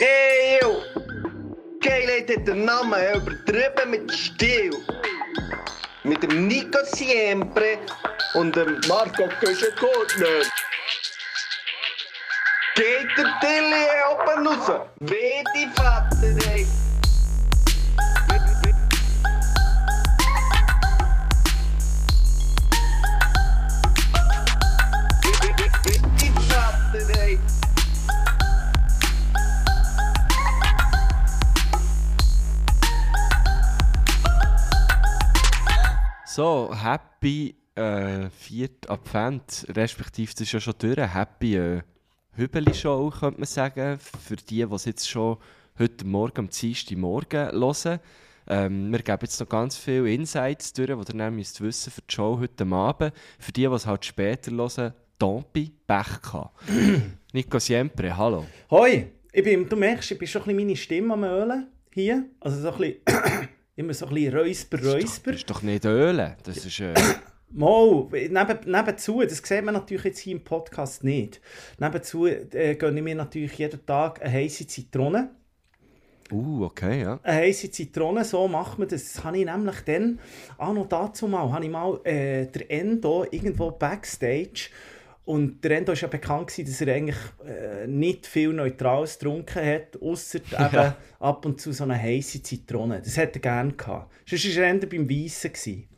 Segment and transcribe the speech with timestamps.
[0.00, 0.82] Ey, yo!
[1.80, 4.72] Geilheit hat den Namen übertrieben mit Stil.
[6.02, 7.78] Mit dem Nico Siempre
[8.34, 10.42] und dem Marco Köschenkortner.
[12.74, 14.80] Geht der Tilly oben raus?
[14.98, 16.66] Weh die Vater, ey!
[36.36, 40.98] So, happy äh, viert Advent, respektive das ist ja schon durch.
[40.98, 41.82] Happy äh,
[42.32, 44.00] Hübeli-Show, könnte man sagen.
[44.00, 45.36] Für die, die es jetzt schon
[45.78, 48.00] heute Morgen, am Dienstag Morgen hören.
[48.48, 52.02] Ähm, wir geben jetzt noch ganz viele Insights durch, die ihr dann müsst wissen für
[52.02, 53.12] die Show heute Abend.
[53.38, 56.50] Für die, die es halt später hören, Tompi Bechka.
[57.32, 58.44] Nico Siempre, hallo.
[58.72, 62.24] Hoi, ich bin, du merkst, ich bin schon ein bisschen meine Stimme am Ölen hier.
[62.40, 65.32] Also so ein bisschen, immer so ein bisschen Räusper, Räusper.
[65.32, 66.80] Das ist doch nicht Ölen, das ist...
[66.80, 66.94] Äh,
[67.56, 71.40] Mal, neben, nebenzu, das sieht man natürlich jetzt hier im Podcast nicht.
[71.78, 75.30] Nebenzu äh, gönne ich mir natürlich jeden Tag eine heiße Zitrone.
[76.32, 77.20] uh, okay, ja.
[77.22, 79.12] Eine heiße Zitrone, so macht man das.
[79.12, 80.18] Das habe ich nämlich dann,
[80.58, 84.70] auch noch dazu mal, habe ich mal äh, der Endo irgendwo Backstage
[85.26, 89.64] und der Endo war ja bekannt, gewesen, dass er eigentlich äh, nicht viel Neutrales getrunken
[89.64, 93.00] hat, außer eben ab und zu so eine heiße Zitrone.
[93.00, 94.12] Das hätte er gerne gehabt.
[94.26, 95.52] Sonst war er eher beim Weissen.
[95.52, 95.88] Gewesen.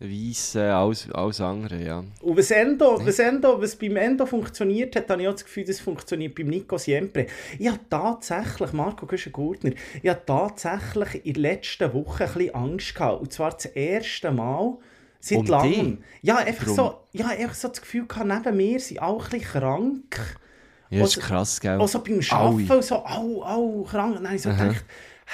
[0.00, 2.04] Weiss, äh, alles, alles andere, ja.
[2.20, 5.64] Und was, Endo, was, Endo, was beim Endo funktioniert hat, habe ich auch das Gefühl,
[5.64, 7.26] das funktioniert beim Nico Siempre.
[7.58, 12.94] Ich habe tatsächlich, Marco Güschen-Gurtner, ich habe tatsächlich in der letzten Woche ein bisschen Angst
[12.94, 13.22] gehabt.
[13.22, 14.78] Und zwar das erste Mal
[15.20, 15.98] seit Um langem.
[16.22, 19.40] Ja, einfach so, ja, einfach so das Gefühl gehabt, neben mir sind alle ein bisschen
[19.42, 20.38] krank.
[20.90, 21.78] Ja, das ist krass, gell?
[21.78, 24.16] Auch so beim Arbeiten so, au, au, krank.
[24.16, 24.68] Und dann habe ich so Aha.
[24.68, 24.84] gedacht,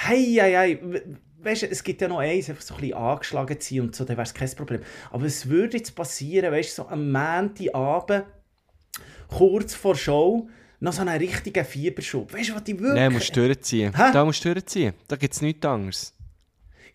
[0.05, 0.79] hei, hei, hei.
[0.83, 1.03] we-
[1.43, 3.95] Weißt du, es gibt ja noch eins, einfach so ein bisschen angeschlagen zu sein und
[3.95, 4.81] so, dann wäre es kein Problem.
[5.11, 8.25] Aber es würde jetzt passieren, weißt du, so am Montagabend,
[9.27, 12.33] kurz vor Show, noch so einen richtigen Fieberschub.
[12.33, 12.95] Weißt du, was die wirklich...
[12.95, 13.93] Nein, musst du durchziehen.
[13.95, 14.11] Hä?
[14.11, 14.93] Da musst du durchziehen.
[15.07, 16.13] Da gibt es nichts anderes.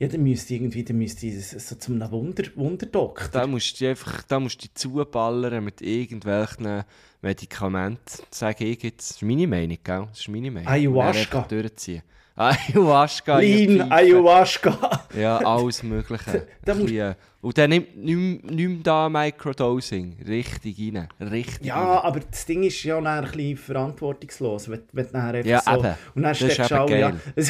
[0.00, 3.28] Ja, dann müsste irgendwie, dann müsste so zum Wunder, Wunderdoktor.
[3.32, 6.84] Da musst du einfach, da musst du dich zuballern mit irgendwelchen
[7.20, 8.00] Medikamenten.
[8.30, 9.10] Sage ich jetzt.
[9.10, 10.06] Das ist meine Meinung, gell?
[10.10, 10.66] Das ist meine Meinung.
[10.72, 11.42] Ayahuasca.
[11.42, 12.02] Durchziehen.
[12.34, 13.40] Ayahuasca.
[13.40, 13.92] Lean.
[13.92, 15.06] Ayahuasca.
[15.14, 16.46] Ja, alles Mögliche.
[16.64, 16.92] Da Ein musst-
[17.42, 20.16] Und dann nimmt nicht mehr da Microdosing.
[20.28, 21.08] Richtig rein.
[21.20, 22.04] Richtig Ja, rein.
[22.04, 25.62] aber das Ding ist ja dann ein bisschen verantwortungslos, wenn, wenn du dann einfach Ja,
[25.64, 25.78] so...
[25.80, 25.94] eben.
[26.14, 27.48] Und dann steckst du auch, ja, das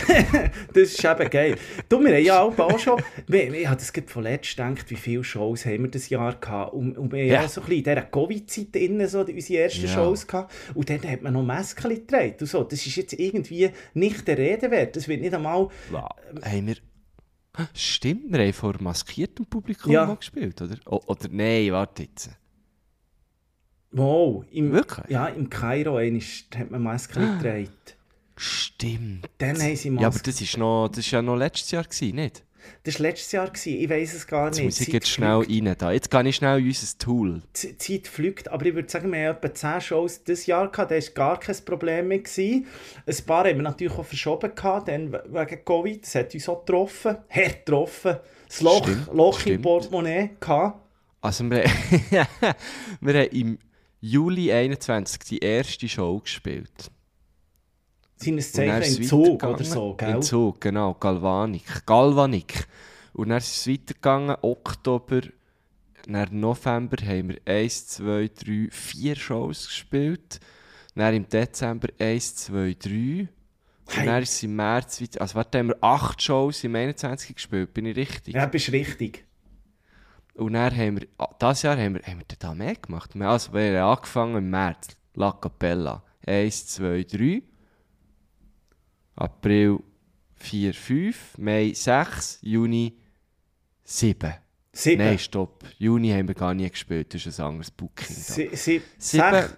[0.74, 1.56] ist eben geil.
[1.88, 3.02] Du, wir haben ja auch, auch schon...
[3.26, 6.34] Wir, ich habe das gerade von letztem gedacht, wie viele Shows haben wir das Jahr
[6.34, 6.72] gehabt.
[6.72, 7.42] Und, und wir haben Ja.
[7.42, 9.88] ja so ein bisschen in dieser Covid-Zeit innen so unsere ersten Ja.
[9.92, 10.52] Shows gehabt.
[10.74, 12.62] Und dann hat man noch Masken getragen und so.
[12.62, 14.94] Das ist jetzt irgendwie nicht der Rede wert.
[14.94, 15.68] Das wird nicht einmal...
[15.90, 16.08] Wow.
[16.44, 16.76] Haben wir...
[17.74, 20.06] Stimmt, wir haben vor maskiertem Publikum Ja.
[20.06, 20.76] mal gespielt, oder?
[20.86, 22.30] O oder nein, warte jetzt.
[23.92, 25.08] Wow, im, Wirklich?
[25.08, 26.20] Ja, im Kairo einmal
[26.56, 27.68] hat man Masken getragen.
[28.36, 29.28] Stimmt.
[29.38, 30.02] Dann haben sie Masken...
[30.02, 30.40] Ja, aber das
[30.98, 32.44] ist ja noch letztes Jahr, gewesen, nicht?
[32.84, 33.78] Das war letztes Jahr, gewesen.
[33.80, 34.64] ich weiß es gar Jetzt nicht.
[34.66, 35.74] muss ich jetzt schnell rein.
[35.78, 35.92] Da.
[35.92, 37.42] Jetzt gehe ich schnell in unser Tool.
[37.62, 40.90] Die Zeit fliegt, aber ich würde sagen, wir haben etwa 10 Shows dieses Jahr gehabt,
[40.90, 42.18] da war gar kein Problem mehr.
[42.20, 42.66] Gewesen.
[43.06, 46.48] Ein paar haben wir natürlich auch verschoben, gehabt, dann we- wegen Covid, das hat uns
[46.48, 48.16] auch getroffen, hart getroffen.
[48.48, 49.62] Das Loch, Stimmt, Loch im stimmt.
[49.62, 50.78] Portemonnaie gehabt.
[51.20, 51.64] Also wir,
[53.00, 53.58] wir haben im
[54.00, 56.90] Juli 21 die erste Show gespielt.
[58.22, 60.20] Seines Und Zeichen Zug oder so, gell?
[60.20, 60.94] Zug, genau.
[60.94, 61.86] Galvanik.
[61.86, 62.66] Galvanik.
[63.14, 64.36] Und dann ist es weitergegangen.
[64.42, 65.22] Oktober,
[66.06, 70.40] dann November haben wir 1, 2, 3, 4 Shows gespielt.
[70.94, 73.28] Dann im Dezember 1, 2, 3.
[73.86, 74.06] Und Hey.
[74.06, 75.20] dann ist es im März weiter.
[75.20, 77.74] Also warte, haben wir 8 Shows im 21 gespielt.
[77.74, 78.34] Bin ich richtig?
[78.34, 79.24] Ja, bist richtig.
[80.34, 83.16] Und dann haben wir, ah, dieses Jahr haben wir, haben wir da mehr gemacht.
[83.16, 86.02] Also, wir haben angefangen im März, La Capella.
[86.26, 87.42] 1, 2, 3.
[89.20, 89.78] April
[90.36, 91.38] 4, 5.
[91.38, 92.38] Mai 6.
[92.42, 92.96] Juni
[93.84, 94.34] 7.
[94.72, 94.98] Sieben.
[94.98, 95.64] Nein, stopp.
[95.78, 97.12] Juni haben wir gar nie gespielt.
[97.12, 98.16] Das ist ein anderes Booking.
[98.16, 98.56] Da.
[98.56, 98.82] Sie,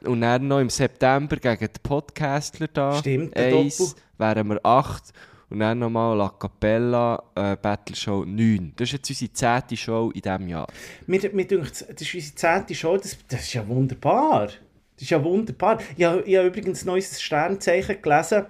[0.05, 2.97] Und dann noch im September gegen die Podcastler da.
[2.97, 3.77] Stimmt, der Eins.
[3.77, 3.95] Doppel.
[4.17, 5.13] Wären wir 8.
[5.51, 8.73] Und dann nochmal La Capella äh, Battle Show 9.
[8.75, 10.67] Das ist jetzt unsere zehnte Show in diesem Jahr.
[11.07, 14.47] Mir, mir denkt, das ist unsere zehnte Show, das, das ist ja wunderbar.
[14.47, 15.79] Das ist ja wunderbar.
[15.95, 18.47] Ich ich habe übrigens ein neues Sternzeichen gelesen.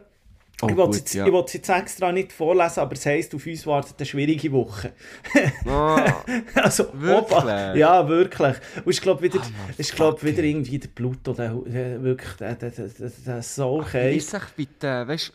[0.62, 1.26] Oh, ich will gut, es jetzt, ja.
[1.26, 4.92] ich jetzt extra nicht vorlesen, aber es heisst, auf uns wartet eine schwierige Woche.
[5.66, 6.22] Ah,
[6.54, 7.38] also, Wirklich?
[7.38, 8.56] Opa, ja, wirklich.
[8.84, 10.50] Und ich glaube wieder, Ah, Mann, ich glaub wieder ey.
[10.50, 14.42] irgendwie der Pluto, der, der wirklich, der, der, der, der, der Soul Wie ist es
[14.56, 15.32] bitte, weißt,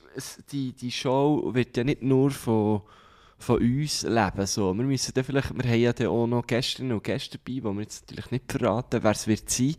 [0.51, 2.81] die, die Show wird ja nicht nur von,
[3.37, 4.45] von uns leben.
[4.45, 4.73] So.
[4.73, 7.73] Wir müssen dann vielleicht, wir haben ja dann auch noch Gäste und Gäste dabei, wo
[7.73, 9.75] wir jetzt natürlich nicht verraten, wer es wird sein.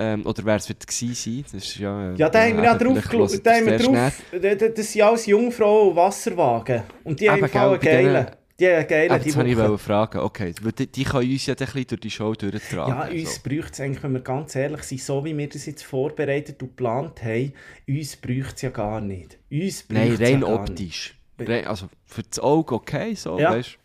[0.00, 1.44] Ähm, oder wer es wird gewesen sein.
[1.52, 3.44] Das ist ja, äh, Ja, da haben wir ja drauf geschaut.
[3.44, 4.40] Da ihr haben wir es erst drauf.
[4.40, 6.82] da- da- Das sind alles Jungfrauen und Wasserwagen.
[7.04, 8.26] Und die haben im Fall geilen.
[8.60, 10.18] Die geilen, Ah, die das wollte ich wollte fragen.
[10.18, 12.92] Okay, die, die können uns ja ein bisschen durch die Show durchtragen.
[12.92, 13.40] Ja, uns so.
[13.48, 16.68] bräuchte es eigentlich, wenn wir ganz ehrlich sind, so wie wir das jetzt vorbereitet und
[16.70, 17.52] geplant haben,
[17.88, 19.38] uns bräuchte es ja gar nicht.
[19.50, 21.14] Uns Nein, rein ja optisch.
[21.38, 23.52] Rein, also für das Auge okay, so, Ja.
[23.52, 23.78] weißt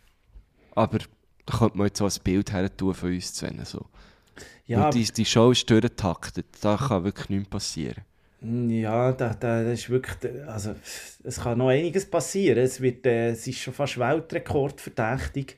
[0.73, 0.97] Aber
[1.45, 3.85] da könnte man jetzt so ein Bild her tun von uns zu so.
[4.65, 6.45] Ja, Und die, die Show ist durchgetaktet.
[6.61, 8.03] Da kann wirklich nichts passieren.
[8.41, 10.17] Ja, da, da, das ist wirklich,
[10.47, 10.75] also
[11.23, 12.59] es kann noch einiges passieren.
[12.63, 15.57] Es, wird, äh, es ist schon fast Weltrekordverdächtig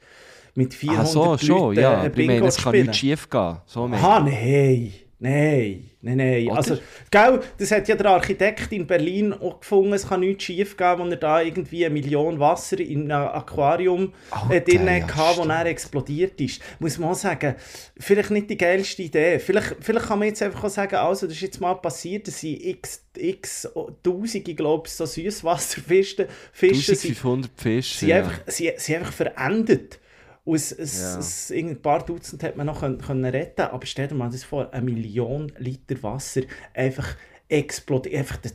[0.54, 2.04] mit 400 Ah, so, schon, Leuten, ja.
[2.06, 3.58] äh, ich meine, es kann nichts schief gehen.
[3.66, 6.48] So Aha, nein, nein, nein, nein.
[6.48, 6.58] Oder?
[6.58, 6.78] Also,
[7.10, 11.00] gell, das hat ja der Architekt in Berlin auch gefunden, es kann nichts schief gehen,
[11.00, 14.14] wenn er da irgendwie eine Million Wasser in einem Aquarium
[14.50, 15.52] äh, Alter, drin ja, hatte, wo stimmt.
[15.52, 16.62] er explodiert ist.
[16.80, 17.56] Muss man auch sagen,
[17.98, 19.40] vielleicht nicht die geilste Idee.
[19.40, 22.40] Vielleicht, vielleicht kann man jetzt einfach auch sagen, also, das ist jetzt mal passiert, dass
[22.40, 23.70] sie x, x
[24.04, 28.00] Tausende, glaube ich, so Süßwasserfische Fische sind 1500 Fische.
[28.00, 28.18] sie, ja.
[28.18, 30.00] einfach, sie, sie einfach verendet.
[30.46, 31.20] Und es, es, Ja.
[31.20, 34.44] es, ein paar Dutzend hat man noch können, können retten aber stell dir mal das
[34.46, 36.44] vor, eine Million Liter Wasser
[36.74, 37.18] einfach
[37.50, 38.16] explodiert.
[38.16, 38.54] Einfach, das,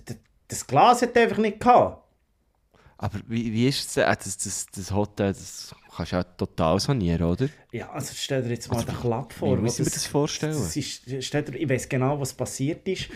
[0.48, 2.04] das, Glas hat einfach nicht gehabt.
[2.98, 4.04] Aber wie, wie ist es denn?
[4.04, 7.48] Äh, Das, das, das Hotel, das kannst du ja total sanieren, oder?
[7.72, 9.56] Ja, also stell dir jetzt mal Also, den Klapp vor.
[9.56, 10.52] wie muss ich mir das vorstellen?
[10.52, 13.08] Das ist, stell dir, ich weiß genau, was passiert ist.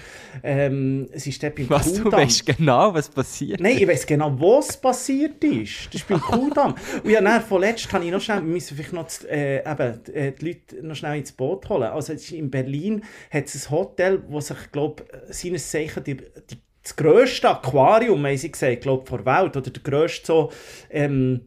[0.43, 2.21] Ähm, es ist beim Was, du Kuhdamm.
[2.21, 3.61] weißt genau, was passiert.
[3.61, 5.87] Nein, ich weiß genau, was passiert ist.
[5.87, 6.75] Das ist beim Kuhdamm.
[7.03, 10.05] Und ja, dann, vorletzt habe ich noch schnell, wir müssen vielleicht noch die, äh, eben,
[10.15, 11.85] äh, die Leute noch schnell ins Boot holen.
[11.85, 16.17] Also ist in Berlin hat es ein Hotel, wo sich, glaube ich, seines Zeichen die,
[16.17, 20.53] die, das grösste Aquarium, haben sie gesagt, glaube der Welt, oder der grösste so,
[20.91, 21.47] ähm,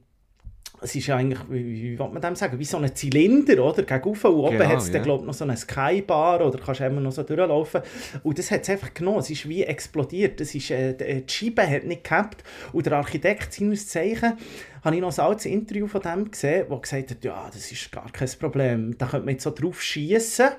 [0.79, 3.83] es ist ja eigentlich, wie, wie, will man dem sagen, wie so ein Zylinder, oder?
[3.83, 6.85] Gegenüber und oben Genau, hat es dann, glaube noch so eine Skybar, oder kannst du
[6.85, 7.81] immer noch so durchlaufen.
[8.23, 10.39] Und das hat es einfach genommen, es ist wie explodiert.
[10.39, 12.43] Das ist, äh, die die Scheibe hat nicht gehabt.
[12.73, 14.33] Und der Architekt seines Zeichen,
[14.83, 17.91] habe ich noch ein altes Interview von dem gesehen, der gesagt hat, ja, das ist
[17.91, 20.49] gar kein Problem, da könnte man jetzt so drauf schießen.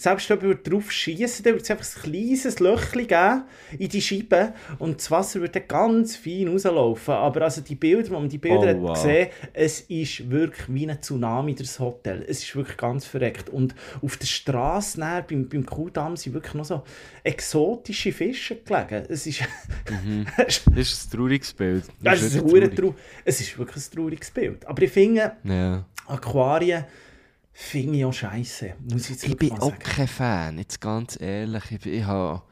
[0.00, 3.42] Selbst wenn wir drauf schießen, dann wird es einfach ein kleines Löchchen geben
[3.80, 7.14] in die Scheibe und das Wasser wird dann ganz fein rauslaufen.
[7.14, 8.92] Aber also die Bilder, wo man die Bilder Oh, hat wow.
[8.94, 12.24] gesehen es ist wirklich wie ein Tsunami, das Hotel.
[12.28, 13.48] Es ist wirklich ganz verreckt.
[13.50, 16.84] Und auf der Straße näher, beim, beim Kuhdamm sind wirklich noch so
[17.24, 19.04] exotische Fische gelegen.
[19.08, 19.40] Es ist,
[20.36, 21.84] Das ist ein trauriges Bild.
[22.00, 24.64] das ist ein wirklich hure trau- es ist wirklich ein trauriges Bild.
[24.64, 25.84] Aber ich finde, Ja.
[26.06, 26.84] Aquarien
[27.58, 28.74] finde ich auch scheiße.
[28.88, 29.78] Muss ich, Ich bin auch sagen.
[29.80, 31.64] kein Fan, jetzt ganz ehrlich.
[31.72, 32.42] Ich, ich habe,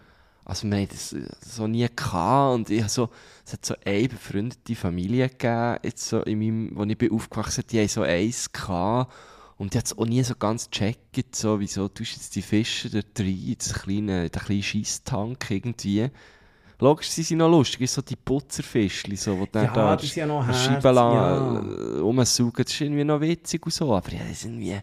[0.44, 3.08] also wir das so nie gehabt und ich so,
[3.44, 7.62] es hat so eine befreundete Familie gegeben, jetzt so in meinem, wo ich bin aufgewachsen
[7.62, 9.12] bin, die haben so eins gehabt
[9.58, 12.42] und die hat es auch nie so ganz gecheckt, so, wieso tust du jetzt die
[12.42, 16.10] Fische da rein, in das kleine, den kleinen Scheisstank irgendwie.
[16.78, 20.06] Logisch, sie sind noch lustig, ist so die Putzerfischli, so, wo dann Ja, da die
[20.06, 21.56] sind ja noch Scheiben ja.
[21.56, 24.76] äh, rumsaugen, das ist irgendwie noch witzig und so, aber ja, das ist irgendwie,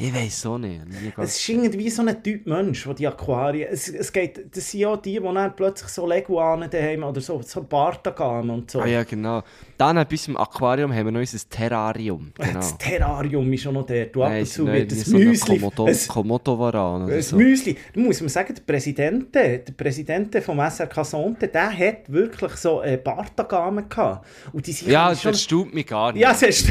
[0.00, 0.80] ich weiß auch nicht.
[1.16, 3.68] Es ist irgendwie so ein Typ Mensch, der die Aquarien.
[3.70, 7.42] Es, es geht, das sind ja die, die dann plötzlich so Leguanen daheim oder so,
[7.42, 8.80] so Bartagamen und so.
[8.80, 9.42] Ah ja, genau.
[9.78, 12.32] Dann bei uns im Aquarium haben wir noch unser Terrarium.
[12.38, 12.52] Genau.
[12.54, 14.06] Das Terrarium ist schon noch der.
[14.06, 15.64] Du ab Nein, und zu wird so eine Müsli.
[15.64, 17.36] Ein- Komodo-Varan oder ein so.
[17.36, 17.76] Müsli.
[17.94, 22.82] Da muss man sagen, der Präsident, der Präsident vom SRK Sonte, der hat wirklich so
[22.82, 24.26] äh, Bartagamen gehabt.
[24.52, 25.32] Und die sind Ja, schon...
[25.32, 26.22] das erstaunt mich gar nicht.
[26.22, 26.68] ja, das ist,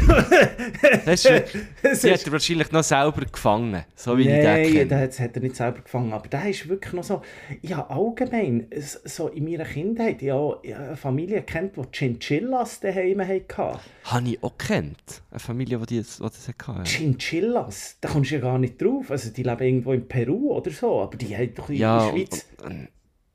[2.04, 5.06] die hat er wahrscheinlich noch selber gefangen, so wie ich Nein, den kenne.
[5.06, 6.12] das hat er nicht selber gefangen.
[6.12, 7.22] Aber der ist wirklich noch so.
[7.62, 8.66] Ich habe allgemein,
[9.04, 13.78] so in meiner Kindheit, ich ich habe eine Familie kennt, die Chinchillas daheim hatten.
[14.04, 15.22] Habe ich auch kennt.
[15.30, 16.78] Eine Familie, die das, die das hatte.
[16.78, 16.84] Ja.
[16.84, 19.10] Chinchillas, da kommst du ja gar nicht drauf.
[19.10, 22.10] Also die leben irgendwo in Peru oder so, aber die haben doch in Ja, der
[22.16, 22.46] Schweiz.
[22.62, 22.88] und,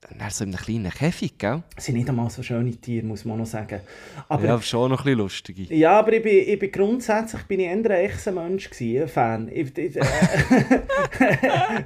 [0.10, 1.64] und dann so in einem kleinen Käfig, gell?
[1.78, 3.80] sind nicht einmal so schöne Tiere, muss man noch sagen.
[4.28, 5.74] Aber Ja, schon noch ein bisschen lustige.
[5.74, 9.50] Ja, aber ich bin, ich bin grundsätzlich bin ich eher ein Echsenmensch gewesen, ein Fan.
[9.54, 10.02] Ich, ich, äh,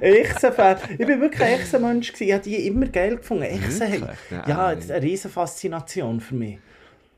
[0.00, 0.76] Echsen-Fan.
[0.98, 2.28] Ich bin wirklich ein Echsenmensch gewesen.
[2.28, 3.44] Ich habe die immer geil gefunden.
[3.44, 4.18] Echsen Wirklich?
[4.30, 6.58] ja, Ja, eine riesen Faszination für mich.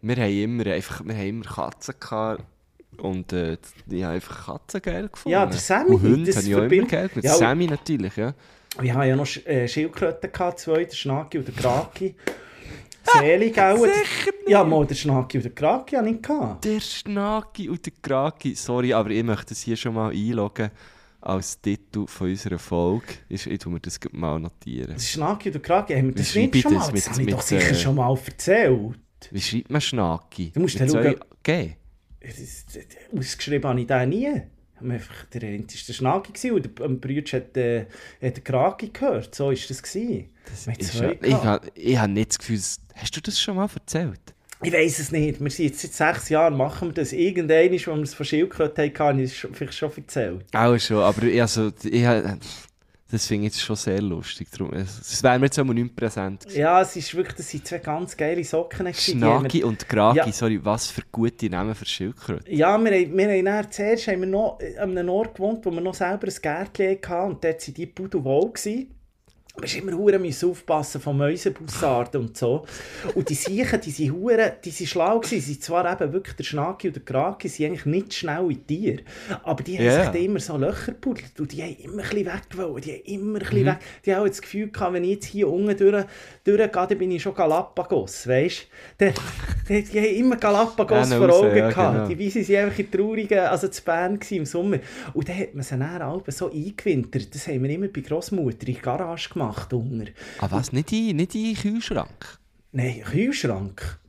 [0.03, 2.45] Wir haben immer, einfach, wir haben immer Katzen gehabt.
[2.99, 3.57] Und äh,
[3.89, 5.33] ich habe einfach Katzen geil gefunden.
[5.33, 7.27] Ja, der Sammy, Und Hunde das habe ich auch immer geil gefunden.
[7.27, 8.35] Ja, Sammy natürlich, ja.
[8.79, 12.15] Wir haben ja noch Sch- äh, Schildkröten gehabt, zwei, der Schnaki und der Graki.
[13.07, 13.77] Erzählung auch.
[13.85, 14.49] Sicher nicht.
[14.49, 16.65] Ja, mal der Schnacki und der Kraki habe ich gehabt.
[16.65, 18.55] Der Schnaki und der Kraki.
[18.55, 20.71] Sorry, aber ich möchte es hier schon mal einloggen
[21.21, 23.07] als Titel von unserer Folge.
[23.29, 24.95] Ich, ich tu mir das mal notieren.
[24.95, 26.79] Der Schnacki und der Kraki, haben wir das nicht schon mal?
[26.81, 28.99] das Das mit- habe ich doch sicher äh, schon mal erzählt.
[29.31, 30.51] Wie schreibt man Schnaki?
[30.55, 31.17] Du musst Mit schauen.
[32.21, 32.37] Das
[32.67, 34.43] das- Ausgeschrieben habe ich den nie.
[34.83, 37.81] Einfach, der eine war der Schnacki gewesen und der Brütsch hat, äh,
[38.23, 39.35] hat der Kraki gehört.
[39.35, 39.83] So war das.
[39.83, 40.31] Gewesen.
[40.67, 42.61] Haben Ist ja, ich habe ich hab nicht das Gefühl,
[42.95, 44.21] hast du das schon mal erzählt?
[44.63, 45.41] Ich weiß es nicht.
[45.41, 47.13] Wir sind jetzt seit sechs Jahren, machen wir das.
[47.13, 50.45] Irgendwann, als wir es von Schildkröten hatten, habe ich es schon- vielleicht schon erzählt.
[50.55, 52.05] Auch schon, aber ich, also, ich,
[53.11, 54.49] das finde ich jetzt schon sehr lustig.
[54.51, 56.59] Darum, es wäre mir jetzt einmal nicht präsent gewesen.
[56.61, 58.79] Ja, es ist wirklich, das sind zwei ganz geile Socken.
[58.87, 60.33] gewesen, Schnaki und Kraki, Ja.
[60.33, 62.55] sorry, was für gute Namen für Schildkröten.
[62.55, 65.71] Ja, wir, haben- wir haben dann zuerst haben wir noch an einem Ort gewohnt, wo
[65.71, 68.53] wir noch selber ein Gärtchen hatten und dort waren die pudelwohl.
[68.53, 68.95] gewesen.
[69.61, 72.65] Wir mussten immer hure müssen aufpassen von Mäusebussarden und so.
[73.15, 75.41] Und die Siechen, die sind hure, die sind schlau gewesen.
[75.41, 79.03] Sie sind zwar eben wirklich der Schnaki und der Kraki, sind eigentlich nicht schnelle Tiere,
[79.43, 80.03] aber die haben Ja.
[80.03, 82.81] sich dann immer so Löcher gebuddelt und die haben immer ein bisschen weg wollen.
[82.83, 83.39] Die haben immer ein Mhm.
[83.51, 83.79] bisschen weg.
[84.07, 86.05] Die haben auch das Gefühl gehabt, wenn ich jetzt hier unten durch,
[86.45, 88.67] durchgehe, dann bin ich schon Galapagos, weißt
[88.99, 89.07] du?
[89.07, 89.13] Die,
[89.69, 91.95] die, die haben immer Galapagos Ja, vor Augen ja, gehabt.
[91.97, 92.09] genau.
[92.09, 94.79] Die Weise sind einfach in traurigen, also zu Bern im Sommer.
[95.15, 97.35] Und dann hat man sie dann alle so eingewintert.
[97.35, 99.50] Das haben wir immer bei Großmutter in der Garage gemacht.
[99.73, 100.11] Unter.
[100.39, 100.73] Ah, was?
[100.73, 102.39] Nicht in, nicht in den Kühlschrank?
[102.73, 104.01] Nein, Kühlschrank.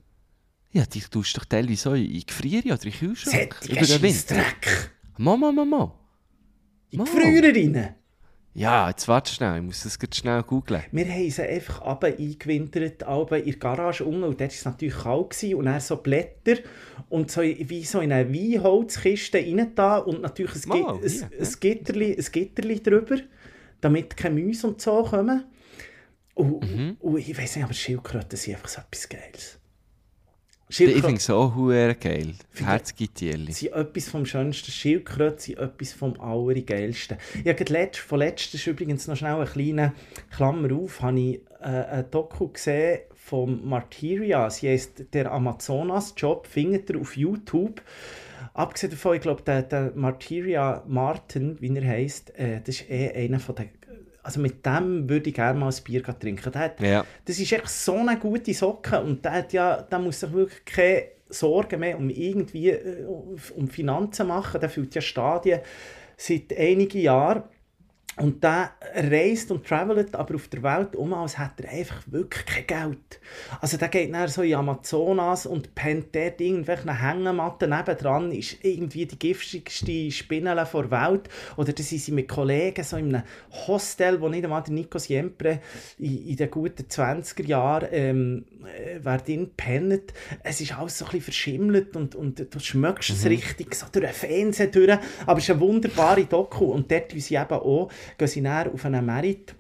[0.72, 3.56] Ja, die tust doch teilweise so in Gefriere oder in den Kühlschrank.
[3.62, 4.92] Sättiger Scheissdreck.
[5.18, 5.94] Mama, Mama.
[6.92, 7.96] In Früher rein.
[8.54, 10.84] Ja, jetzt warte schnell, ich muss das gerade schnell googeln.
[10.92, 14.24] Wir haben sie einfach runter eingewintert, alle in der Garage unten.
[14.24, 15.30] Und dort war es natürlich kalt.
[15.30, 15.56] Gewesen.
[15.56, 16.58] Und dann so Blätter
[17.08, 21.10] und so wie so in eine Weinholzkiste rein da und natürlich ein, Gi Wow, ein,
[21.10, 23.18] hier, ein, Gitterli, ein Gitterli drüber,
[23.82, 25.46] damit keine Mäuse und so kommen.
[26.34, 26.98] Und, Mhm.
[27.00, 29.58] und ich weiß nicht, aber Schildkröten sind einfach so etwas Geiles.
[30.70, 32.34] Ich Schildkröten finde es auch hure geil.
[32.54, 33.52] Herzgitierli.
[33.52, 34.72] sind etwas vom Schönsten.
[34.72, 37.18] Schildkröten sind etwas vom Allergeilsten.
[37.34, 39.94] Ich habe gerade letzt, von letztes übrigens noch schnell eine kleine
[40.34, 44.50] Klammer auf, habe ich äh, ein Doku gesehen von Martyria.
[44.50, 47.82] Sie heisst «Der Amazonas-Job», findet ihr auf YouTube.
[48.54, 53.12] Abgesehen davon, ich glaube, der, der Martyria Martin, wie er heisst, äh, das ist eh
[53.12, 53.70] einer von den...
[54.24, 56.52] Also mit dem würde ich gerne mal ein Bier trinken.
[56.52, 57.06] Der hat, Ja.
[57.26, 60.64] das ist echt so eine gute Socke und der, hat ja, der muss sich wirklich
[60.66, 63.06] keine Sorgen mehr um irgendwie äh,
[63.56, 64.62] um Finanzen machen.
[64.62, 65.62] Der fühlt ja Stadien
[66.18, 67.44] seit einigen Jahren
[68.22, 72.46] und der reist und travelt aber auf der Welt um, als hätte er einfach wirklich
[72.46, 73.20] kein Geld.
[73.60, 79.08] Also der geht dann so in Amazonas und pennt dort irgendwelche Hängematten nebendran, ist irgendwie
[79.08, 81.30] die giftigste Spinne der Welt.
[81.58, 83.24] Oder da sind sie mit Kollegen so in einem
[83.68, 85.60] Hostel, wo nicht einmal der Nico Siempre
[85.98, 90.14] in, in den guten 20er Jahren ähm, äh, wer drin pennt.
[90.44, 94.06] Es ist alles so ein bisschen verschimmelt und, und du schmeckst es richtig so durch
[94.06, 94.98] den Fernseher durch.
[95.26, 98.86] Aber es ist eine wunderbare Doku und dort wie sie eben auch, gehen sie auf
[98.86, 99.56] einen Merit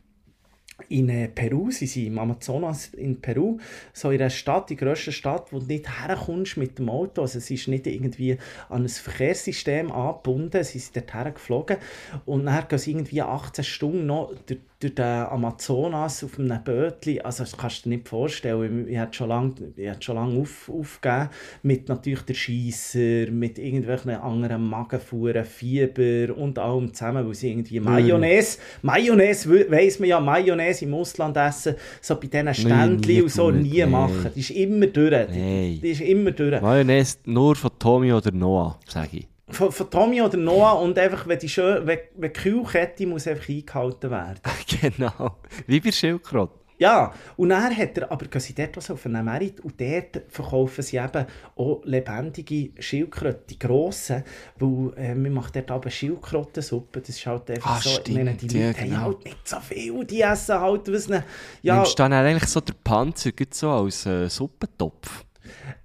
[0.89, 3.57] in äh, Peru, sie sind im Amazonas in Peru,
[3.93, 7.37] so in einer Stadt, die grösste Stadt, wo du nicht herkommst mit dem Auto, also
[7.37, 8.37] es ist nicht irgendwie
[8.69, 11.77] an ein Verkehrssystem angebunden, sie sind dort geflogen
[12.25, 17.21] und dann gehen sie irgendwie 18 Stunden noch durch, durch den Amazonas auf einem Bötli,
[17.21, 20.39] also das kannst du dir nicht vorstellen, ich hatte schon lange, ich hatte schon lange
[20.39, 21.29] auf, aufgegeben,
[21.63, 27.79] mit natürlich der Scheisser, mit irgendwelchen anderen Magenfuhren, Fieber und allem zusammen, weil sie irgendwie
[27.79, 33.21] Mayonnaise, Mayonnaise we- weiss man ja, Mayonnaise im Ausland essen, so bei diesen Ständchen nie
[33.21, 33.85] und so nie nee.
[33.85, 34.31] machen.
[34.35, 35.27] Die ist immer durch.
[35.27, 36.61] Die, die ist immer durch.
[36.61, 39.30] Mayonnaise nur von Tommy oder Noah, sage ich.
[39.51, 43.27] Von, von Tommy oder Noah und einfach, wenn die, schön, wenn, wenn die Kühlkette muss
[43.27, 44.39] einfach eingehalten werden.
[44.81, 45.37] genau.
[45.67, 46.61] Wie bei Schildkröten.
[46.81, 50.23] Ja, und dann hat er, aber gehen sie dort so auf einen Merit und dort
[50.29, 54.23] verkaufen sie eben auch lebendige Schildkröten, die grossen,
[54.57, 58.33] weil äh, man macht dort aber Schildkrötensuppe, das ist halt einfach Ah, so, ich meine,
[58.33, 58.95] die stimmt, Leute ja, genau.
[58.95, 61.23] haben halt nicht so viel, die essen halt, was ne,
[61.61, 65.25] ja, Nimmst du dann eigentlich so den Panzer so als äh, Suppentopf?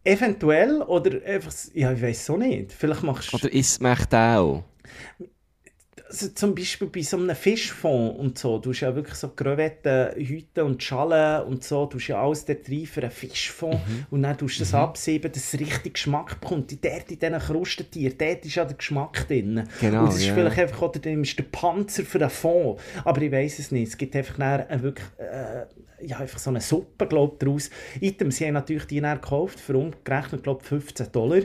[0.05, 4.65] Eventuell oder einfach, ja, ich weiß so nicht, vielleicht machst Oder echt den auch?
[6.09, 10.15] Also zum Beispiel bei so einem Fischfond und so, du hast ja wirklich so Crevetten,
[10.17, 14.23] Hüte und Schalen und so, du hast ja alles dort rein für einen Fischfond und
[14.23, 16.71] dann tust du das absieben, dass es richtig Geschmack bekommt.
[16.71, 19.65] Die dort in diesen Krustentieren, dort ist ja der Geschmack drin.
[19.81, 20.35] Genau, und das ist ja.
[20.35, 23.89] vielleicht einfach, oder ist der Panzer für den Fond, aber ich weiß es nicht.
[23.89, 25.67] Es gibt einfach dann eine wirklich, äh,
[26.07, 27.71] ja, einfach so eine Suppe, glaube ich, daraus.
[28.01, 31.43] Item, sie haben natürlich die dann gekauft, für umgerechnet, glaube ich, 15 Dollar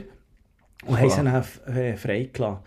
[0.84, 2.58] und haben sie dann äh, freigelassen.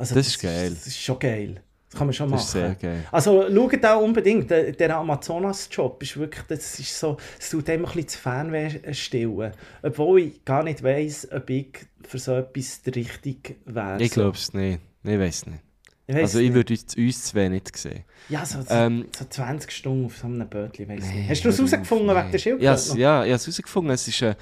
[0.00, 0.70] Also Das ist geil.
[0.74, 1.62] Das ist schon geil.
[1.90, 2.76] Das kann man schon Das ist machen.
[2.80, 3.04] sehr geil.
[3.10, 7.84] Also schaut auch unbedingt, der, der Amazonas-Job ist wirklich, das ist so, es tut einem
[7.84, 9.52] ein bisschen zu Fernweh stillen.
[9.82, 11.66] Obwohl ich gar nicht weiss, ob ich
[12.06, 14.00] für so etwas der Richtige wäre.
[14.02, 14.80] Ich glaube es nicht.
[15.02, 15.58] Ich weiß nicht.
[16.06, 16.54] Ich Also ich nicht.
[16.54, 18.04] würde uns, uns zwei nicht sehen.
[18.28, 21.30] Ja, so, so, Ähm, so 20 Stunden auf so einem Bötchen, weiss Nee, nicht.
[21.30, 22.72] Hast du das auf, herausgefunden wegen der Schildkröte?
[22.72, 23.92] es- ja, ich habe es herausgefunden.
[23.94, 24.34] Es ist, äh,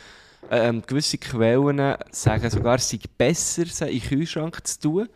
[0.51, 5.09] ähm, gewisse Quellen sagen sogar, es sei besser, sie in den Kühlschrank zu tun,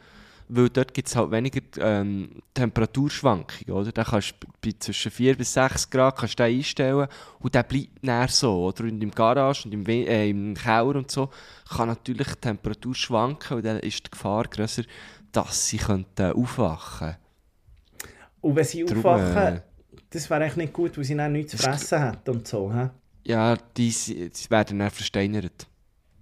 [0.54, 3.71] weil dort gibt es halt weniger ähm, Temperaturschwankungen.
[3.71, 3.92] Oder?
[3.92, 7.09] Da kannst du bei zwischen 4 bis 6 Grad kannst du einstellen
[7.40, 8.66] und der bleibt näher so.
[8.66, 8.85] Oder?
[8.85, 11.30] Und im Garage und im, We äh, im Keller und so
[11.68, 14.82] kann natürlich die Temperatur schwanken und dann ist die Gefahr grösser,
[15.32, 17.16] dass sie könnten aufwachen
[18.42, 19.61] Und wenn sie Darum, aufwachen, äh,
[20.11, 22.73] das wäre eigentlich nicht gut, weil sie dann nichts zu fressen hat und so.
[22.73, 22.88] He?
[23.25, 25.66] Ja, die, sie werden dann versteinert.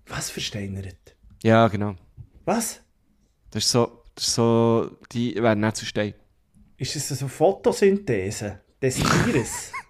[0.06, 1.16] Was versteinert?
[1.42, 1.96] Ja, genau.
[2.44, 2.80] Was?
[3.50, 6.14] Das ist so, so die werden nicht zu Stein.
[6.76, 9.72] Ist das so Photosynthese des Tieres?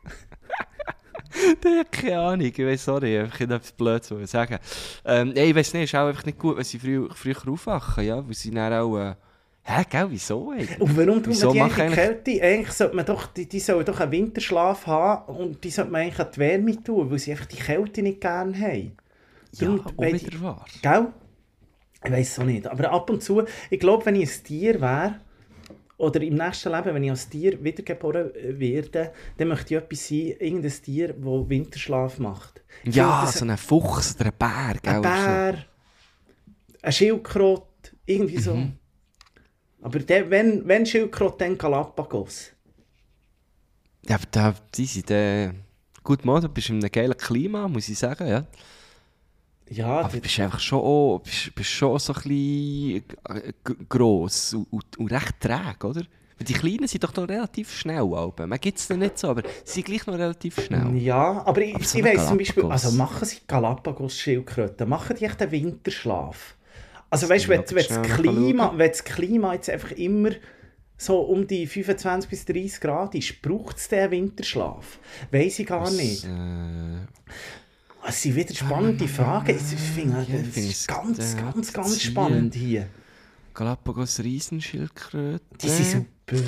[1.32, 4.58] Ich habe keine Ahnung, ich weiß auch nicht, ich kann etwas Blödes zu sagen.
[5.04, 7.36] Ähm, nee, ich weiß nicht, es ist auch einfach nicht gut, wenn sie früh, früher
[7.48, 8.98] aufwachen, ja, weil sie dann auch...
[8.98, 9.14] Äh,
[9.62, 10.80] hä, gell, wieso eigentlich?
[10.80, 12.42] Und warum Wieso man die eigentlich Kälte?
[12.42, 16.02] Eigentlich sollte man doch, die, die sollen doch einen Winterschlaf haben und die sollte man
[16.02, 18.96] eigentlich an die Wärme tun, weil sie einfach die Kälte nicht gerne haben.
[19.52, 20.64] Ja, auch die- wieder wahr.
[20.82, 21.06] Gell?
[22.04, 22.66] Ich weiß es auch nicht.
[22.66, 25.20] Aber ab und zu, ich glaube, wenn ich ein Tier wäre,
[26.00, 30.34] oder im nächsten Leben, wenn ich als Tier wiedergeboren werde, dann möchte ich etwas sein,
[30.40, 32.62] irgendein Tier, das Winterschlaf macht.
[32.84, 34.92] Ich Ja, so ein Fuchs oder ein Bär, gell?
[34.94, 35.26] ein oder so.
[35.26, 35.64] Bär,
[36.82, 37.64] ein Schildkröte,
[38.06, 38.54] irgendwie so.
[38.54, 38.72] Mhm.
[39.82, 42.52] Aber der, wenn, wenn Schildkröte, dann Galapagos.
[44.06, 45.10] Ja, aber da, die sind...
[45.10, 45.52] Äh,
[46.02, 48.46] gut, Mann, du bist in einem geilen Klima, muss ich sagen, ja.
[49.70, 54.54] Ja, Aber das- du bist einfach schon, auch, bist, bist schon so ein bisschen gross
[54.54, 56.02] und, und, und recht träge, oder?
[56.40, 58.48] Die Kleinen sind doch noch relativ schnell, Alben.
[58.48, 60.96] Man gibt es nicht so, aber sie sind gleich noch relativ schnell.
[60.96, 65.26] Ja, aber ich, Aber so ich weiss zum Beispiel, also machen sie Galapagos-Schildkröten, machen die
[65.26, 66.56] echt einen Winterschlaf?
[67.10, 70.30] Also Das weißt du, wenn, wenn, das Klima, wenn das Klima jetzt einfach immer
[70.96, 74.98] so um die 25 bis 30 Grad ist, braucht es den Winterschlaf?
[75.30, 76.24] Weiss ich gar nicht.
[76.24, 76.28] Äh,
[78.04, 79.50] Das sind wieder spannende Fragen.
[79.56, 82.88] Ich finde, Ja, das ist es, ganz, ganz, ganz spannend hier.
[83.54, 85.40] Galapagos Riesenschildkröte.
[85.60, 86.42] Die sind super.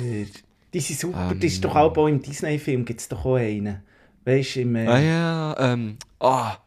[0.73, 1.29] Die sind super.
[1.31, 1.39] Ähm.
[1.39, 3.83] das ist doch auch im Disney-Film gibt es doch auch einen.
[4.25, 4.75] Weißt du, im...
[4.75, 6.57] Äh, Ah ja, ähm, ah,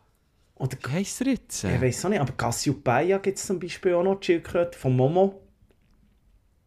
[0.56, 1.64] oder, wie heisst der jetzt?
[1.64, 4.94] ich weiß auch nicht, aber Cassiopeia gibt es zum Beispiel auch noch, die Schildkröte von
[4.96, 5.40] Momo.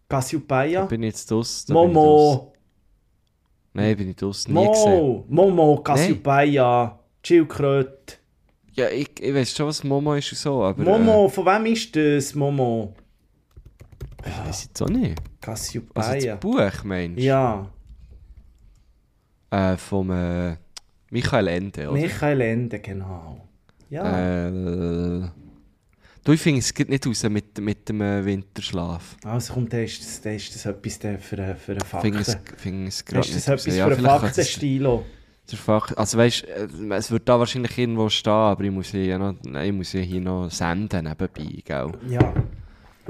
[0.08, 0.86] Da Cassiopeia.
[0.86, 1.66] bin ich jetzt draus.
[1.66, 1.94] da bin ich.
[1.96, 2.54] Momo!
[3.74, 4.48] Nein, bin ich draus.
[4.48, 4.92] Nie gesehen.
[4.92, 5.26] Mo!
[5.28, 6.99] Momo, Cassiopeia,
[7.34, 8.16] Schildkröte.
[8.74, 10.84] Ja, ich, ich weiß schon, was Momo ist und so, aber...
[10.84, 12.96] Momo, von wem ist das, Momo?
[14.24, 15.20] Äh, ich weiß jetzt auch nicht.
[15.20, 16.32] Also Cassiopeia.
[16.36, 17.22] das Buch, meinst du?
[17.24, 17.70] ja,
[19.52, 20.56] Äh, vom äh,
[21.12, 22.00] Michael Ende, oder?
[22.02, 23.48] Michael Ende, genau.
[23.92, 24.52] Ja, Äh,
[26.24, 29.18] du, ich finde, es geht nicht raus mit, mit dem äh, Winterschlaf.
[29.24, 31.88] also kommt, dann ist das, dann ist das etwas dann für, eine- für eine Ich
[32.02, 32.58] finde es, Fakten.
[32.58, 33.74] find es Ist gerade das nicht etwas raus.
[33.76, 35.06] für einen es- Faktenstilo?
[35.52, 39.18] Der Fakt, also weißt, äh, es wird da wahrscheinlich irgendwo stehen, aber ich muss ja
[39.18, 41.92] noch, ich muss hier noch senden nebenbei, gell?
[42.10, 42.34] Ja.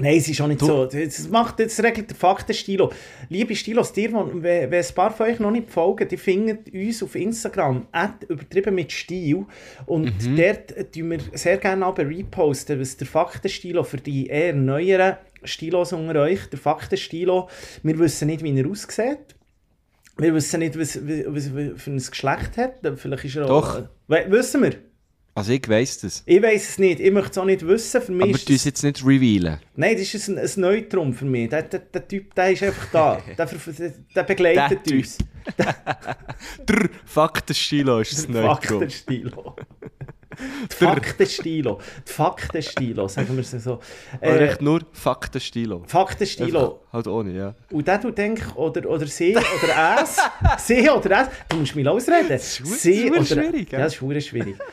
[0.02, 0.86] Nein, es ist auch nicht Du- so.
[0.86, 2.90] Das, macht, das regelt der Faktenstilo.
[3.28, 7.04] Liebe Stilos, dir, wenn, wenn ein paar von euch noch nicht folgen, die finden uns
[7.04, 7.86] auf Instagram
[8.30, 9.46] übertrieben mit Stil.
[9.88, 10.38] Und Mhm.
[10.38, 15.92] dort tun wir sehr gerne aber reposten, was der Faktenstilo für die eher neueren Stilos
[15.92, 17.50] unter euch, der Faktenstilo,
[17.84, 19.36] wir wissen nicht, wie er aussieht.
[20.20, 22.74] Wir wissen nicht, was, was, was für ein Geschlecht hat.
[22.98, 23.80] Vielleicht ist er Doch.
[23.80, 24.76] Auch, We wissen wir?
[25.36, 26.24] Also ich weiss das.
[26.26, 27.00] Ich weiß es nicht.
[27.00, 28.02] Ich möchte es auch nicht wissen.
[28.02, 29.60] Für mich Aber du es jetzt nicht revealen.
[29.76, 31.50] Nein, das ist ein, ein Neutrum für mich.
[31.50, 33.22] Der, der, der Typ, der ist einfach da.
[33.38, 35.18] Der, der, der begleitet Der uns.
[36.66, 39.56] Drrr, Faktenstilo ist das Der neue Faktenstilo.
[40.70, 41.80] Faktenstilo.
[42.08, 43.80] Die Faktenstilo, sagen wir es so.
[44.22, 45.84] Oder Äh, echt nur Faktenstilo.
[45.88, 46.82] Faktenstilo.
[46.94, 47.56] Halt ohne, ja.
[47.72, 50.18] Und der tut denk oder, oder sie oder es.
[50.66, 51.28] sie oder es.
[51.50, 52.30] Du musst mich ausreden.
[52.30, 54.56] Das ist sie verdammt oder, schwierig, Ja, das ist schwierig.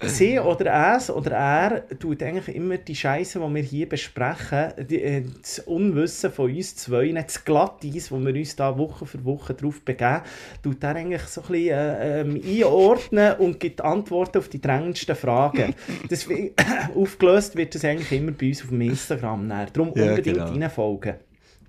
[0.00, 5.02] Sie oder es oder er tut eigentlich immer die Scheiße, die wir hier besprechen, die,
[5.02, 9.54] äh, das Unwissen von uns zwei, das Glatteis, wo wir uns da Woche für Woche
[9.54, 10.20] drauf begeben,
[10.62, 15.16] tut er eigentlich so ein bisschen äh, ähm, einordnen und gibt Antworten auf die drängendsten
[15.16, 15.74] Fragen.
[16.10, 16.54] Deswegen,
[16.94, 19.48] aufgelöst wird das eigentlich immer bei uns auf dem Instagram.
[19.48, 19.66] Dann.
[19.72, 20.50] Darum Ja, unbedingt genau.
[20.52, 21.14] reinfolgen.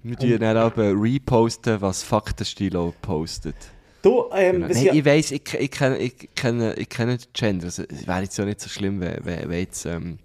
[0.03, 3.55] Wir tun dann aber reposten, was Faktenstilo postet.
[4.01, 4.67] Du, ähm, Genau.
[4.73, 7.65] Nein, ich, weiss, ich, ich, kenne, ich, kenne, ich kenne die Gender.
[7.65, 10.19] Also, es wäre jetzt ja nicht so schlimm, wenn, wenn, wenn jetzt ähm,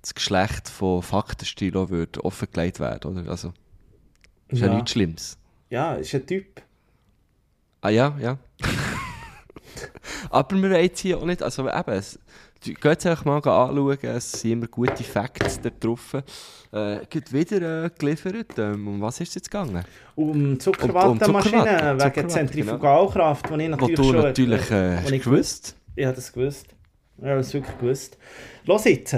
[0.00, 3.30] das Geschlecht von Faktenstilo würde offengelegt werden, oder?
[3.30, 3.52] Also,
[4.48, 4.74] Ist ja, Ja.
[4.74, 5.36] nichts Schlimmes.
[5.70, 6.62] Ja, ist ein Typ.
[7.82, 8.38] Ah ja, ja.
[10.30, 12.18] Aber wir wollen jetzt hier auch nicht, also eben, es,
[12.60, 16.16] geht es einfach mal anschauen, es sind immer gute Facts da drauf.
[16.72, 19.84] Äh, wieder äh, geliefert, ähm, um was ist es jetzt gegangen?
[20.14, 24.16] Um Zuckerwattenmaschinen, Zuckerwatte, wegen Zuckerwatte, Zentrifugalkraft, die ich Wo natürlich du schon...
[24.22, 25.76] natürlich äh, wo hast ich gewusst.
[25.96, 26.66] Ich habe das gewusst.
[27.18, 28.18] Ich habe das wirklich gewusst.
[28.64, 29.16] Los jetzt.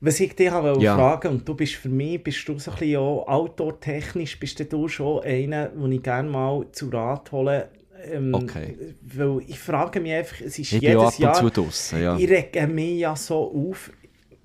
[0.00, 0.96] Was ich dich habe Ja.
[0.96, 4.88] fragen und du bist für mich, bist du so ein bisschen auch outdoor-technisch, bist du
[4.88, 7.68] schon einer, den ich gerne mal zu Rat hole.
[8.10, 8.76] Ähm, Okay.
[9.02, 11.34] Weil ich frage mich einfach, es ist Ich bin auch jedes ab und Jahr...
[11.34, 12.16] zu draussen, ja.
[12.16, 13.92] Ich rege mich ja so auf.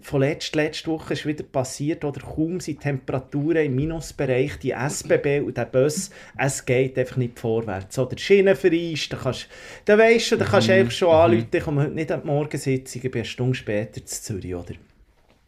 [0.08, 4.72] Von letzt, letzte Woche ist wieder passiert, oder kaum sind die Temperaturen im Minusbereich, die
[4.72, 7.96] SBB und der Bus, es geht einfach nicht vorwärts.
[7.96, 9.50] So, der Schiene vereist, da kannst
[9.84, 12.22] da weisst du, da kannst du Mhm, einfach schon anrufen, ich komme heute nicht an
[12.22, 14.76] die Morgensitzung, ich bin eine Stunde später zu Zürich, oder?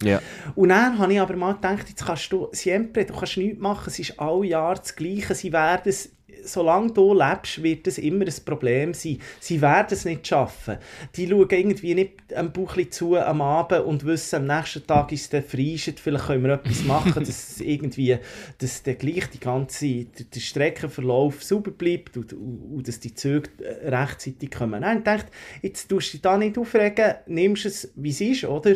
[0.04, 0.22] Ja.
[0.56, 3.88] Und dann habe ich aber mal gedacht, jetzt kannst du, siempre, du kannst nichts machen,
[3.88, 6.12] es ist alle Jahr das Gleiche, sie werden es,
[6.44, 9.20] solange du lebst, wird es immer ein Problem sein.
[9.40, 10.78] Sie werden es nicht schaffen.
[11.16, 15.34] Die schauen irgendwie nicht am Bauchli zu am Abend und wissen, am nächsten Tag ist
[15.34, 18.18] es freischt, vielleicht können wir etwas machen, dass irgendwie,
[18.58, 23.14] dass der gleich die ganze, der, der Streckenverlauf sauber bleibt und, und, und dass die
[23.14, 24.82] Züge äh, rechtzeitig kommen.
[24.82, 25.28] Nein, ich dachte,
[25.62, 28.76] jetzt tust du dich da nicht aufregen, nimmst es, wie es ist, oder?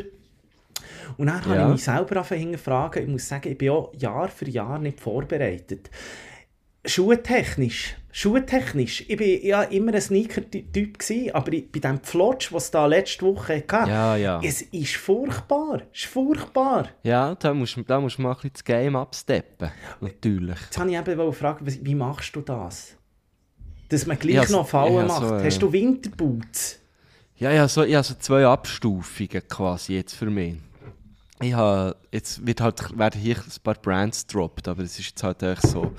[1.17, 1.65] Und dann habe Ja.
[1.67, 4.99] ich mich selber angefangen fragen, ich muss sagen, ich bin auch Jahr für Jahr nicht
[4.99, 5.89] vorbereitet.
[6.85, 10.97] Schuhtechnisch, schuhtechnisch, ich bin ja immer ein Sneaker-Typ
[11.33, 14.41] aber bei dem Flotsch, was es da letzte Woche hatte, Ja, ja.
[14.43, 16.89] es ist furchtbar, es ist furchtbar.
[17.03, 19.71] Ja, da musst, da musst du mal ein bisschen das Game absteppen.
[20.01, 20.59] Natürlich.
[20.59, 21.17] Jetzt habe ich eben
[21.65, 22.97] was- wie machst du das?
[23.87, 25.25] Dass man gleich Ich has- noch Fallen macht.
[25.27, 26.79] so, äh, Hast du Winterboots?
[27.37, 30.55] Ja, ja, so, ich habe so zwei Abstufungen quasi jetzt für mich.
[31.51, 35.43] Habe, jetzt wird halt, werden hier ein paar Brands gedroppt, aber es ist jetzt halt
[35.43, 35.91] echt so,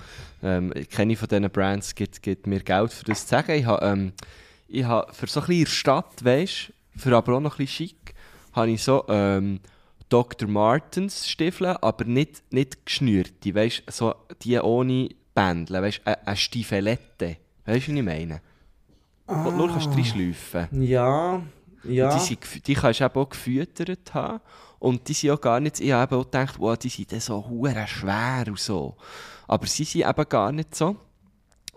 [0.43, 3.53] ähm, keine von diesen Brands gibt, gibt mir Geld für das zu sagen.
[3.53, 4.13] Ich habe, ähm,
[4.69, 7.67] ich habe für so ein bisschen in der Stadt, weißt für aber auch noch ein
[7.67, 8.15] bisschen schick,
[8.53, 9.61] habe ich so ähm,
[10.09, 10.49] Dr.
[10.49, 17.37] Martens Stiefel, aber nicht, nicht geschnürte, weißt so die ohne Bändel, weißt eine, eine Stiefelette.
[17.67, 18.41] Weißt du, was ich meine?
[19.27, 21.43] Du nur kannst reinschleifen Ja,
[21.85, 22.15] ja.
[22.15, 24.41] die, sind, die kannst du auch gefüttert haben.
[24.85, 27.19] Und die sind auch gar nicht, ich habe eben auch gedacht, wow, die sind dann
[27.21, 28.95] so hure schwer und so.
[29.49, 30.97] Aber sie sind eben gar nicht so.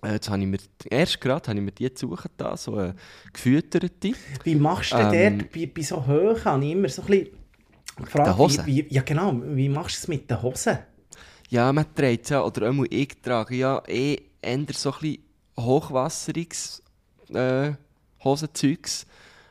[0.04, 0.58] Äh, Jetzt habe ich mir,
[0.90, 2.96] erst gerade habe ich mir die gesucht, da, so eine
[3.32, 4.12] gefütterte.
[4.44, 6.44] Wie machst du Ähm, dort bei, bei so hoch?
[6.44, 7.30] Habe ich immer so ein bisschen
[7.96, 8.66] gefragt, Den Hosen?
[8.66, 10.78] Wie, wie, ja genau, wie machst du es mit den Hosen?
[11.48, 15.24] Ja, man trägt ja, oder einmal ich trage ja eh eher so ein bisschen
[15.58, 16.84] hochwasseriges
[17.34, 17.72] äh,
[18.22, 19.06] Hosenzeugs.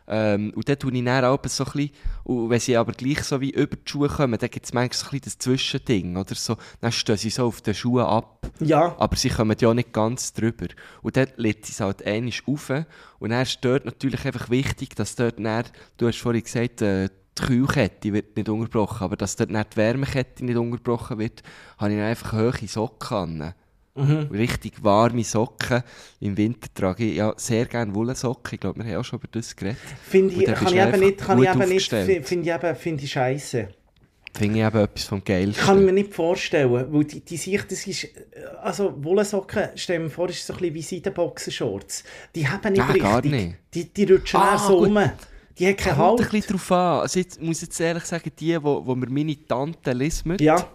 [0.09, 1.91] Ähm, und dann tue ich dann auch so ein bisschen,
[2.25, 4.97] und wenn sie aber gleich so wie über die Schuhe kommen, dann gibt es manchmal
[4.97, 6.57] so ein bisschen das Zwischending, oder so.
[6.81, 8.51] Dann stehen sie so auf den Schuhen ab.
[8.61, 10.67] Ja, Aber sie kommen ja nicht ganz drüber.
[11.03, 12.71] Und dann lädt sie es halt einmal auf.
[13.19, 15.65] Und dann ist dort natürlich einfach wichtig, dass dort dann,
[15.97, 19.77] du hast vorhin gesagt, äh, die Kühlkette wird nicht unterbrochen, aber dass dort dann die
[19.77, 21.43] Wärmekette nicht unterbrochen wird,
[21.79, 23.55] habe ich einfach hohe Socken.
[23.97, 24.29] Mhm.
[24.31, 25.83] Richtig warme Socken.
[26.21, 28.55] Im Winter trage ich ja sehr gerne Wollsocken.
[28.55, 29.79] Ich glaube, wir haben auch schon über das geredet.
[30.09, 33.11] finde ich, kann ich eben nicht, kann ich eben nicht, finde ich eben, finde ich
[33.11, 33.69] scheiße.
[34.37, 35.65] Finde ich eben etwas vom Geilsten.
[35.65, 38.09] Kann ich mir nicht vorstellen, weil die, die Sicht, das ist,
[38.63, 42.05] also Wollensocken, stell mir vor, ist so ein bisschen wie Seidenboxershorts.
[42.35, 43.57] Die haben nicht Nein, richtig, gar nicht.
[43.73, 44.89] Die, die rutschen Ah, so gut.
[44.89, 45.11] rum.
[45.59, 46.31] Die haben keinen Kommt ein Halt.
[46.33, 47.01] bisschen drauf an.
[47.01, 50.69] Also jetzt muss ich jetzt ehrlich sagen, die, wo, wo mir meine Tante Lismut, Ja,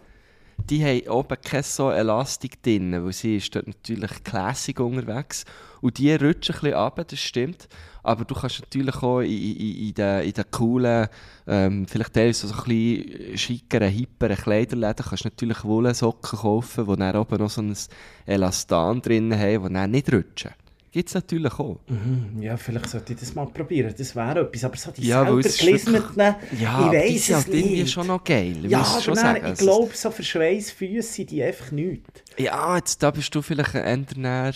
[0.69, 5.45] die haben oben keine so Elastik drin, weil sie ist dort natürlich classic unterwegs.
[5.82, 7.67] Und die rutschen ein bisschen runter, das stimmt.
[8.04, 11.08] Aber du kannst natürlich auch in, in, in den, in den coolen,
[11.47, 17.15] ähm, vielleicht teilweise so ein bisschen schickeren, hipperen Kleiderläden, kannst natürlich Wollsocken kaufen, die dann
[17.15, 17.76] oben noch so ein
[18.26, 20.52] Elastan drin haben, die dann nicht rutschen.
[20.91, 21.80] Gibt es natürlich auch.
[21.88, 23.93] Hm, ja, vielleicht sollte ich das mal probieren.
[23.97, 24.63] Das wäre etwas.
[24.65, 27.91] Aber so die Ja, selber gelismeten, Ja, ich sind es halt nicht.
[27.91, 28.58] schon noch geil.
[28.65, 29.54] Ich ja, aber sagen.
[29.54, 32.21] ich glaube, so für Schweißfüße sind die einfach nichts.
[32.38, 34.54] Ja, jetzt, da bist du vielleicht ein Ender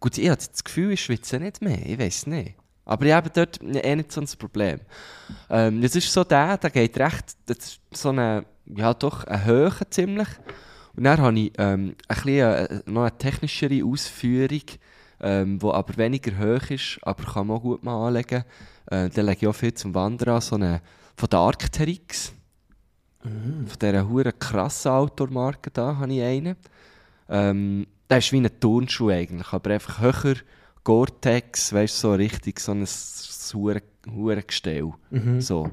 [0.00, 1.84] Gut, ich habe das Gefühl, ich schwitze nicht mehr.
[1.84, 2.54] Ich weiß nicht.
[2.84, 4.80] Aber ich habe dort eh nicht so ein Problem.
[5.50, 9.44] Ähm, das ist so der, der geht recht, das ist so eine, ja doch, eine
[9.44, 10.28] Höhe ziemlich.
[10.96, 14.62] Und dann habe ich ähm, ein bisschen, äh, noch eine technischere Ausführung,
[15.20, 18.44] ähm, die aber weniger hoch ist, aber kann man auch gut mal anlegen.
[18.86, 20.80] Äh, dann lege ich auch viel zum Wandern an, so eine
[21.16, 22.32] von der Arcteryx.
[23.66, 26.56] Von dieser hure krassen Outdoor-Marke da habe ich einen.
[27.28, 30.36] Ähm, der ist wie ein Turnschuh eigentlich, aber einfach höher
[30.84, 32.86] Gore-Tex, weißt du, so richtig so ein
[33.52, 34.92] hure hure Gestell.
[35.40, 35.70] So.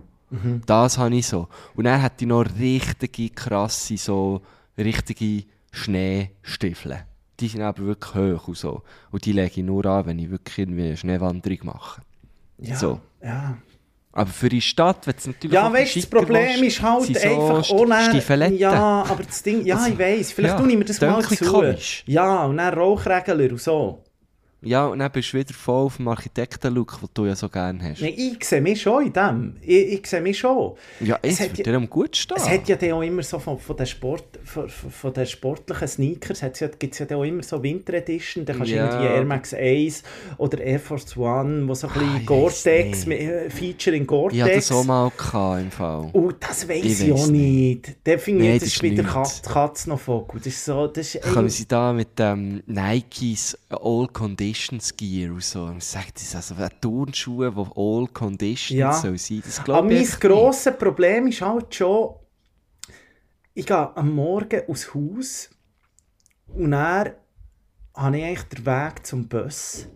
[0.66, 1.48] Das habe ich so.
[1.76, 4.42] Und dann hat ich noch richtige krasse, so
[4.78, 7.00] richtige Schneestiefeln.
[7.40, 8.82] Die sind aber wirklich hoch und so.
[9.12, 12.02] Und die lege ich nur an, wenn ich wirklich irgendwie eine Schneewanderung mache.
[12.60, 13.00] Ja, So.
[13.24, 13.58] ja.
[14.14, 17.14] Aber für die Stadt, wenn es natürlich Ja, weißt du, das Problem ist halt so
[17.14, 18.02] einfach St- ohne.
[18.10, 18.58] Stiefeletten.
[18.58, 20.32] Ja, aber das Ding, ja, Also, ich weiß.
[20.32, 21.44] Vielleicht ja, tue ich mir das mal zu.
[21.52, 22.04] komisch.
[22.08, 24.05] Ja, und dann Rauchregler und so.
[24.66, 27.82] Ja, und dann bist du wieder voll auf dem Architekten-Look, den du ja so gerne
[27.92, 28.02] hast.
[28.02, 29.56] Nein, ich sehe mich schon in dem.
[29.62, 30.74] Ich, ich sehe mich schon.
[31.00, 32.38] Ja, Es es wird ja- dir am gut stehen.
[32.38, 35.88] Es hat ja dann auch immer so von, von, den, Sport, von, von den sportlichen
[35.88, 36.50] Sneakers ja,
[36.80, 38.44] gibt es ja dann auch immer so Winter Edition.
[38.46, 38.86] Da kannst du Ja.
[38.90, 40.04] irgendwie Air Max 1
[40.38, 44.08] oder Air Force One, wo so ein bisschen Ah, Gore-Tex, äh, Feature in ich hatte
[44.08, 44.68] Gore-Tex.
[44.68, 46.10] das auch mal gehabt, im Fall.
[46.14, 47.96] Und das weiss Ich ich, auch nicht.
[48.04, 49.04] Da finde ich, Nein, das das ist wieder.
[49.04, 50.40] Katz, Katz noch Vogel.
[50.40, 54.08] Das ist so, das ist eigentlich- sie da mit dem Nikes All
[54.56, 55.64] Conditions Gear und so.
[55.64, 58.94] Und sagt das also Turnschuhe, die All Conditions Ja.
[58.94, 59.42] soll sein.
[59.46, 60.20] Das Aber glaube mein ich.
[60.20, 62.16] grosses Problem ist halt schon,
[63.54, 65.50] ich gehe am Morgen aus Haus
[66.48, 67.12] und dann
[67.94, 69.88] habe ich eigentlich den Weg zum Bus.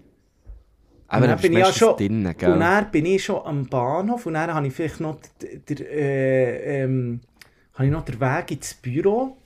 [1.07, 2.59] Aber Und dann bin ich ja schon Und gell?
[2.59, 7.21] dann bin ich schon am Bahnhof und dann habe ich vielleicht noch, der, äh, ähm,
[7.73, 9.37] habe ich noch den Weg ins Büro.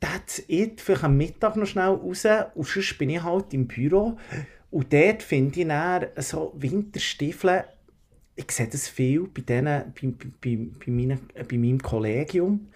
[0.00, 0.80] That's it.
[0.80, 2.24] Vielleicht am Mittag noch schnell raus.
[2.54, 4.16] Und sonst bin ich halt im Büro.
[4.70, 7.64] Und dort finde ich dann so Winterstiefel.
[8.36, 12.68] Ich sehe das viel bei, denen, bei, bei, bei, meinen, äh, bei meinem Kollegium.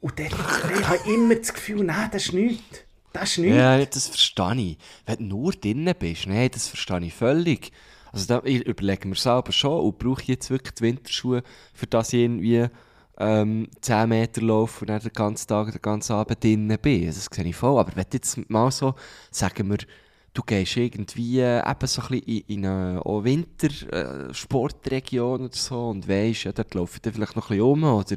[0.00, 0.32] Und dort
[0.78, 2.80] ich habe immer das Gefühl, nein, das ist nichts.
[3.12, 3.56] Das ist nichts.
[3.56, 4.78] Ja, das verstehe ich.
[5.04, 7.70] Wenn du nur drinnen bist, nein, das verstehe ich völlig.
[8.12, 11.42] Also da ich überlege mir selber schon, und brauche ich jetzt wirklich die Winterschuhe,
[11.74, 12.66] für das ich irgendwie
[13.18, 17.06] ähm, 10 Meter laufe und dann den ganzen Tag, den ganzen Abend drinnen bin.
[17.06, 17.78] Das sehe ich voll.
[17.78, 18.94] Aber wenn jetzt mal so,
[19.30, 19.78] sagen wir,
[20.34, 26.06] du gehst irgendwie äh, eben so ein bisschen in, in eine Wintersportregion oder so und
[26.08, 28.16] weisst, ja, dort laufe ich dann vielleicht noch ein bisschen um oder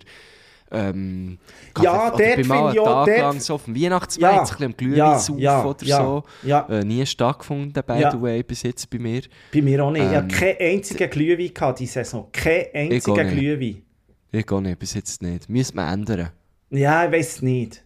[0.72, 1.40] ähm,
[1.82, 4.48] Ja, dort bin mal einen ich auch, Tag lang so auf dem Weihnachtsmarkt Ja, ein
[4.48, 6.24] bisschen am Glühwein ja, ja, oder ja, so.
[6.44, 6.68] ja.
[6.70, 8.12] Äh, nie stattgefunden, by Ja.
[8.12, 9.22] the way, bis jetzt bei mir.
[9.52, 10.04] Bei mir auch nicht.
[10.04, 12.28] ich Ähm, habe keinen einzigen Glühwein diese Saison.
[12.32, 13.30] Keinen einzigen.
[13.30, 13.82] Glühwein.
[14.32, 15.50] Ich gehe nicht, bis jetzt nicht.
[15.50, 16.30] Müssen wir ändern.
[16.70, 17.84] Ja, ich weiß es nicht.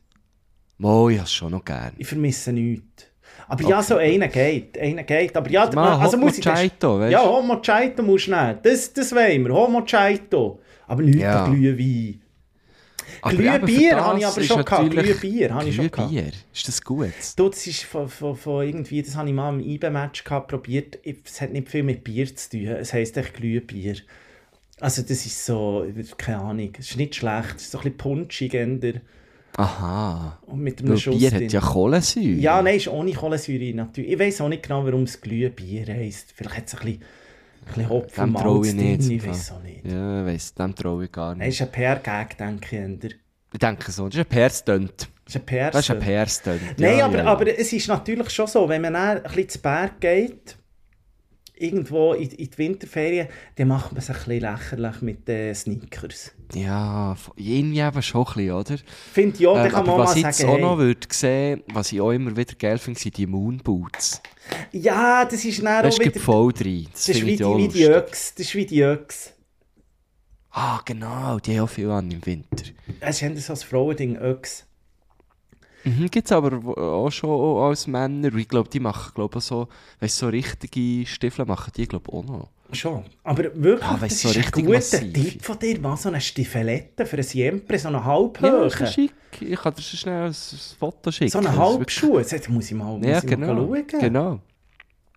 [0.78, 1.94] Mo, ich habe es schon noch gern.
[1.98, 3.06] Ich vermisse nichts.
[3.48, 4.78] Aber ja, so einer geht.
[4.78, 5.36] Einer geht.
[5.38, 7.24] Aber ja, Mal also muss ich das- Mojito, weißt Ja?
[7.26, 8.60] Homo Chaito musst du nehmen.
[8.62, 9.54] Das, das wollen wir.
[9.54, 10.60] Homo Chaito.
[10.88, 11.48] Aber nicht Ja.
[11.48, 12.20] Glühwein.
[13.22, 14.90] Glühbier habe ich aber schon gehabt.
[14.92, 16.14] Glühbier habe ich schon gehabt.
[16.54, 17.12] Ist das gut?
[17.38, 21.00] Du, das ist von, von, von irgendwie, das habe ich mal im gehabt, probiert.
[21.06, 22.68] Es hat nicht viel mit Bier zu tun.
[22.68, 23.96] Es heisst echt Glühbier.
[24.84, 25.86] Also das ist so,
[26.18, 27.56] keine Ahnung, es ist nicht schlecht.
[27.56, 29.02] Es ist so ein bisschen punchig eher.
[29.56, 30.40] Aha.
[30.46, 31.46] Und mit einem Weil Schuss Bier drin.
[31.46, 32.26] hat ja Kohlensäure.
[32.28, 34.12] Ja, nein, ist ohne Kohlensäure natürlich.
[34.12, 36.34] Ich weiß auch nicht genau, warum es Glühbier heisst.
[36.36, 39.10] Vielleicht hat es ein bisschen, ein bisschen Hopfen Dem traue ich nicht.
[39.10, 39.86] ich weiß auch nicht.
[39.86, 41.48] Ja, ich weiss, dem traue ich gar nicht.
[41.48, 43.04] ist ein PR-Gag, denke ich.
[43.04, 43.12] eher.
[43.54, 45.08] Ich denke so, das ist ein PR-Stunt.
[45.24, 45.72] Das ist ein PR.
[45.72, 46.62] Das ist ein PR-Stunt.
[46.78, 47.32] Nein, ja, aber, ja, ja.
[47.32, 50.58] aber es ist natürlich schon so, wenn man ein bisschen zu Berg geht,
[51.56, 56.32] irgendwo in, in die Winterferien, dann macht man sich ein bisschen lächerlich mit den Sneakers.
[56.54, 58.76] Ja, irgendwie eben schon ein bisschen, oder?
[59.12, 60.78] Finde ich auch, da Ähm, kann man was mal ich jetzt sagen, auch hey, noch
[60.78, 64.22] würde sehen, was ich auch immer wieder geil finde, sind die Moonboots.
[64.72, 66.88] ja, das ist dann Das auch ist wieder, voll drin.
[66.92, 67.86] Das, das ist wie die, wie die.
[67.86, 69.34] Öchs, das ist wie die Öchs.
[70.52, 72.66] Ah, genau, die haben auch viel an im Winter.
[73.00, 74.66] Es ist so ein Frauending, Öchs.
[75.86, 78.34] Mhm, Gibt es aber auch schon als Männer.
[78.36, 79.68] Ich glaube, die machen glaub, so,
[80.00, 82.50] weißt, so richtige Stiefel machen die glaube auch noch.
[82.72, 83.04] Schon.
[83.24, 85.14] Aber wirklich, Ah, weißt das so ist ein richtig guter massiv.
[85.14, 88.66] Tipp von dir, mal so eine Stiefelette für ein Siempre, so eine Ja, Halbhöhe.
[88.66, 89.12] ist schick.
[89.42, 90.36] Ich kann dir so schnell ein,
[90.80, 91.30] Foto schicken.
[91.32, 92.22] so eine Das ist wirklich- Halbschuhe.
[92.22, 93.56] Jetzt muss ich mal, muss Ja, ich mal genau.
[93.68, 93.88] schauen.
[94.00, 94.40] genau.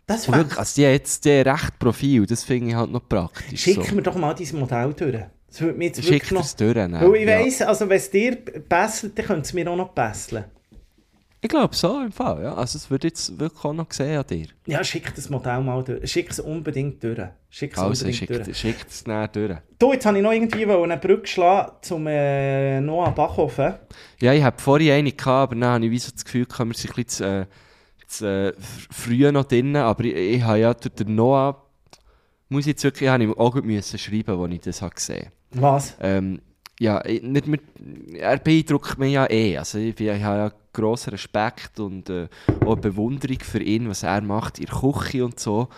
[0.06, 3.08] Das wär- wirklich, also die, haben jetzt, die recht Profil, das finde ich halt noch
[3.08, 3.60] praktisch.
[3.60, 3.94] Schick so.
[3.94, 5.16] mir doch mal dieses Modell durch.
[5.48, 6.52] Das würde mir jetzt Schick wirklich noch...
[6.52, 6.76] durch.
[6.76, 7.38] Weil ich ja.
[7.40, 8.36] weiss, also wenn es dir
[8.68, 10.44] besselt, dann könnte es mir auch noch besseln.
[11.42, 12.54] Ich glaube so im Fall, ja.
[12.54, 14.46] Also würde ich jetzt wirklich auch noch sehen an dir.
[14.66, 16.10] Ja, schick das Modell mal durch.
[16.10, 17.20] Schick es unbedingt durch.
[17.50, 18.56] Schick es Also unbedingt durch.
[18.58, 19.56] schickt schick es näher durch.
[19.78, 23.74] Du, jetzt habe ich noch irgendwie eine Brücke schlagen zum äh, Noah Bachhofen.
[24.20, 26.56] Ja, ich hatte vorhin eine, gehabt, aber dann habe ich wie so das Gefühl, wir
[26.56, 27.46] sind ein bisschen zu, äh,
[28.08, 28.54] zu äh, fr-
[28.90, 29.76] früh noch drin.
[29.76, 31.62] Aber ich, ich habe ja durch den Noah,
[32.48, 35.30] muss ich jetzt wirklich, habe ich auch gut müssen schreiben, als ich das habe gesehen
[35.52, 35.96] Was?
[36.00, 36.40] ähm,
[36.78, 37.62] ja, ich- nicht mit,
[38.14, 39.56] er beeindruckt mich ja eh.
[39.58, 42.28] Also ich, ich habe ja grossen Respekt und äh,
[42.64, 45.68] auch Bewunderung für ihn, was er macht in der Küche und so.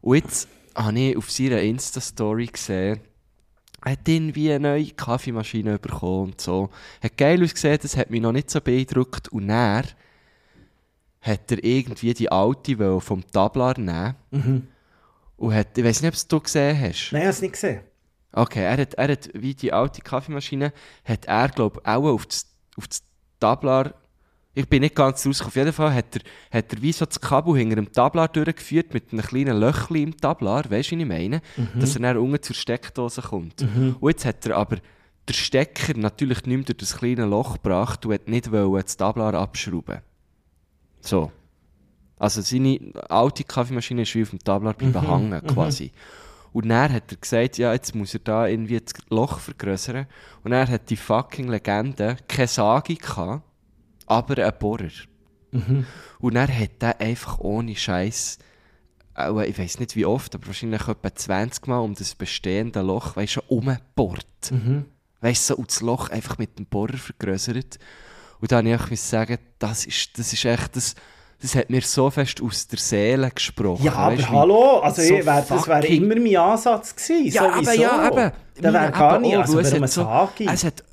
[0.00, 3.00] Und jetzt habe ich auf seiner Insta-Story gesehen,
[3.84, 6.68] er hat irgendwie eine neue Kaffeemaschine bekommen und so.
[7.02, 9.28] Hat geil ausgesehen, das hat mich noch nicht so beeindruckt.
[9.28, 9.84] Und dann
[11.22, 14.14] hat er irgendwie die alte vom Tablar nehmen.
[14.30, 14.66] Mhm.
[15.38, 17.10] Und hat, ich weiß nicht, ob du es gesehen hast.
[17.12, 17.80] Nein, ich habe es nicht gesehen.
[18.32, 20.72] Okay, er hat, er hat wie die alte Kaffeemaschine,
[21.04, 23.02] hat er, glaube ich, auch auf das, auf das
[23.40, 23.94] Tablar
[24.54, 25.42] Ich bin nicht ganz raus.
[25.42, 28.92] Auf jeden Fall hat er, hat er wie so das Kabel hinter dem Tablar durchgeführt
[28.94, 31.40] mit einem kleinen Löchchen im Tablar, weißt du, was ich meine?
[31.80, 33.62] Dass er dann unten zur Steckdose kommt.
[34.00, 34.76] Und jetzt hat er aber
[35.28, 38.96] den Stecker natürlich nicht mehr durch das kleine Loch gebracht und hat nicht wollen das
[38.96, 40.00] Tablar abschrauben.
[41.00, 41.30] So.
[42.18, 45.92] Also seine alte Kaffeemaschine ist wie auf dem Tablar bleiben hängen, quasi.
[46.52, 50.06] Und dann hat er gesagt, ja, jetzt muss er da irgendwie das Loch vergrößern.
[50.42, 53.42] Und er hat die fucking Legende keine Sage gehabt,
[54.06, 54.88] aber einen Bohrer.
[56.18, 58.38] Und er hat er einfach ohne Scheiß,
[59.46, 63.36] ich weiß nicht wie oft, aber wahrscheinlich etwa 20 Mal um das bestehende Loch, weißt
[63.36, 64.52] du, umgebohrt.
[65.20, 67.78] Weißt du, so, und das Loch einfach mit dem Bohrer vergrößert.
[68.40, 70.94] Und dann musste ich sagen, das ist, das ist echt, das,
[71.42, 73.84] das hat mir so fest aus der Seele gesprochen.
[73.84, 77.50] Ja, aber wie- hallo, also so ich wär, das wäre immer mein Ansatz gewesen, Ja,
[77.52, 78.32] aber ja, eben.
[78.60, 80.84] Da wäre gar nicht, also es hat so, es hat,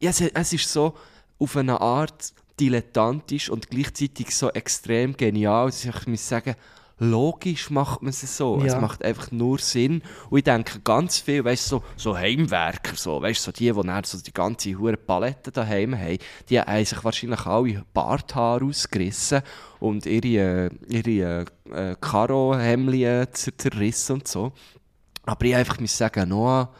[0.00, 0.94] ja, es, es ist so
[1.38, 6.54] auf eine Art dilettantisch und gleichzeitig so extrem genial, dass ich muss sagen,
[7.02, 8.58] logisch macht man es so.
[8.64, 8.80] Es Ja.
[8.80, 10.02] macht einfach nur Sinn.
[10.30, 13.72] Und ich denke ganz viel, weißt du, so, so Heimwerker, so, weißt du, so die,
[13.72, 18.64] die dann so die ganze hure Palette daheim haben, die haben sich wahrscheinlich alle Barthaare
[18.64, 19.42] ausgerissen
[19.80, 24.52] und ihre, äh, ihre äh, Karo-Hemdchen zer- zerrissen und so.
[25.24, 26.72] Aber ich einfach muss sagen, Noah,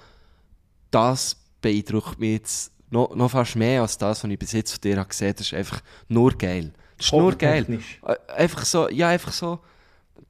[0.90, 4.80] das beeindruckt mich jetzt noch, noch fast mehr als das, was ich bis jetzt von
[4.82, 6.72] dir habe gesehen Das ist einfach nur geil.
[6.98, 7.66] Das ist nur geil.
[8.04, 9.60] Äh, Einfach so, ja, einfach so,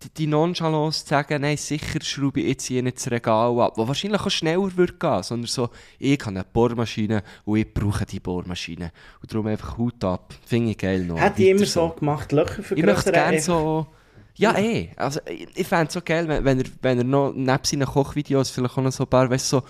[0.03, 3.75] die, die Nonchalance zu sagen, nein, sicher schraube ich jetzt hier nicht das Regal ab,
[3.77, 8.07] wo wahrscheinlich auch schneller würde gehen, sondern so, ich habe eine Bohrmaschine und ich brauche
[8.07, 8.93] die Bohrmaschine.
[9.21, 10.35] Und darum einfach Hut ab.
[10.45, 11.19] Finde ich geil noch.
[11.19, 13.87] Hätte ich immer so gemacht, Löcher ich möchte gerne so.
[14.35, 14.91] Ja, eh.
[14.97, 17.87] Also, ich, ich fände es so geil, wenn, wenn, er, wenn er noch neben seinen
[17.87, 19.62] Kochvideos vielleicht auch noch so ein paar, weißt du, so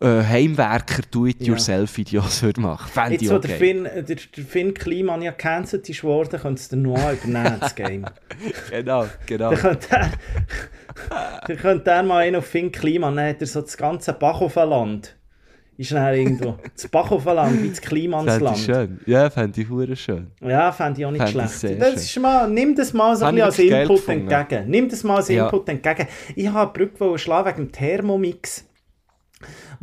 [0.00, 2.90] äh, Heimwerker-Do-it-yourself-Videos würde machen.
[2.90, 3.56] Fände Jetzt, ich wo auch der.
[3.56, 7.74] Finn, der, der Finn Kliman ja gecancelt ist worden, könnte es der Noah übernehmen, das
[7.74, 8.04] Game.
[8.70, 9.50] Genau, genau.
[9.50, 10.10] Dann könnte er,
[11.46, 15.16] dann könnte er mal einen auf Finn Kliman, dann hat er so das ganze Bachhofenland.
[15.76, 16.56] Ist dann irgendwo.
[16.76, 18.58] Das Bachhofenland wie das Fände ich Klimansland.
[18.58, 19.00] schön.
[19.06, 20.28] Ja, fände ich hure schön.
[20.40, 21.80] Ja, fände ich auch nicht Fände schlecht.
[21.80, 21.94] Das schön.
[21.94, 24.70] ist mal, nimm das mal so ein bisschen als Input entgegen.
[24.70, 25.46] Nimm das mal als Ja.
[25.46, 26.06] Input entgegen.
[26.36, 28.64] Ich habe eine Brücke schlagen wegen dem Thermomix,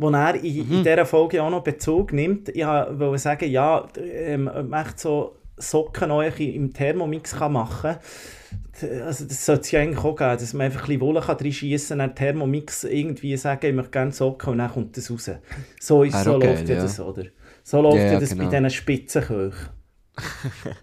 [0.02, 0.72] wo er in, Mhm.
[0.72, 2.48] in dieser Folge auch noch Bezug nimmt.
[2.50, 9.02] Ich wollte sagen, ja, ähm, man echt so Socken im Thermomix kann machen kann.
[9.06, 11.36] Also das sollte es ja eigentlich auch geben, dass man einfach ein bisschen Wolle kann
[11.36, 15.30] reinschiessen kann, dann Thermomix irgendwie sagen, ich möchte gerne Socken und dann kommt das raus.
[15.78, 17.24] So, ist, so auch läuft ja das, oder?
[17.62, 18.44] So läuft ja, ja, das genau.
[18.44, 19.68] bei diesen Spitzenköchen.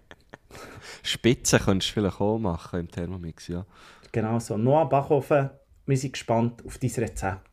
[1.04, 3.66] Spitzen könntest du vielleicht auch machen im Thermomix, ja.
[4.12, 4.58] Genau so.
[4.58, 5.50] Noah Bachhofen,
[5.86, 7.49] wir sind gespannt auf dein Rezept.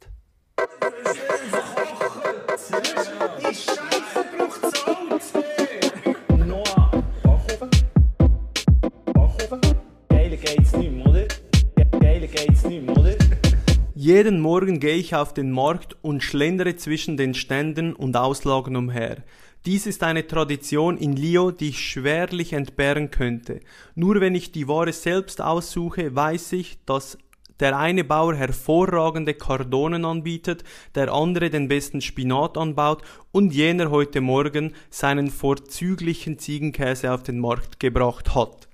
[14.07, 19.25] Jeden Morgen gehe ich auf den Markt und schlendere zwischen den Ständen und Auslagen umher.
[19.65, 23.59] Dies ist eine Tradition in Lio, die ich schwerlich entbehren könnte.
[23.97, 27.19] Nur wenn ich die Ware selbst aussuche, weiß ich, dass
[27.59, 30.63] der eine Bauer hervorragende Kardonen anbietet,
[30.95, 37.41] der andere den besten Spinat anbaut und jener heute Morgen seinen vorzüglichen Ziegenkäse auf den
[37.41, 38.69] Markt gebracht hat.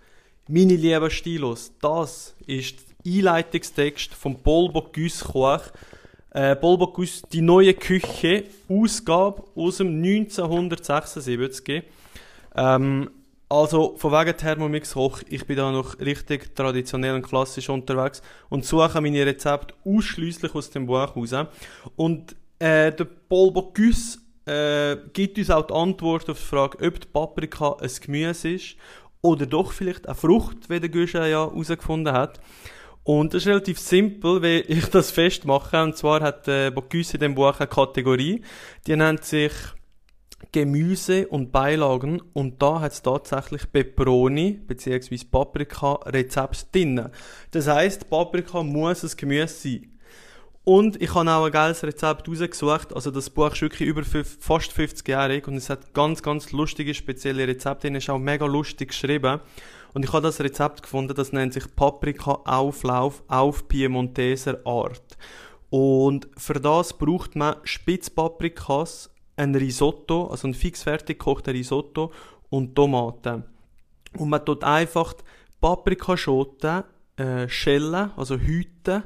[0.46, 5.62] Meine lieben Stilos, das ist Einleitungstext von Paul Bocuse Koch.
[6.30, 11.82] Äh, Paul Bocuse, die neue Küche, Ausgabe aus dem 1976.
[12.54, 13.10] Ähm,
[13.48, 18.64] also von wegen Thermomix hoch, ich bin da noch richtig traditionell und klassisch unterwegs und
[18.64, 21.34] suche meine Rezepte ausschließlich aus dem Buch raus.
[21.96, 27.00] Und äh, der Paul Bocuse äh, gibt uns auch die Antwort auf die Frage, ob
[27.00, 28.76] die Paprika ein Gemüse ist
[29.20, 32.40] oder doch vielleicht eine Frucht, wie der Guschen ja herausgefunden hat.
[33.04, 35.82] Und das ist relativ simpel, wie ich das festmache.
[35.82, 38.42] Und zwar hat äh, Bocuse in dem Buch eine Kategorie,
[38.86, 39.52] die nennt sich
[40.50, 45.24] Gemüse und Beilagen und da hat es tatsächlich Peperoni bzw.
[45.30, 47.08] Paprika Rezept drin.
[47.52, 49.88] Das heißt, Paprika muss ein Gemüse sein.
[50.64, 52.94] Und ich habe auch ein geiles Rezept rausgesucht.
[52.94, 57.48] Also das Buch ist wirklich über fast 50-jährig und es hat ganz, ganz lustige, spezielle
[57.48, 57.88] Rezepte.
[57.88, 59.40] Es ist auch mega lustig geschrieben.
[59.94, 65.16] Und ich habe das Rezept gefunden, das nennt sich Paprika Auflauf auf Piemonteser Art.
[65.70, 72.12] Und für das braucht man Spitzpaprikas, ein Risotto, also ein fix fertig gekochter Risotto
[72.50, 73.44] und Tomaten.
[74.18, 75.14] Und man tut einfach
[75.60, 76.84] Paprikaschoten
[77.16, 79.04] äh, schellen, also hüten,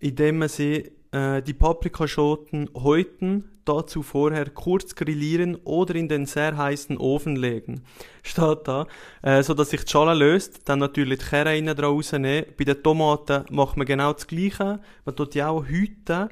[0.00, 6.56] indem man sie äh, die Paprikaschoten häuten, dazu vorher kurz grillieren oder in den sehr
[6.56, 7.82] heißen Ofen legen.
[8.22, 8.86] Steht da.
[9.22, 12.46] Äh, so dass sich die Schale löst, dann natürlich die Kerne innen rausnehmen.
[12.56, 14.80] Bei den Tomaten macht man genau das Gleiche.
[15.04, 16.28] Man tut die auch hüten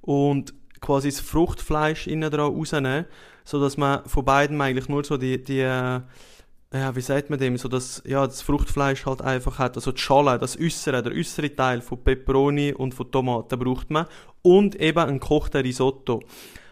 [0.00, 3.06] und quasi das Fruchtfleisch innen dran rausnehmen,
[3.44, 6.00] so dass man von beiden eigentlich nur so die, die äh,
[6.72, 10.00] ja, wie sagt man dem, so dass ja, das Fruchtfleisch halt einfach hat, also die
[10.00, 14.06] Schale, das äußere, der äußere Teil von Peperoni und von Tomaten braucht man
[14.42, 16.20] und eben ein gekochter Risotto.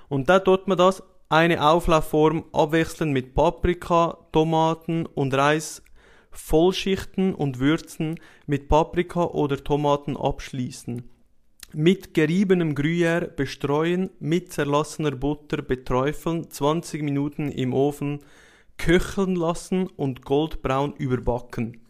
[0.08, 5.82] Und da tut man das eine Auflaufform abwechselnd mit Paprika, Tomaten und Reis
[6.30, 11.02] vollschichten und würzen, mit Paprika oder Tomaten abschließen.
[11.72, 18.20] Mit geriebenem Gruyère bestreuen, mit zerlassener Butter beträufeln, 20 Minuten im Ofen
[18.76, 21.80] köcheln lassen und goldbraun überbacken.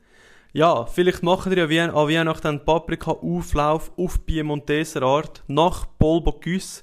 [0.52, 6.82] Ja, vielleicht machen wir ja an Weihnachten Paprika-Auflauf auf Piemonteser Art nach Paul Bocuse.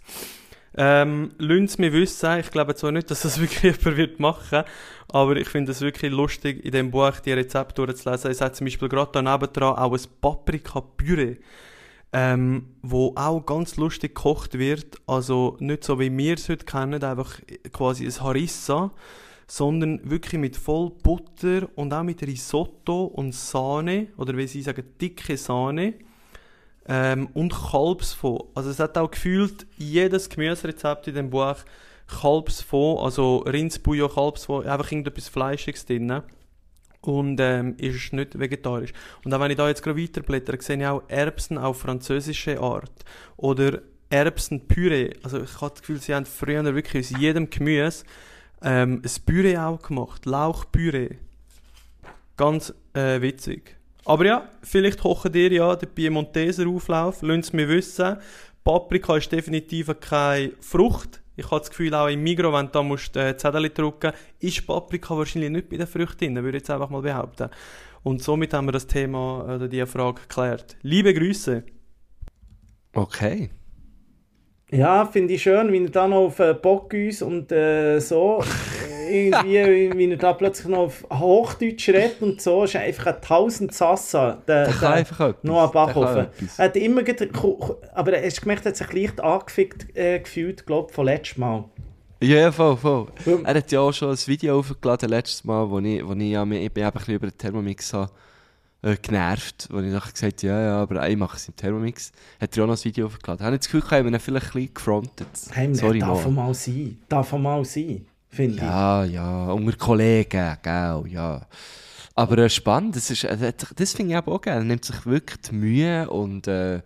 [0.76, 4.64] Ähm, Lasst mir wissen, ich glaube zwar nicht, dass das wirklich jemand wird machen,
[5.10, 8.32] aber ich finde es wirklich lustig, in dem Buch die Rezepte durchzulesen.
[8.32, 11.38] Es hat zum Beispiel gerade daneben dran auch ein Paprika-Püree,
[12.12, 14.98] ähm, wo auch ganz lustig gekocht wird.
[15.06, 17.40] Also nicht so wie wir es heute kennen, einfach
[17.72, 18.92] quasi ein Harissa,
[19.46, 24.84] sondern wirklich mit voll Butter und auch mit Risotto und Sahne, oder wie sie sagen,
[25.00, 25.94] dicke Sahne
[26.88, 28.44] ähm, und Kalbsfond.
[28.56, 31.58] Also es hat auch gefühlt jedes Gemüserezept in dem Buch
[32.08, 36.22] Kalbsfond, also Rindsbouillon, Kalbsfond, einfach irgendetwas Fleischiges drin.
[37.02, 38.94] Und ähm, ist nicht vegetarisch.
[39.26, 43.04] Und auch wenn ich da jetzt gerade weiterblätter, sehe ich auch Erbsen auf französische Art.
[43.36, 45.12] Oder Erbsenpüree.
[45.22, 48.06] Also ich habe das Gefühl, sie haben früher wirklich aus jedem Gemüse
[48.62, 50.26] ähm, ein Püree auch gemacht.
[50.26, 51.18] Lauchpüree.
[52.38, 53.76] Ganz äh, witzig.
[54.06, 57.22] Aber ja, vielleicht kochen ihr ja den Piemonteser Auflauf.
[57.22, 58.18] Lasst es mir wissen.
[58.64, 61.22] Paprika ist definitiv keine Frucht.
[61.36, 64.68] Ich habe das Gefühl, auch im Migros, wenn du da musst, äh, Zettel drücken ist
[64.68, 67.50] Paprika wahrscheinlich nicht bei den Früchten würde ich jetzt einfach mal behaupten.
[68.04, 70.78] Und somit haben wir das Thema oder diese Frage geklärt.
[70.82, 71.64] Liebe Grüße.
[72.94, 73.50] Okay.
[74.74, 76.56] Ja, finde ich schön, wie er dann noch auf äh,
[77.24, 78.44] und äh, so
[79.12, 83.74] irgendwie, wie er da plötzlich noch auf Hochdeutsch redet und so, ist einfach ein tausend
[83.74, 84.42] Sassa.
[84.48, 85.44] Der, Der kann einfach etwas.
[85.44, 86.28] Noah Der Bachhofen.
[86.58, 87.02] Er hat immer,
[87.94, 91.42] aber er hast gemerkt, er hat sich leicht angefickt äh, gefühlt, glaube ich, von letztem
[91.42, 91.66] Mal.
[92.22, 93.08] Ja, voll, voll.
[93.44, 96.44] Er hat ja auch schon ein Video aufgeladen letztes Mal, wo ich, wo ich, ja,
[96.44, 98.10] ich bin eben ein bisschen über den Thermomix habe,
[98.84, 102.12] äh, genervt, wo ich nachher gesagt habe, ja, ja, aber ich mache es im Thermomix.
[102.40, 103.46] Hat er auch noch ein Video aufgeladen.
[103.46, 105.28] Habe ich das Gefühl, ich habe ihn vielleicht ein bisschen gefrontet.
[105.52, 106.32] Hey, Sorry, darf Noah.
[106.32, 106.98] mal sein.
[107.10, 111.48] Darf er mal sein, finde Ja, ja, unter Kollegen, gell, ja.
[112.16, 114.58] Aber äh, spannend, das, ist, äh, das finde ich eben auch geil.
[114.58, 116.82] Er nimmt sich wirklich die Mühe und äh,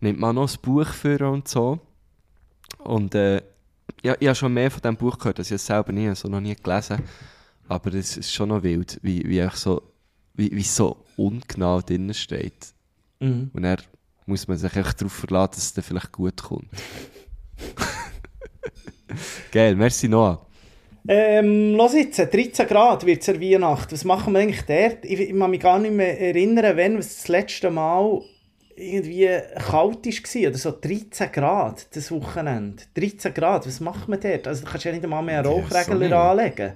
[0.00, 1.78] nimmt mal noch das Buch für und so.
[2.78, 3.42] Und äh,
[4.02, 6.28] ja, ich habe schon mehr von diesem Buch gehört, das ich es selber nie, so
[6.28, 7.02] noch nie gelesen.
[7.68, 9.82] Aber es ist schon noch wild, wie, wie, einfach so,
[10.34, 12.72] wie, wie so ungenau drin steht.
[13.20, 13.50] Mhm.
[13.52, 13.78] Und dann
[14.26, 16.68] muss man sich echt darauf verlassen, dass es dann vielleicht gut kommt.
[19.52, 20.46] Geil, merci Noah.
[21.06, 23.92] Ähm, los jetzt, 13 Grad wird es an Weihnachten.
[23.92, 25.04] Was machen wir eigentlich dort?
[25.04, 28.22] Ich, ich kann mich gar nicht mehr erinnern, wenn es das letzte Mal
[28.76, 29.26] irgendwie
[29.56, 30.48] kalt war.
[30.48, 32.84] Oder so 13 Grad das Wochenende.
[32.94, 34.46] 13 Grad, was macht man dort?
[34.46, 36.12] Also, du kannst ja nicht einmal mehr einen Ja, Rauchregler so nicht.
[36.12, 36.72] anlegen.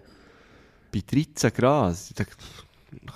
[0.93, 1.97] Bei 13 Grad,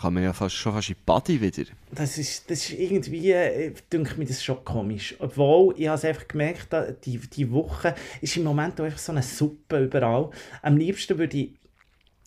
[0.01, 1.65] kann man ja fast, schon fast in die Body wieder.
[1.93, 5.15] Das ist, das ist irgendwie, äh, denke mir das schon komisch.
[5.19, 6.69] Obwohl, ich habe es einfach gemerkt,
[7.05, 10.31] die, die Woche ist im Moment auch einfach so eine Suppe überall.
[10.63, 11.51] Am liebsten würde ich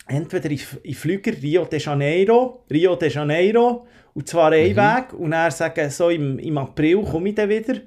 [0.06, 5.32] entweder in, in Flüger Rio de Janeiro, Rio de Janeiro, und zwar ein Weg, und
[5.32, 7.80] dann sagen, so im, im April komme ich dann wieder.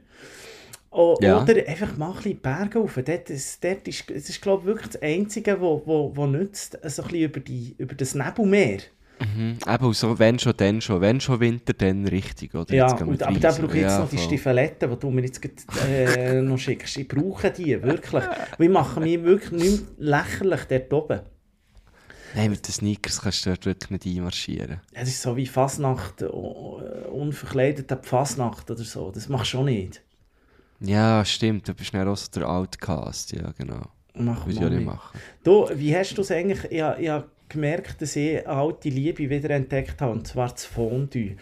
[0.91, 1.41] O, Ja.
[1.41, 2.95] Oder einfach mal ein bisschen die Berge rauf.
[2.95, 6.25] Dort ist, dort ist, das ist glaube ich, wirklich das Einzige, was wo, wo, wo
[6.25, 8.79] nützt, so ein bisschen über, die, über das Nebelmeer.
[9.19, 9.57] Mhm.
[9.67, 11.01] Eben, so, wenn schon, dann schon.
[11.01, 12.73] Wenn schon Winter, dann richtig, oder?
[12.73, 13.63] Ja, und, aber rein, da so.
[13.63, 14.17] brauche ich jetzt Ja, noch die.
[14.17, 16.97] Stiefeletten, die du mir jetzt grad, äh, noch schickst.
[16.97, 18.23] Ich brauche die, wirklich.
[18.57, 21.21] Wir machen mich wirklich nicht lächerlich dort oben.
[22.35, 24.81] Nein, mit den Sneakers kannst du dort wirklich nicht einmarschieren.
[24.93, 29.11] Es ist so wie Fasnacht, äh, unverkleidete Fasnacht oder so.
[29.11, 30.03] Das machst du auch nicht.
[30.79, 31.67] Ja, stimmt.
[31.67, 33.31] Du bist dann auch so der Outcast.
[33.31, 33.81] Ja, genau.
[34.13, 35.19] Mach Würde ich auch nicht machen.
[35.43, 36.65] Du, wie hast du es eigentlich...
[36.65, 37.11] Ich, ich
[37.49, 41.35] gemerkt, dass ich eine alte Liebe wieder entdeckt habe, und zwar das Fondue.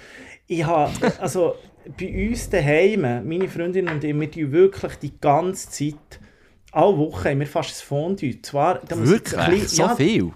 [0.48, 1.56] Ich habe, also
[2.00, 6.20] bei uns daheim, meine Freundin und ich, wir tun wirklich die ganze Zeit,
[6.72, 8.42] alle Wochen haben wir fast ein Fondue.
[8.42, 9.46] Zwar, da Wirklich?
[9.46, 10.32] bisschen- So ja, viel?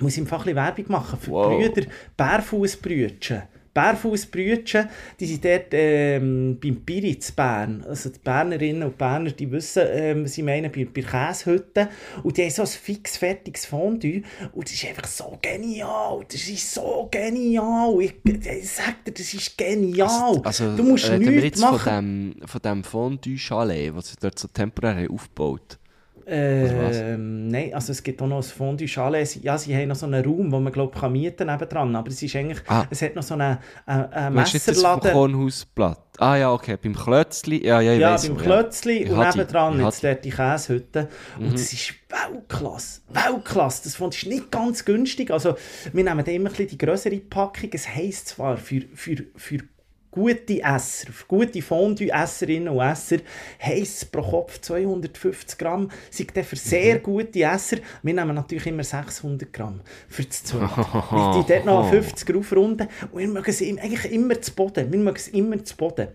[0.00, 1.56] muss ich einfach ein bisschen Werbung machen für Wow.
[1.72, 3.42] Brüder, Bärfußbrütchen.
[3.74, 7.84] Bärfußbrütchen, die sind dort ähm, beim Piritz Bern.
[7.88, 11.88] Also die Bernerinnen und Berner, die wissen, ähm, sie meinen bei, bei Käsehütten.
[12.22, 14.22] Und die haben so ein fix fertiges Fondue.
[14.52, 16.24] Und das ist einfach so genial.
[16.30, 18.00] Das ist so genial.
[18.00, 20.40] Ich, ich sag dir, das ist genial.
[20.44, 21.78] Also, du musst wir nichts jetzt machen.
[21.78, 25.78] von dem, von dem Fondue-Chalet, das sie dort so temporär aufgebaut?
[26.26, 29.26] Ähm, nein, also es gibt auch noch ein Fondue Chalet.
[29.28, 31.94] Sie- Ja, sie haben noch so einen Raum, wo man glaube kann mieten nebendran.
[31.96, 32.86] Aber es ist eigentlich, Ah.
[32.90, 35.12] es hat noch so einen, einen, einen vom Messerladen.
[35.12, 36.00] Kornhausblatt?
[36.18, 39.78] Ah ja, okay, beim Klötzli, ja, ja, ich Ja, weiss beim Klötzli Ich und nebendran
[39.80, 41.08] jetzt hatte- dort die Käsehütte.
[41.38, 43.00] Und das ist Weltklasse.
[43.08, 43.82] Weltklasse.
[43.84, 45.30] Das fand ich nicht ganz günstig.
[45.30, 45.56] Also,
[45.92, 47.70] wir nehmen da immer ein bisschen die grössere Packung.
[47.72, 49.58] Es heisst zwar für, für, für
[50.14, 53.16] gute Esser, gute Fondue-Esserinnen und Esser,
[53.60, 55.90] heisst es pro Kopf 250 Gramm.
[56.08, 57.78] Sind dann für sehr gute Esser.
[58.02, 60.70] Wir nehmen natürlich immer 600 Gramm für das Zeug.
[60.76, 62.88] Wir die dort noch 50 aufrunden.
[63.10, 64.92] Und wir mögen es eigentlich immer zu Boden.
[64.92, 66.08] Wir mögen es immer zu Boden.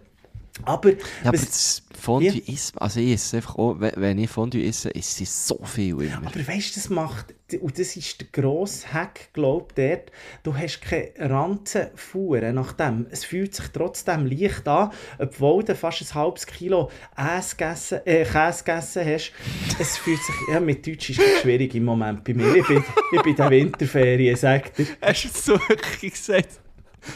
[0.65, 2.53] Aber, Ja, aber das Fondue Wie?
[2.53, 6.17] isst, also ich esse einfach auch, wenn- ich Fondue esse, esse ich so viel immer.
[6.25, 10.11] Aber weißt du, das macht, und das ist der grosse Hack, glaube ich, dort,
[10.43, 13.07] du hast keine Ranzenfuhren nach dem.
[13.09, 18.23] Es fühlt sich trotzdem leicht an, obwohl du fast ein halbes Kilo Äs gegessen, äh,
[18.23, 19.31] Käse gegessen hast.
[19.79, 22.55] Es fühlt sich, ja, mit Deutsch ist es schwierig im Moment bei mir.
[22.55, 24.85] Ich bin, ich bin in der Winterferien, sagt er.
[25.01, 26.59] Hast du jetzt so wirklich gesagt?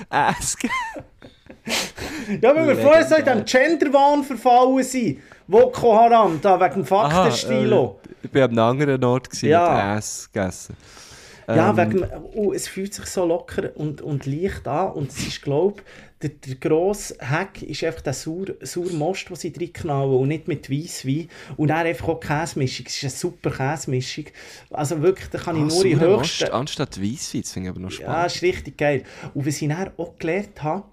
[0.10, 0.58] Ass.
[2.41, 5.20] Ja, weil wir vorher so in diesem Genderwahn verfallen sind.
[5.48, 8.00] Boko Haram, da wegen dem Faktenstilo.
[8.06, 9.74] äh, ich war an einem anderen Ort gewesen, Ja.
[9.74, 10.78] mit Ass gegessen.
[11.48, 15.28] Ja, Ähm, wegen, oh, es fühlt sich so locker und, und leicht an und es
[15.28, 15.82] ist, glaube
[16.24, 20.48] der, der grosse Hack ist einfach der Sauer, Sauermost, den sie drin knallen und nicht
[20.48, 21.30] mit Weisswein.
[21.58, 22.86] Und dann einfach auch Käsemischung.
[22.88, 24.26] Es ist eine super Käsemischung.
[24.72, 26.46] Also wirklich, da kann ich ah, nur in höchsten...
[26.46, 28.26] Most Anstatt Weisswein, das finde ich aber noch Ja, spannend.
[28.36, 29.04] ist richtig geil.
[29.34, 30.84] Und was ich dann auch gelernt habe,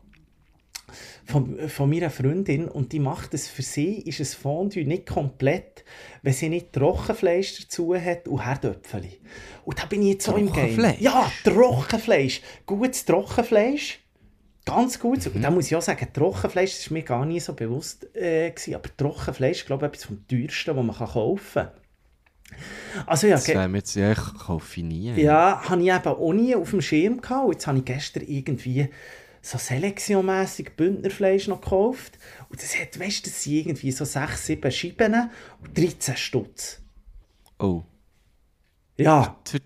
[1.24, 5.84] von, von meiner Freundin, und die macht es für sie, ist ein Fondue nicht komplett,
[6.22, 9.20] wenn sie nicht Trockenfleisch dazu hat und Herdöpfeli.
[9.64, 10.76] Und da bin ich jetzt so im Game.
[10.76, 11.00] Trockenfleisch?
[11.00, 12.42] Ja, Trockenfleisch.
[12.66, 14.00] Gutes Trockenfleisch.
[14.66, 15.26] Ganz gut.
[15.26, 18.14] Und da muss ich auch sagen, Trockenfleisch, das war mir gar nie so bewusst.
[18.14, 21.70] Äh, gewesen, aber Trockenfleisch ist, glaube ich, etwas vom teuersten, was man kann kaufen kann.
[23.06, 25.12] Also ja, Das wäre mir jetzt, ja, ich kaufe nie.
[25.12, 27.52] ja, habe ich eben auch nie auf dem Schirm gehabt.
[27.52, 28.88] Jetzt habe ich gestern irgendwie
[29.42, 32.18] so selektionmässig Bündnerfleisch noch gekauft.
[32.48, 35.30] Und das hat, weißt du, das sind irgendwie so 6, 7 Scheiben
[35.62, 36.80] und 13 Stutz.
[37.58, 37.82] Oh.
[38.96, 39.58] Ja, Für,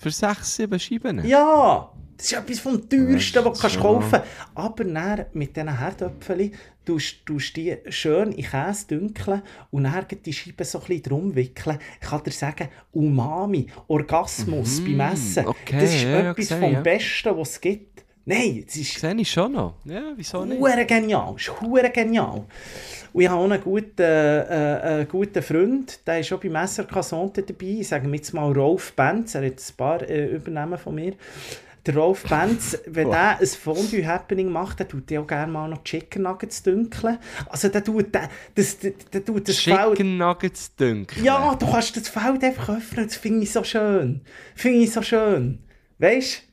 [0.00, 1.26] für sechs, sieben Scheiben?
[1.26, 4.28] ja, das ist etwas vom teuersten, was du kannst kaufen kannst.
[4.54, 6.52] Aber dann mit diesen Herdöpfeln
[6.84, 11.34] tust du die schön in Käse dünkeln und dann die Scheiben so ein bisschen drum
[11.34, 11.78] wickeln.
[11.98, 16.72] Ich kann dir sagen, Umami, Orgasmus beim Essen, okay, das ist ja, etwas gesehen, vom
[16.72, 16.80] ja.
[16.80, 17.89] Besten, was es gibt.
[18.26, 19.74] Nein, es ist Sehe ich schon noch.
[19.84, 20.60] Ja, wieso nicht?
[20.60, 22.44] Hure genial, ist hure genial.
[23.12, 27.02] Und ich habe auch einen guten, äh, einen guten Freund, der ist schon beim SRK
[27.02, 30.94] Sonntag dabei, sagen wir jetzt mal Rolf Benz, er hat ein paar äh, Übernahmen von
[30.94, 31.14] mir.
[31.86, 33.14] Der Rolf Benz, wenn Wow.
[33.14, 37.16] der ein Fondue-Happening macht, dann tut er auch gerne mal noch Chicken Nuggets dünkeln.
[37.48, 39.96] Also der tut, der, das, der, der tut das Feld...
[39.96, 41.24] Chicken Nuggets dünkeln.
[41.24, 44.20] Ja, du kannst das Feld einfach öffnen, das finde ich so schön.
[44.54, 45.58] Finde ich so schön.
[45.98, 46.49] Weißt du?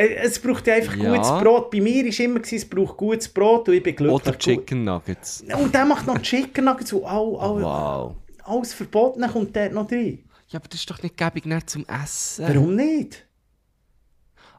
[0.00, 1.12] Es braucht ja einfach Ja.
[1.16, 1.70] gutes Brot.
[1.72, 4.22] Bei mir war immer, es braucht gutes Brot und ich bin glücklich.
[4.28, 5.44] Oder Chicken Nuggets.
[5.60, 8.14] Und der macht noch Chicken Nuggets und all, all, Wow.
[8.44, 10.20] alles Verbotene kommt dort noch rein.
[10.50, 12.44] Ja, aber das ist doch nicht gäbig nicht zum Essen.
[12.46, 13.26] Warum nicht?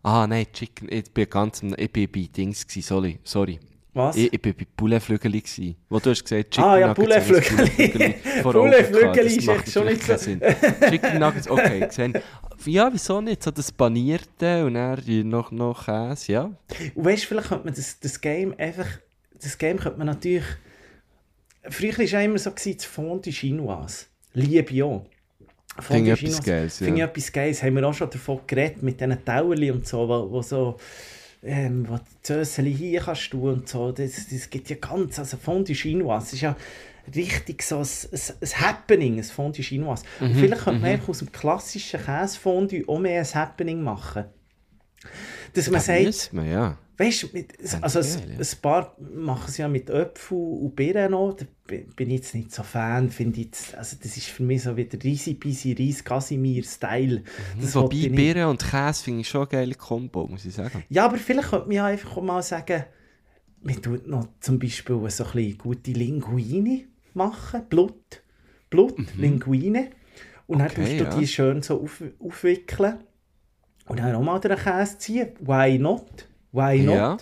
[0.04, 0.88] Ah, nein, Chicken.
[0.92, 1.62] Ich bin ganz.
[1.64, 2.68] Ich bin bei Dings.
[2.68, 3.20] Gewesen, sorry.
[3.24, 3.60] sorry.
[3.94, 4.16] Was?
[4.16, 5.42] Ich, ich bin bei Pouletflügeli.
[5.42, 7.06] gewesen, Wo du hast gesagt, Chicken Ah, ja, Nuggets.
[8.44, 9.26] Pouletflügeli.
[9.38, 10.42] ist echt schon nicht so- Sinn.
[10.90, 12.14] Chicken Nuggets, okay, gesehen.
[12.66, 13.42] Ja, wieso nicht?
[13.42, 16.44] So das Panierte und dann noch, noch Käse, ja.
[16.94, 18.88] Und weißt du, vielleicht könnte man das, das Game einfach.
[19.42, 20.44] Das Game könnte man natürlich.
[21.70, 24.06] Früher war es ja immer so, gewesen, das Fondue Chinoise.
[24.34, 25.06] Liebe ich auch.
[25.80, 26.44] Finde ich etwas.
[26.44, 26.86] Geiles, ja.
[26.86, 27.64] Finde ich etwas Geiles.
[27.64, 30.78] Haben wir auch schon davon geredet, mit diesen Tauerli und so, wo, wo so.
[31.42, 33.92] Ähm, die Zöseli hier kannst du und so.
[33.92, 35.20] Das, das gibt ja ganz.
[35.20, 36.56] Also Fondue Chinoise ist ja
[37.16, 40.04] richtig so ein, ein, ein Happening, ein Fondue Chinoise.
[40.20, 44.26] Mhm, vielleicht könnte man einfach aus dem klassischen Käsefondue auch mehr ein Happening machen.
[45.54, 46.78] Dass man Das sagt, wir, ja.
[46.98, 47.28] Weißt du,
[47.82, 51.34] also ein, ein paar machen es ja mit Äpfel und Birnen noch.
[51.34, 53.10] Da bi- bin ich jetzt nicht so Fan.
[53.10, 56.62] Finde ich jetzt, also das ist für mich so wie der Riesi Bisi Reis Casimir
[56.66, 57.24] Style.
[57.62, 58.10] Das Wobei.
[58.10, 60.84] Birnen und Käse finde ich schon eine geile Kombo, muss ich sagen.
[60.90, 62.84] Ja, aber vielleicht könnte man ja einfach mal sagen,
[63.62, 66.82] man tut noch zum Beispiel so ein bisschen gute Linguine
[67.14, 67.62] machen.
[67.70, 68.24] Blut.
[68.70, 69.92] Blut, Linguine.
[70.48, 70.72] Und dann Mhm.
[70.74, 71.18] Okay, tust du ja.
[71.18, 72.98] die schön so auf, aufwickeln.
[73.90, 75.30] Und dann auch mal den Käse ziehen.
[75.40, 76.28] Why not?
[76.52, 76.96] Why not?
[76.96, 77.18] Ja.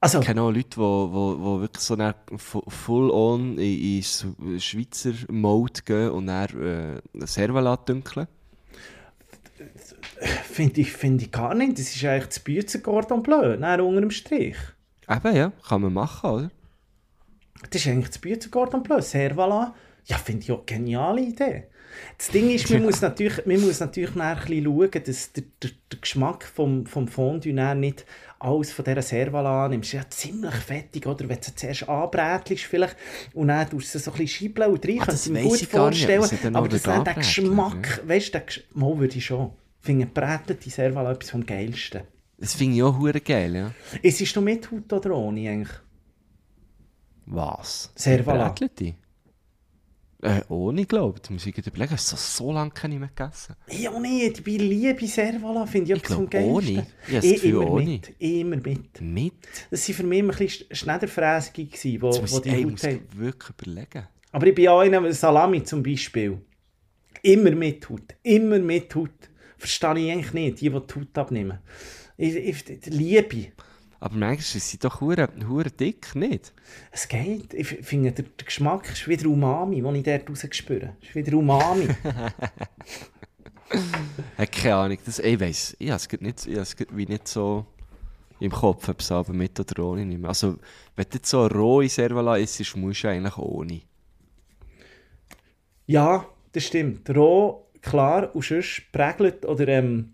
[0.00, 3.56] Also, Ich kenne auch Leute, die wo, wo, wo wirklich so dann fu- full on
[3.56, 8.26] in, in Sch- Schweizer Mode gehen und dann äh, Servalat dünkeln.
[10.44, 11.78] finde ich, find ich gar nicht.
[11.78, 14.56] Das ist eigentlich das Büzer Cordon Bleu, nein, unter dem Strich.
[15.08, 16.50] Eben, ja, kann man machen, oder?
[17.70, 19.74] Das ist eigentlich das Büzer Cordon Bleu, Servala.
[20.04, 21.64] Ja, finde ich auch eine geniale Idee.
[22.18, 25.44] Das Ding ist, man muss natürlich, man muss natürlich nachher ein bisschen schauen, dass der,
[25.62, 28.06] der, der Geschmack vom, vom Fondue nicht
[28.38, 29.92] alles von dieser Servala annimmst.
[29.92, 31.28] Ja, ziemlich fettig, oder?
[31.28, 32.96] Wenn du sie zuerst anbrätelst vielleicht
[33.34, 34.98] und dann tust du sie so ein bisschen scheibeln und rein.
[35.00, 36.30] Ah, Kannst du mir gut nicht, vorstellen.
[36.42, 38.40] dann aber das der Geschmack, weißt du,
[38.74, 39.52] mal würde ich schon.
[39.80, 42.02] Ich finde gebrätelte Servala etwas vom Geilsten.
[42.38, 43.72] Das finde ich auch hure geil, ja.
[44.02, 45.76] Ist es noch mit Haut oder ohne eigentlich?
[47.26, 47.92] Was?
[47.94, 48.58] Servalat.
[48.58, 48.98] Brätlelte?
[50.22, 51.30] Äh, ohne, glaube ich.
[51.30, 51.94] Muss ich überlegen.
[51.94, 53.54] Ich habe so, lange keine mehr gegessen.
[53.70, 56.66] Ja, nee, die liebe Servala finde ich Ich etwas vom glaube, ohne.
[56.66, 56.86] Geilsten.
[57.06, 57.84] Ich das Gefühl, immer ohne.
[57.84, 59.00] mit, immer mit.
[59.00, 59.34] Mit?
[59.70, 63.06] Das waren für mich immer ein bisschen Schneiderfräsige, gewesen, wo, ich, die Haut muss haben.
[63.12, 64.08] ich wirklich überlegen.
[64.32, 66.38] Aber ich bin auch einer, Salami zum Beispiel.
[67.22, 68.14] Immer mit Haut.
[68.22, 69.10] Immer mit Haut.
[69.58, 71.58] Verstehe ich eigentlich nicht, die, die die Haut abnehmen.
[72.16, 73.52] Ich, ich, die Liebe.
[74.00, 76.52] Aber manchmal sind sie doch hure, hure dick, nicht?
[76.90, 77.54] Es geht.
[77.54, 81.36] Ich finde, der, der Geschmack ist wieder Umami, den ich dort rausgespürt Es ist wieder
[81.36, 81.88] Umami.
[84.38, 84.98] Äh, keine Ahnung.
[85.04, 87.66] Das, ich weiss, ich habe es nicht, ich habe es gerade wie nicht so
[88.38, 90.28] im Kopf, ob es aber mit oder ohne nicht mehr.
[90.28, 90.58] Also,
[90.94, 93.80] wenn du jetzt so rohe Servala isst, musst du eigentlich ohne.
[95.86, 97.08] ja, das stimmt.
[97.10, 100.12] Roh, klar, und sonst prägelt oder ähm,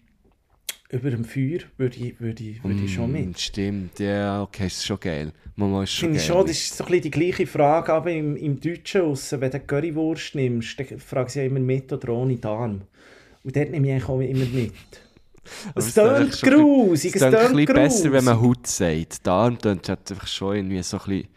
[0.93, 3.40] über dem Feuer würde ich, würde ich, würde ich schon Mm, mit.
[3.40, 5.32] Stimmt, ja, okay, ist schon geil.
[5.57, 6.22] Mama ist schon Finde geil.
[6.22, 9.40] ich schon, das ist so ein bisschen die gleiche Frage, aber im, im Deutschen, ausser,
[9.40, 12.82] wenn du Currywurst nimmst, dann frage ich ja immer mit oder ohne Darm.
[13.43, 14.72] Und dort nehme ich auch immer mit.
[15.74, 18.40] Es tönt schon grusig, Es klingt ein tönt bisschen besser, wenn man.
[18.40, 19.26] Haut sagt.
[19.26, 21.28] Darm tönt halt einfach schon irgendwie so ein bisschen...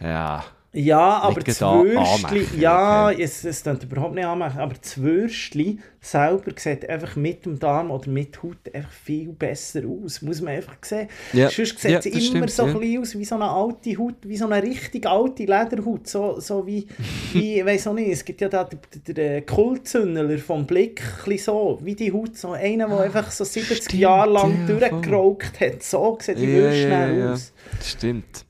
[0.00, 0.44] Ja,
[0.74, 3.22] Ja, aber das anmachen, ja, okay.
[3.22, 7.92] es, es klingt überhaupt nicht anmachen, aber das Würstli selber sieht einfach mit dem Darm
[7.92, 11.08] oder mit Haut einfach viel besser aus, muss man einfach sehen.
[11.32, 12.76] Ja, Sonst sieht ja, das immer stimmt, so ja.
[12.76, 16.66] ein aus wie so eine alte Haut, wie so eine richtig alte Lederhaut, so, so
[16.66, 16.86] wie,
[17.32, 18.80] wie ich weiß auch nicht, es gibt ja da den,
[19.14, 21.02] den, Kultzündler vom Blick,
[21.38, 24.90] so, wie die Haut, so einer, der einfach so 70 Stimmt, Jahre lang ja, voll.
[24.90, 27.52] durchgeraucht hat, so sieht die ja, Würste ja, aus.
[27.78, 28.44] das stimmt.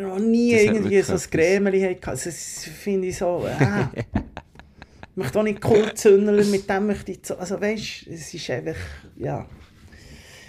[0.00, 1.20] Noch nie Das irgendwie so ein.
[1.30, 2.08] Grämeli gehabt.
[2.08, 3.46] Also, Das finde ich so.
[3.46, 4.00] Äh.
[4.00, 7.36] ich möchte auch nicht Kultzünderler mit dem möchte ich so.
[7.36, 8.76] Also weißt du, es ist einfach.
[9.16, 9.46] Ja,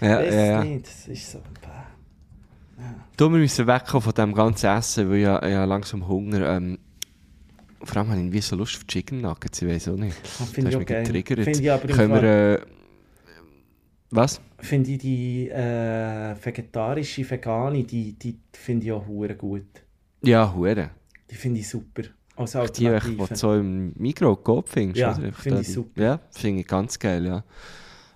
[0.02, 0.64] Ja, ja, ja.
[0.64, 0.88] nicht.
[0.88, 1.40] Es ist so.
[1.40, 2.84] bäh.
[3.18, 6.56] Du, wir müssen wegkommen von dem ganzen Essen, weil ich, ja- ich habe langsam Hunger.
[6.56, 6.78] Ähm,
[7.84, 10.16] vor allem habe ich irgendwie so Lust auf Chicken Nuggets, ich weiß auch nicht.
[10.16, 11.88] Ah, Das Finde ich hast mich getriggert.
[11.92, 12.24] Können wir...
[12.24, 12.60] Äh,
[14.12, 14.42] was?
[14.62, 19.66] Finde ich die äh, vegetarische Vegane, die, die finde ich auch hure gut.
[20.24, 20.90] Ja, Hure.
[21.32, 22.04] Die finde ich super.
[22.36, 23.28] Als Die, die Alternative.
[23.30, 25.00] du so im Mikro Coop findest.
[25.00, 26.02] Ja, finde ich die- super.
[26.02, 27.44] Ja, finde ich ganz geil, ja.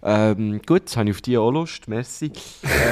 [0.05, 2.29] Ähm, gut, jetzt habe ich auf die auch Lust, merci.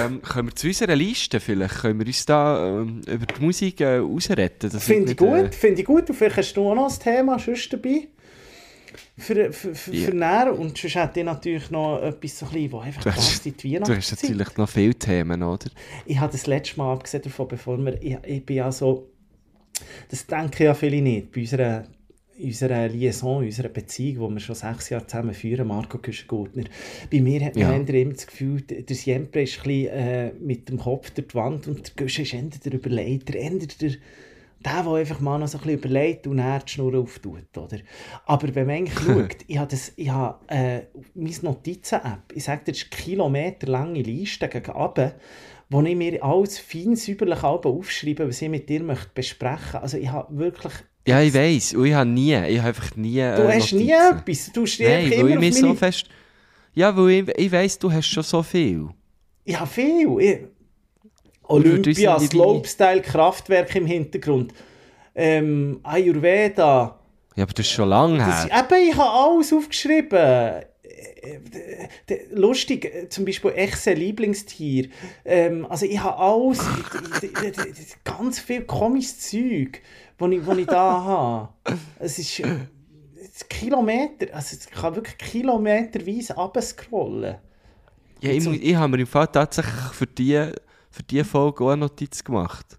[0.06, 3.82] ähm, können wir zu unserer Liste vielleicht, können wir uns da ähm, über die Musik
[3.82, 4.72] äh, ausretten?
[4.72, 6.10] Finde ich nicht, gut, finde ich gut.
[6.10, 8.08] Und vielleicht hast du auch noch ein Thema sonst dabei.
[9.18, 10.06] Für, für, für, Ja.
[10.06, 10.58] für näher.
[10.58, 13.80] Und sonst hätte ich natürlich noch etwas so ein wo einfach passt in die Äh,
[13.80, 14.30] du hast Weihnachtszeit.
[14.30, 15.68] natürlich noch viele Themen, oder?
[16.06, 19.10] Ich habe das letzte Mal abgesehen davon, bevor wir, ich, ich bin ja so,
[20.10, 21.84] das denken ja viele nicht, bei unserer,
[22.40, 26.64] unserer Liaison, unserer Beziehung, die wir schon sechs Jahre zusammen führen, Marco Küschen-Gurtner,
[27.12, 27.94] bei mir hat man Ja.
[28.02, 31.68] immer das Gefühl, der Siempre ist ein bisschen, äh, mit dem Kopf durch die Wand
[31.68, 33.92] und der Küschen ist eher der Überleiter, eher der,
[34.66, 37.78] der, der einfach mal noch so ein bisschen überlegt und dann die Schnur auftut, oder?
[38.26, 40.82] Aber wenn man eigentlich schaut, ich habe, das, ich habe äh,
[41.14, 45.16] meine Notizen-App, ich sage dir, das ist eine kilometerlange Liste gegen runter,
[45.70, 50.10] wo ich mir alles fein säuberlich aufschreibe, was ich mit dir möchte besprechen Also ich
[50.10, 50.74] habe wirklich...
[51.08, 51.74] Ja, ich weiss.
[51.74, 54.90] Und ich habe nie, ich habe einfach nie äh, Du hast nie etwas, du stehst
[54.90, 55.78] Nein, weil ich immer mich auf so meine...
[55.78, 56.10] fest...
[56.74, 58.90] Ja, weil ich, ich weiss, du hast schon so viel.
[59.44, 60.20] Ich habe viel.
[60.20, 60.40] Ich...
[61.52, 64.54] Olympia, Slopestyle, Kraftwerk im Hintergrund.
[65.14, 66.98] Ähm, Ayurveda.
[67.36, 68.66] Ja, aber das ist schon lange Das, her.
[68.70, 70.18] eben, ich habe alles aufgeschrieben.
[70.18, 70.64] Äh,
[72.10, 74.90] d- Lustig, äh, zum Beispiel Echse Lieblingstier.
[75.24, 76.60] Ähm, also ich habe alles,
[78.04, 79.82] ganz viel komisches Zeug,
[80.18, 81.50] das ich, wo ich da habe.
[82.00, 82.46] Es ist, äh,
[83.50, 87.36] Kilometer, also ich kann wirklich kilometerweise runterscrollen.
[88.22, 90.52] Ja, ich, ich habe mir im Fall tatsächlich für die,
[90.92, 92.78] für die Folge auch eine Notiz gemacht.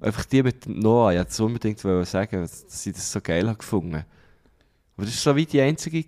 [0.00, 1.12] Einfach die mit Noah.
[1.12, 4.04] Ich wollte es unbedingt sagen, dass ich das so geil habe gefunden.
[4.96, 6.04] Aber das war so wie die einzige.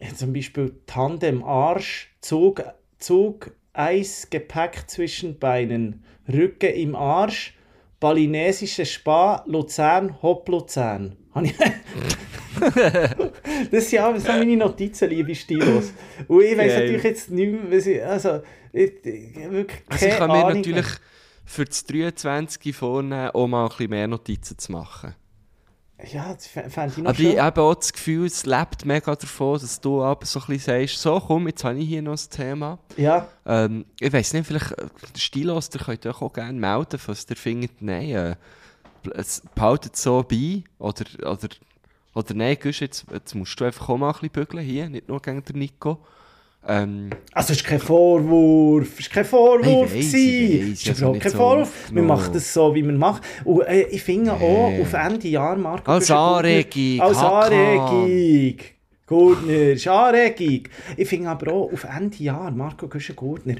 [0.00, 2.62] Ja, zum Beispiel Tandem, Arsch, Zug,
[2.98, 7.56] Zug, Eis, Gepäck zwischen Beinen, Rücken im Arsch,
[8.00, 11.16] balinesische Spa, Luzern, Hopp Luzern.
[11.32, 11.54] Habe ich-
[13.70, 15.92] das sind alles meine Notizen, liebe Stilos.
[16.28, 18.40] Und ich weiß natürlich jetzt nicht mehr, ich, also,
[18.72, 20.86] ich, ich, wirklich Also ich kann mir Ahnung natürlich
[21.44, 25.10] für das 23 vornehmen, auch mal ein bisschen mehr Notizen zu machen.
[25.10, 25.14] mehr.
[26.12, 27.40] Ja, das fä- fände ich noch Aber ich schön.
[27.42, 30.98] habe auch das Gefühl, es lebt mega davon, dass du aber so ein bisschen sagst,
[31.00, 32.78] so komm, jetzt habe ich hier noch ein Thema.
[32.96, 36.98] Ja, Ähm, ich weiß nicht, vielleicht äh, der Stilos, der könnt euch auch gerne melden,
[36.98, 38.36] falls ihr findet, nein, äh,
[39.14, 41.48] es behaltet so bei, oder, oder,
[42.14, 45.08] oder nein, Gusch, jetzt, jetzt musst du einfach auch mal ein bisschen bügeln hier, nicht
[45.08, 45.98] nur gegen den Nico.
[46.66, 50.82] Ähm, also es ist kein Vorwurf, es ist kein Vorwurf Ich weiss, ich weiss, Es
[50.82, 51.68] ist also überhaupt nicht kein so Vorwurf.
[51.74, 52.08] Wir aufgenommen.
[52.08, 53.20] machen das so, wie wir machen.
[53.44, 54.80] Und äh, ich finde auch, Nee.
[54.82, 55.90] auf Ende Jahr, Marco...
[55.92, 57.52] Als Anregung, Als Hakan.
[57.52, 58.56] Anregung.
[59.06, 60.62] Gurtner, ist Anregung.
[60.96, 63.56] Ich finde aber auch, auf Ende Jahr, Marco Güschen-Gurtner,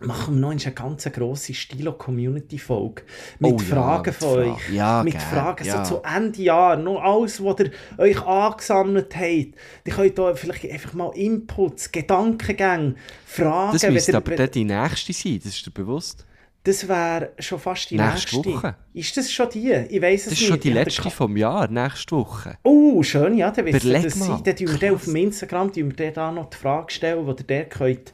[0.00, 3.02] machen wir noch eine ganz grosse Stilo-Community-Folge.
[3.38, 4.52] Mit Oh ja, Fragen mit von Fragen.
[4.52, 4.70] euch.
[4.70, 5.84] Ja, mit gern, Fragen ja.
[5.84, 6.76] so zu Ende Jahr.
[6.76, 9.54] Noch alles, was ihr euch angesammelt habt.
[9.86, 12.94] Die könnt da vielleicht einfach mal Inputs, Gedankengänge,
[13.26, 13.72] Fragen.
[13.72, 16.24] das müsste aber dann die nächste sein, das ist dir bewusst.
[16.64, 18.52] Das wäre schon fast die Nächste nächste.
[18.52, 18.76] Woche.
[18.92, 19.70] Ist das schon die?
[19.72, 20.48] Ich weiß es Das ist nicht.
[20.48, 22.58] schon die Ich letzte vom Jahr, nächste Woche.
[22.62, 24.42] Oh, schön, ja, dann wisst ihr das sein.
[24.44, 27.46] Dann tun wir auf dem Instagram tun wir da noch die Frage stellen, die ihr
[27.46, 28.12] der könnt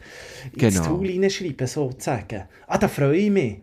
[0.53, 0.87] ins Genau.
[0.87, 2.45] Tool reinschreiben sozusagen.
[2.67, 3.57] Ah, da freue ich mich.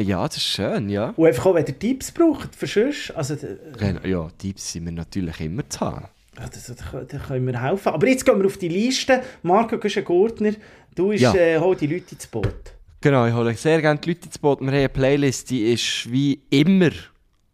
[0.00, 1.10] Ja, das ist schön, ja.
[1.16, 5.38] Und einfach auch, wenn ihr Tipps braucht, sonst, also, äh, Ja, Tipps sind wir natürlich
[5.42, 6.06] immer zu haben.
[6.38, 7.88] ja, das, da können wir helfen.
[7.90, 9.22] Aber jetzt gehen wir auf die Liste.
[9.42, 10.52] Marco Güschen-Gurtner,
[10.94, 11.34] du bist, Ja.
[11.34, 12.72] äh, hol die Leute ins Boot.
[13.02, 14.60] Genau, ich hole sehr gerne die Leute ins Boot.
[14.60, 16.90] Wir haben eine Playlist, die ist wie immer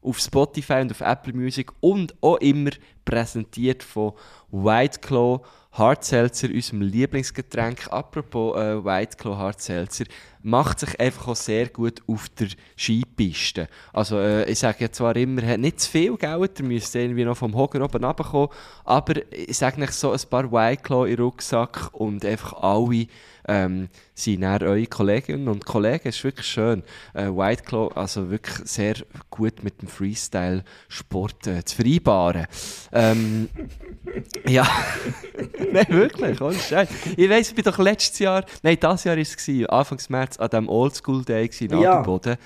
[0.02, 2.70] auf Spotify und auf Apple Music und auch immer
[3.08, 4.12] präsentiert von
[4.50, 5.40] White Claw
[5.72, 7.90] Hard Seltzer, unserem Lieblingsgetränk.
[7.90, 10.04] Apropos äh, White Claw Hard Seltzer,
[10.42, 13.68] macht sich einfach auch sehr gut auf der Skipiste.
[13.92, 17.36] Also äh, ich sage ja zwar immer, nicht zu viel Geld, ihr müsst irgendwie noch
[17.36, 18.48] vom Hocker oben runterkommen,
[18.84, 23.06] aber ich sage nicht so ein paar White Claw in den Rucksack und einfach alle
[23.48, 26.08] ähm, sind dann eure Kolleginnen und Kollegen.
[26.08, 26.82] Es ist wirklich schön.
[27.14, 28.96] Äh, White Claw, also wirklich sehr
[29.30, 32.46] gut mit dem Freestyle-Sport äh, zu vereinbaren.
[32.98, 33.48] Ähm,
[34.48, 34.66] ja,
[35.72, 36.88] nein, wirklich, ohne Scheiß.
[37.16, 40.50] Ich weiss, ich bin doch letztes Jahr, nein, das Jahr war es, Anfang März, an
[40.50, 41.92] diesem Oldschool-Day in Ja.
[41.92, 42.36] Adelboden.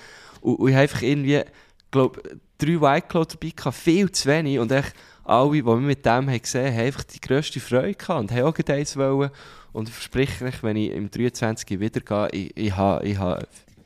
[0.41, 1.41] Und, und ich habe einfach irgendwie,
[1.89, 2.21] glaube
[2.59, 4.59] drei White Claw dabei gehabt, viel zu wenig.
[4.59, 4.93] Und echt
[5.23, 8.43] alle, die wir mit dem haben gesehen haben, einfach die grösste Freude gehabt und haben
[8.43, 9.31] auch eins wollen.
[9.71, 13.39] Und ich verspreche euch, wenn ich im 23 wieder gehe, ich, ich habe ich ha,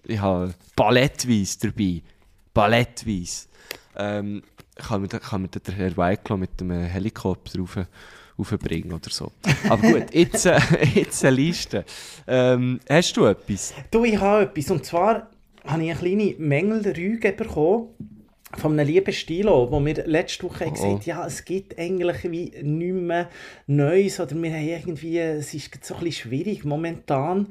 [0.03, 2.01] ich ha ballettweise dabei.
[2.53, 3.47] Ballettweise.
[3.95, 4.43] Ähm,
[4.77, 7.77] kann da- kann mir der Herr Weiklo mit dem äh, Helikopter rauf,
[8.37, 9.31] raufbringen oder so.
[9.69, 10.59] Aber gut, jetzt, äh,
[10.95, 11.85] jetzt eine Liste.
[12.27, 13.73] Ähm, hast du etwas?
[13.91, 14.71] Du, ich habe etwas.
[14.71, 15.29] Und zwar
[15.65, 17.89] habe ich eine kleine Mängelrüge bekommen
[18.55, 20.71] von einem lieben Stilo, wo mir letzte Woche oh.
[20.71, 23.29] gesagt ja, es gibt eigentlich wie nichts mehr
[23.67, 27.47] Neues oder wir haben irgendwie, es ist so ein bisschen schwierig momentan,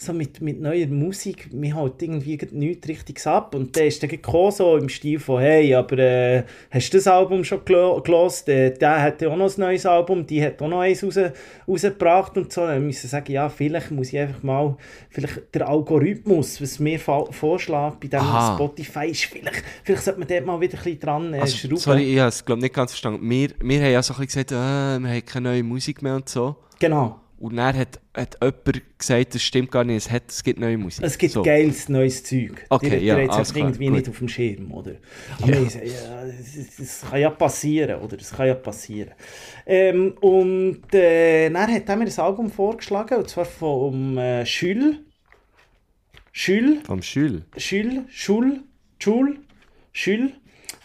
[0.00, 4.08] so mit, mit neuer Musik, wir halt irgendwie nichts richtiges ab und der ist dann
[4.08, 8.46] gekommen, so im Stil von, hey, aber äh, hast du das Album schon gelo- gelost?
[8.46, 11.18] Der, der hat ja auch noch ein neues Album, die hat auch noch eins raus,
[11.66, 14.76] rausgebracht und so, dann müssen sagen, ja, vielleicht muss ich einfach mal,
[15.10, 18.54] vielleicht der Algorithmus, was mir vorschlägt bei diesem Aha.
[18.54, 21.76] Spotify, ist vielleicht, vielleicht sollte man dort mal wieder ein bisschen dran äh, Also, schrauben.
[21.76, 23.28] sorry, ich habe es glaub, nicht ganz verstanden.
[23.28, 26.14] Wir, wir haben ja so ein bisschen gesagt, äh, wir haben keine neue Musik mehr
[26.14, 26.54] und so.
[26.78, 27.18] Genau.
[27.38, 30.76] Und dann hat, hat jemand gesagt, das stimmt gar nicht, es, hat, es gibt neue
[30.76, 31.04] Musik.
[31.04, 31.42] Es gibt so.
[31.42, 32.66] geiles neues Zeug.
[32.68, 33.94] Okay, die, ja, die jetzt alles klar, irgendwie gut.
[33.94, 34.92] nicht auf dem Schirm, oder?
[35.40, 38.16] Aber ich sage, ja, das, das kann ja passieren, oder?
[38.16, 39.12] Das kann ja passieren.
[39.66, 45.04] Ähm, und äh, dann hat er mir ein Album vorgeschlagen, und zwar vom äh, Schül.
[46.32, 46.80] Schül.
[46.84, 47.44] Vom Schül.
[47.56, 48.62] Schül, Schul,
[48.98, 49.38] Schul,
[49.92, 50.32] Schül.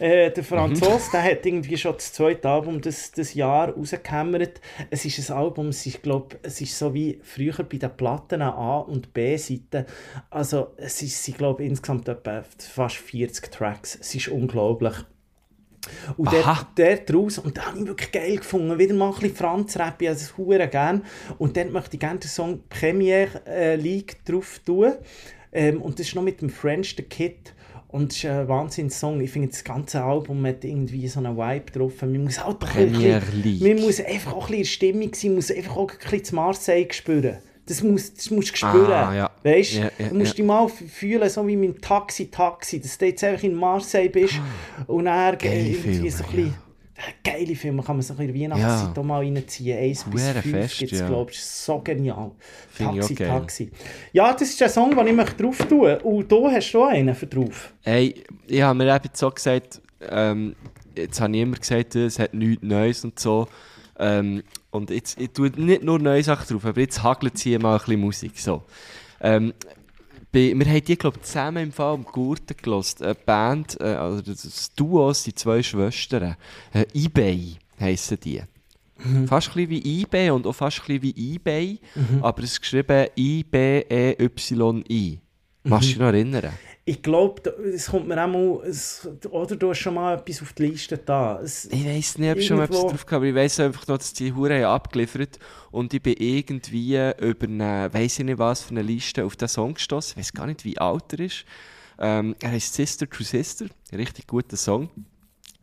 [0.04, 4.60] Äh, der Franzose, der hat irgendwie schon das zweite Album des, des Jahr rausgehämmert.
[4.90, 8.42] Es ist ein Album, es ist, glaub, es ist so wie früher bei den Platten
[8.42, 9.86] A- und B-Seite.
[10.28, 13.96] Also es ist, sie glaube insgesamt etwa fast 40 Tracks.
[13.98, 14.94] Es ist unglaublich.
[16.18, 16.68] Und Aha.
[16.76, 18.78] der, der draus, und den habe ich wirklich geil gefunden.
[18.78, 21.02] Wieder mal ein bisschen Franz-Rap, ich habe das hure gern.
[21.38, 24.92] Und dann möchte ich gerne den Song Premiere äh, League drauf tun.
[25.50, 27.54] Ähm, und das ist noch mit dem French the Kid.
[27.94, 29.20] Und es ist ein Wahnsinns-Song.
[29.20, 31.92] Ich finde, das ganze Album hat irgendwie so einen Vibe drauf.
[32.02, 35.30] Man muss halt auch ein bisschen, man muss einfach auch ein bisschen in Stimmung sein,
[35.30, 37.36] man muss einfach auch ein bisschen zu Marseille spüren.
[37.66, 38.90] Das, muss, das musst du spüren.
[38.90, 39.30] Ah, ja.
[39.44, 40.14] Weißt Ja, ja, du?
[40.16, 40.34] musst ja.
[40.38, 44.08] dich mal fühlen, so wie mit dem Taxi, Taxi, dass du jetzt einfach in Marseille
[44.08, 44.40] bist
[44.88, 46.54] und dann Geile irgendwie Filme, so ein bisschen,
[47.22, 49.02] geile Filme, kann man sich in der Weihnachtszeit Ja.
[49.02, 49.78] mal reinziehen.
[49.78, 51.06] 1 bis Hure 5 fest, gibt es, ja.
[51.08, 52.16] glaube ich, so genial.
[52.16, 53.14] Auch Taxi.
[53.14, 53.70] Taxi.
[54.12, 56.88] Ja, das ist der Song, den ich möchte drauf tun Und du hast du auch
[56.88, 57.72] einen für drauf.
[57.82, 58.14] Hey,
[58.46, 60.54] ich habe mir eben so gesagt, ähm,
[60.96, 63.48] jetzt habe ich immer gesagt, es hat nichts Neues und so.
[63.98, 67.74] Ähm, und jetzt, ich tue nicht nur neue Sachen drauf, aber jetzt hagelt sie mal
[67.74, 68.38] ein bisschen Musik.
[68.38, 68.62] So.
[69.20, 69.52] Ähm,
[70.34, 73.02] bei, wir haben die, glaube ich, zusammen im Fall am Gurten gelost.
[73.02, 76.36] Eine Band, äh, also das, Duo, die zwei Schwestern.
[76.72, 78.42] Äh, eBay heissen die.
[79.26, 81.78] Fast ein bisschen wie eBay und auch fast ein bisschen wie eBay,
[82.22, 85.18] aber es ist geschrieben I-B-E-Y-I.
[85.64, 86.52] Machst du dich noch erinnern?
[86.86, 90.52] Ich glaube, es kommt mir auch mal, es, oder du hast schon mal etwas auf
[90.52, 91.40] die Liste da.
[91.40, 93.86] Es, Ich weiss nicht, ob ich schon mal etwas drauf gehabt aber ich weiss einfach
[93.86, 95.38] noch, dass die Hure abgeliefert
[95.70, 99.48] und ich bin irgendwie über eine, weiss ich nicht was, für eine Liste auf den
[99.48, 100.12] Song gestossen.
[100.12, 101.46] Ich weiss gar nicht, wie alt er ist.
[101.98, 104.90] Ähm, er heißt Sister to Sister, ein richtig guter Song.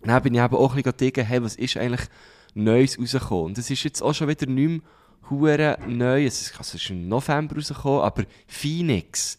[0.02, 2.08] Dann bin ich eben auch ein bisschen gedacht, hey, was ist eigentlich
[2.56, 3.46] Neues rausgekommen?
[3.46, 4.82] Und das ist jetzt auch schon wieder nicht mehr
[5.30, 6.26] hure neu.
[6.26, 9.38] Es ist, also es ist im November rausgekommen, aber Phoenix,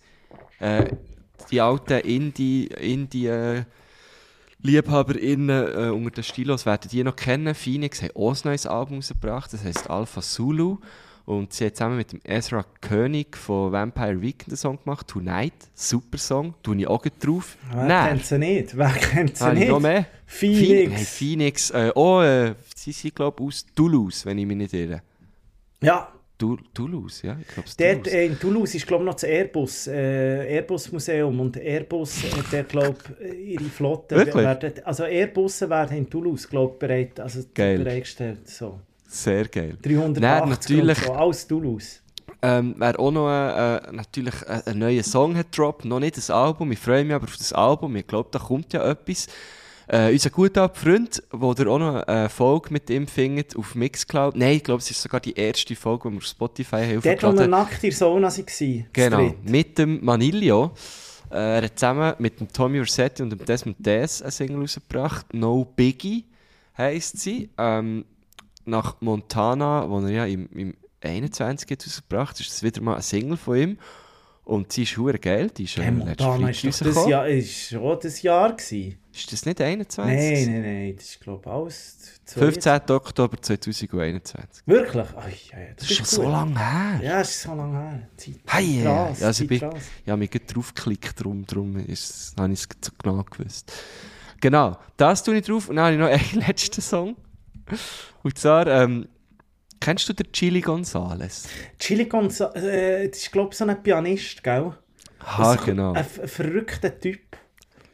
[0.61, 0.91] äh,
[1.51, 3.63] die alten Indie, Indie äh,
[4.63, 7.55] LiebhaberInnen äh, unter den Stilos werden die noch kennen.
[7.55, 10.79] Phoenix hat auch ein neues Album rausgebracht, das heisst Alpha Zulu.
[11.25, 15.53] Und sie hat zusammen mit dem Ezra König von Vampire Weekend einen Song gemacht, Tonight.
[15.73, 17.57] Super Song, tue ich auch drauf.
[17.73, 18.09] wer Nein.
[18.09, 18.77] kennt sie nicht?
[18.77, 19.69] Wer kennt sie ich nicht?
[19.69, 20.07] noch mehr?
[20.27, 20.93] Phoenix.
[20.93, 21.71] Hey, Phoenix.
[21.71, 25.03] Äh, oh, äh, sie sind, glaube ich, aus Toulouse, wenn ich mich nicht irre.
[25.81, 26.13] Ja,
[26.75, 27.37] Toulouse, ja?
[27.41, 28.07] Ich dort Toulouse.
[28.13, 32.53] äh, in Toulouse ist glaube ich noch das Airbus, äh, Airbus Museum und Airbus hat
[32.53, 32.99] der glaube
[33.45, 34.35] ihre Flotte Wirklich?
[34.45, 37.79] werden, also Airbusse werden in Toulouse glaube bereit, also Geil.
[37.79, 39.77] bereitgestellt, so Sehr geil.
[39.83, 41.99] 380 Nein, natürlich- so, alles Toulouse.
[42.45, 46.17] Ähm, wer auch noch äh, äh, natürlich äh, einen neuen Song hat gedroppt, noch nicht
[46.17, 49.29] das Album, ich freue mich aber auf das Album, ich glaube, da kommt ja etwas.
[49.93, 54.35] Äh, unser guter Freund, wo der auch noch eine Folge mit ihm findet auf Mixcloud.
[54.35, 57.23] Nein, ich glaube, es ist sogar die erste Folge, die wir auf Spotify haben Dort,
[57.23, 58.87] wo wir nackt in der Sauna waren.
[58.91, 60.73] Genau, mit dem Manilio.
[61.31, 65.35] Äh, er hat zusammen mit dem Tommy Rossetti und dem Desmond Des eine Single rausgebracht.
[65.35, 66.25] No Biggie
[66.79, 67.51] heisst sie.
[67.59, 68.07] Ähm,
[68.65, 73.03] nach Montana, wo er ja im, im 21 hat rausgebracht ist das wieder mal eine
[73.03, 73.79] Single von ihm.
[74.45, 75.51] Und sie ist hure geil.
[75.55, 77.07] Die ist, äh, Hey, ist doch das.
[77.07, 78.97] Jahr, ist schon das Jahr gewesen.
[79.15, 80.05] Ist das nicht 21?
[80.07, 82.81] Nein, nein, nein, das ist glaube ich alles 15.
[82.91, 84.63] Oktober 2021.
[84.67, 85.07] Wirklich?
[85.17, 86.09] Ach, ja, ja, Das ist schon gut.
[86.15, 87.01] so lange her.
[87.03, 88.09] Ja, es ist so lange her.
[88.17, 88.35] Zeit.
[88.47, 92.53] Hey, ja, rast, ja, also bin, Zeit ich habe mich draufgeklickt, darum, darum ist, habe
[92.53, 93.73] ich es so genau gewusst.
[94.41, 97.17] Genau, das tue ich drauf und dann habe ich noch einen letzten Song.
[98.23, 99.09] Und zwar, ähm,
[99.79, 101.49] kennst du den Chili Gonzales?
[101.79, 104.73] Chili Gonzales, äh, das ist glaube ich so ein Pianist, gell?
[105.21, 105.93] Ha, Das- genau.
[105.93, 107.21] Ein, ein verrückter Typ.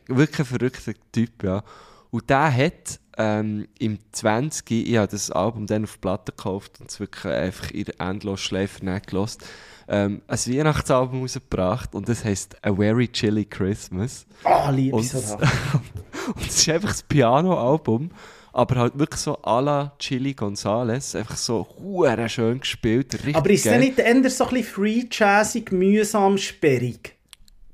[0.09, 1.63] Wirklich ein verrückter Typ, ja.
[2.11, 4.71] Und der hat ähm, im 20.
[4.71, 9.09] ich habe das Album dann auf Platte gekauft und es wirklich einfach in Endlosschleife nicht
[9.09, 9.45] gelost.
[9.89, 14.27] Ähm, ein Weihnachtsalbum rausgebracht und das heisst A Very Chilly Christmas.
[14.45, 15.19] Ah, liebe Und, so
[16.35, 18.11] und es ist einfach das Piano-Album,
[18.53, 21.17] aber halt wirklich so à la Chili Gonzales.
[21.17, 23.15] Einfach so hure schön gespielt.
[23.15, 27.18] Richtig Aber ist der nicht eher so ein bisschen free, jazzig, mühsam, sperrig?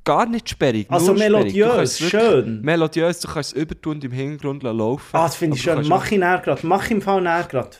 [0.05, 0.87] Gar nicht sperrig.
[0.91, 1.33] Also sperrig.
[1.33, 2.61] Melodiös, wirklich- schön.
[2.61, 5.09] Melodiös, du kannst es übertun und im Hintergrund laufen.
[5.17, 5.87] Ah, das finde ich schön.
[5.89, 6.67] Mach ich näher gerade.
[6.67, 7.71] Mach im Fall näher gerade.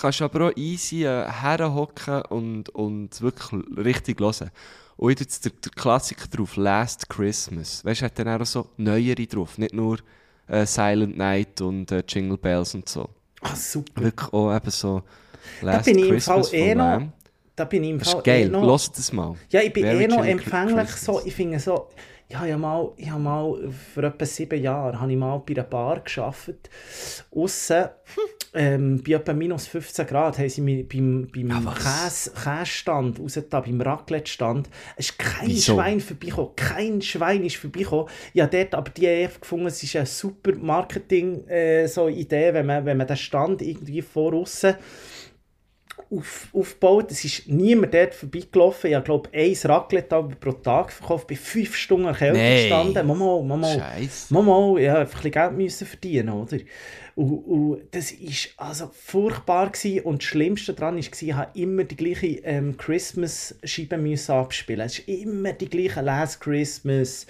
[0.00, 4.50] kannst aber auch easy äh, herhocken und, und wirklich richtig hören.
[4.96, 7.84] Und ich jetzt der, der Klassiker drauf, Last Christmas.
[7.84, 9.98] Weißt du, hat dann auch so neuere drauf, nicht nur
[10.48, 13.08] äh, Silent Night und äh, Jingle Bells und so.
[13.40, 14.02] Ah, super.
[14.02, 15.02] Wirklich auch eben so
[15.62, 17.02] Last bin ich im Christmas Fall eh noch-.
[17.58, 18.64] Da bin ich im Das ist geil, eh noch...
[18.64, 19.34] lass das mal.
[19.50, 21.04] Ja, ich bin Very eh noch empfänglich Christmas.
[21.04, 21.88] so, ich finde so,
[22.30, 25.54] ja, ich habe mal, ich habe mal, vor etwa sieben Jahren, habe ich mal bei
[25.54, 26.70] einer Bar gearbeitet.
[27.34, 27.86] Aussen,
[28.54, 32.30] ähm, bei etwa minus 15 Grad, haben sie mich beim, beim Ah, was?
[32.30, 35.74] Käse, Käsestand, raus da, beim Raclette-Stand, es ist kein Wieso?
[35.74, 38.06] Schwein vorbeigekommen, kein Schwein ist vorbeigekommen.
[38.34, 42.52] Ja, dort, aber die haben einfach gefunden, es ist eine super Marketing-Idee, äh, so Idee,
[42.54, 44.76] wenn man, wenn man den Stand irgendwie vor aussen
[46.10, 47.10] auf, aufgebaut.
[47.10, 48.90] Es ist niemand dort vorbeigelaufen.
[48.90, 51.26] Ich habe, glaube ich, ein Raclette pro Tag verkauft.
[51.26, 52.62] Bei fünf Stunden Kälte Nee.
[52.62, 53.06] gestanden.
[53.06, 53.68] Mama, Mama.
[53.68, 54.32] Scheiße.
[54.32, 56.56] Mama, ich habe einfach ein bisschen Geld müssen verdienen, oder?
[57.18, 60.04] Und, und das war also furchtbar gewesen.
[60.04, 63.96] und das Schlimmste daran war, ich habe immer die gleiche ähm, Christmas-Scheibe
[64.28, 64.86] abspielen.
[64.86, 67.26] Es ist immer die gleiche Last Christmas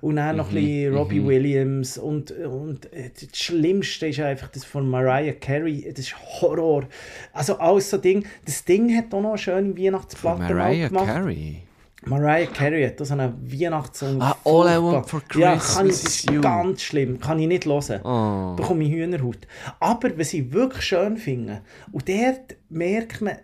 [0.00, 4.64] und dann noch ein bisschen Robbie Williams und, und äh, das Schlimmste ist einfach das
[4.64, 5.86] von Mariah Carey.
[5.88, 6.88] Das ist Horror.
[7.32, 8.26] Also alles so Ding.
[8.44, 11.06] Das Ding hat auch noch eine schöne Weihnachtsplatte mal Mariah gemacht.
[11.06, 11.67] Carey.
[12.08, 14.20] Mariah Carey hat so einen Weihnachtssong.
[14.20, 14.82] Ah, All I.
[14.82, 16.40] Want for Ja, kann ich, Christmas das is ist You.
[16.40, 17.20] ganz schlimm.
[17.20, 18.00] Kann ich nicht hören.
[18.02, 18.56] Oh.
[18.56, 19.46] bekomme ich Hühnerhaut.
[19.80, 23.36] Aber was ich wirklich schön finde, und dort merkt man,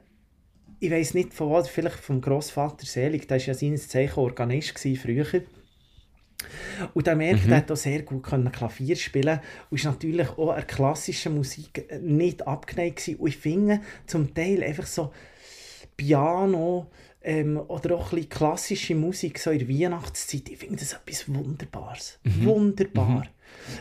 [0.80, 4.78] ich weiß nicht von was, vielleicht vom Grossvater Selig, der war ja seines Zeichen Organist
[4.78, 5.26] früher.
[6.92, 9.40] Und der merkt, er hat auch sehr gut Klavier spielen
[9.70, 13.18] und ist natürlich auch an klassischer Musik nicht abgeneigt gewesen.
[13.20, 15.12] Und ich finde zum Teil einfach so
[15.96, 16.90] Piano
[17.24, 21.26] ähm, oder auch ein bisschen klassische Musik so in der Weihnachtszeit, ich finde das etwas
[21.28, 22.18] Wunderbares.
[22.24, 23.24] Wunderbar.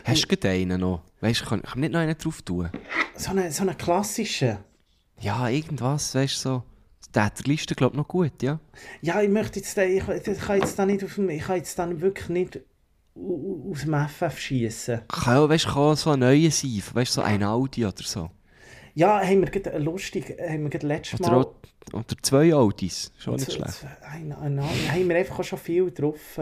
[0.04, 1.02] Hast du einen noch?
[1.20, 2.70] Weißt du, kann, kann nicht noch einen drauf tun?
[3.16, 4.58] So einen so eine klassische.
[5.20, 6.62] Ja, irgendwas, weißt du, so.
[7.14, 8.58] Der hat die Liste, glaube ich, noch gut, ja?
[9.00, 11.56] Ja, ich möchte jetzt, den- ich, ich kann jetzt da nicht auf dem, ich kann
[11.56, 12.60] jetzt dann wirklich nicht
[13.14, 15.02] au- aus dem FF schießen.
[15.06, 18.02] Kann auch, weißt du, kann so ein neuer sein, weißt du, so ein Audi oder
[18.02, 18.30] so.
[18.94, 21.46] Ja, haben wir gerade lustig, haben wir gerade letztes Mal.
[21.92, 23.72] Oder zwei Audis, schon nicht schlecht.
[23.74, 26.38] z- Ein, ein, ein, haben wir einfach schon viel drauf.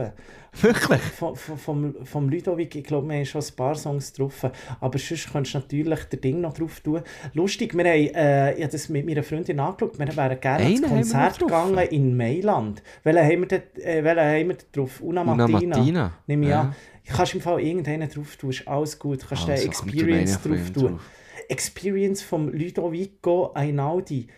[0.61, 1.01] Wirklich?
[1.01, 4.47] Vom, vom, vom, Ludovic, ich glaube, wir haben schon ein paar Songs drauf.
[4.81, 7.01] Aber sonst könntest du natürlich den Ding noch drauf tun.
[7.33, 10.77] Lustig, wir haben, äh, ich habe das mit meiner Freundin angeschaut, wir wären gerne Einen
[10.77, 12.83] ins Konzert gegangen in Mailand.
[13.03, 15.01] Welchen haben wir dort, äh, welchen haben wir dort drauf?
[15.01, 15.77] Una Una Martina.
[15.77, 16.61] Martina, Nehme ich ja.
[16.61, 16.75] an.
[17.09, 19.23] Du kannst im Fall irgendeinen drauf tun, ist alles gut.
[19.23, 20.83] Du kannst Also, kommt Experience drauf tun.
[20.93, 21.01] drauf.
[21.49, 24.29] Experience vom Ludovico Einaudi.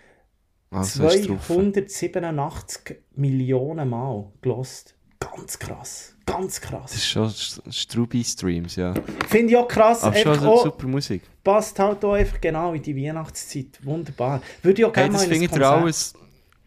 [0.74, 1.46] Also ist drauf.
[1.46, 4.94] 287 Millionen Mal gelost.
[5.20, 6.14] Ganz krass.
[6.26, 6.94] Ganz Das krass.
[6.94, 7.32] ist schon
[7.70, 8.94] Strubi-Streams, ja.
[9.28, 10.02] Finde ich auch krass.
[10.02, 11.22] Aber schon einfach so auch, super Musik.
[11.42, 13.78] passt halt auch einfach genau in die Weihnachtszeit.
[13.82, 14.42] Wunderbar.
[14.62, 15.82] Würde ich auch Hey, gerne das mal in ein ich Konzert.
[15.82, 16.14] alles.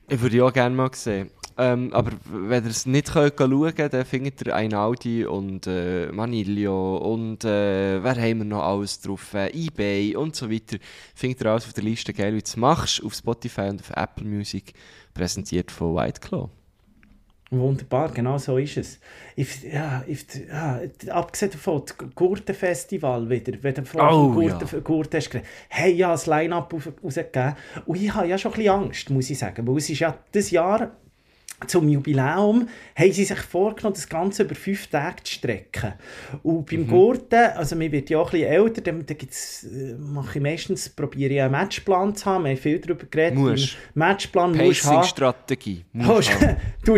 [0.10, 1.30] Ich würde ja auch gerne mal sehen.
[1.60, 6.12] Ähm, aber wenn ihr es nicht könnt schauen könnt, dann findet ihr Einaudi und äh,
[6.12, 9.34] Manilio und äh, wer haben wir noch alles drauf?
[9.34, 10.78] Äh, Ebay und so weiter.
[11.16, 13.90] Findet ihr alles auf der Liste, geil, wie du es machst, auf Spotify und auf
[13.96, 14.74] Apple Music,
[15.14, 16.50] präsentiert von White Claw.
[17.50, 19.00] Wunderbar, genau so ist es.
[19.38, 25.16] Ich, ja, ich, ja, abgesehen davon, das Gurtenfestival wieder, wenn du vorhin Oh, Gurten, Gurten
[25.16, 27.56] hast geredet, hey, ja, das Line-Up raus- rausgegeben.
[27.86, 30.18] Und ich habe ja schon ein bisschen Angst, muss ich sagen, weil es ist ja
[30.34, 30.92] das Jahr
[31.66, 35.94] zum Jubiläum haben sie sich vorgenommen, das Ganze über fünf Tage zu strecken.
[36.44, 39.96] Und beim Gurten, also mir wird ja auch ein bisschen älter, dann, dann gibt's, äh,
[39.96, 43.40] mache ich meistens, probiere ich einen Matchplan zu haben, wir haben viel darüber geredet.
[43.40, 43.76] Musst.
[43.96, 44.96] Beim Matchplan musst haben.
[44.98, 45.86] Pacing-Strategie.
[46.86, 46.94] Du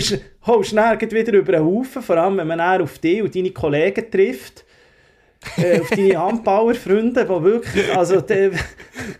[0.45, 4.11] holst gleich wieder über einen Haufen, vor allem wenn man auf dich und deine Kollegen
[4.11, 4.65] trifft.
[5.57, 8.51] Äh, auf deine Handbauerfreunde, die wirklich, also, die,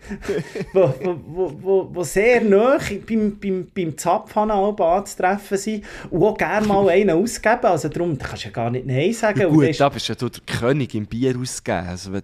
[0.72, 6.66] wo, wo, wo, wo, sehr nah beim, beim, beim Zapfhahn anzutreffen sind und auch gerne
[6.66, 7.64] mal einen ausgeben.
[7.64, 9.40] Also darum, da kannst du ja gar nicht Nein sagen.
[9.40, 11.88] Ja, gut, da bist ja du der König im Bier ausgegeben.
[11.88, 12.22] Also, wenn,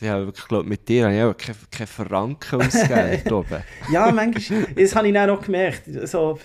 [0.00, 3.54] ich habe wirklich, glaub, mit dir habe ich auch keine, keine Franken ausgegeben.
[3.92, 6.38] Ja, manchmal, das habe ich dann auch gemerkt, so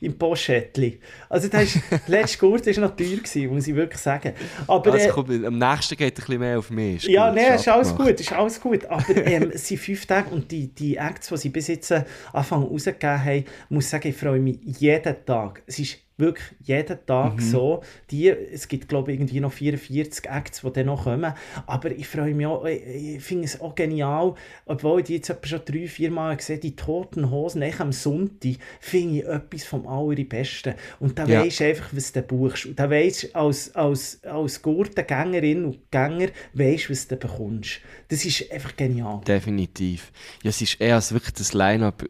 [0.00, 1.00] im Poschettli.
[1.28, 4.32] Also das ist, letzte Gurt war noch teuer, gewesen, muss ich wirklich sagen.
[4.66, 6.96] Aber, Also, äh, komm, am nächsten geht ein bisschen mehr auf mich.
[6.96, 8.84] Ist ja, gut, nein, ist alles gut, ist alles gut.
[8.86, 12.04] Aber ähm, es sind fünf Tage und die, die Acts, die sie bis jetzt äh,
[12.32, 15.62] Anfang rausgegeben haben, muss ich sagen, ich freue mich jeden Tag.
[15.66, 17.40] Es ist wirklich jeden Tag Mhm.
[17.40, 17.82] so.
[18.10, 21.32] Die, es gibt, glaube ich, irgendwie noch 44 Acts, die dann noch kommen.
[21.66, 22.82] Aber ich freue mich auch, ich,
[23.16, 26.60] ich finde es auch genial, obwohl ich die jetzt etwa schon drei, vier Mal gesehen
[26.60, 30.74] die Toten Hosen, echt am Sonntag, finde ich etwas vom Allerbesten.
[31.00, 31.42] Und da Ja.
[31.44, 32.66] weisst du einfach, was du buchst.
[32.66, 37.80] Und da weisst du, als, als, als Gurtengängerin und Gänger, weisst du, was du bekommst.
[38.08, 39.20] Das ist einfach genial.
[39.26, 40.12] Definitiv.
[40.42, 42.04] Ja, es ist eher als wirklich das Line-Up.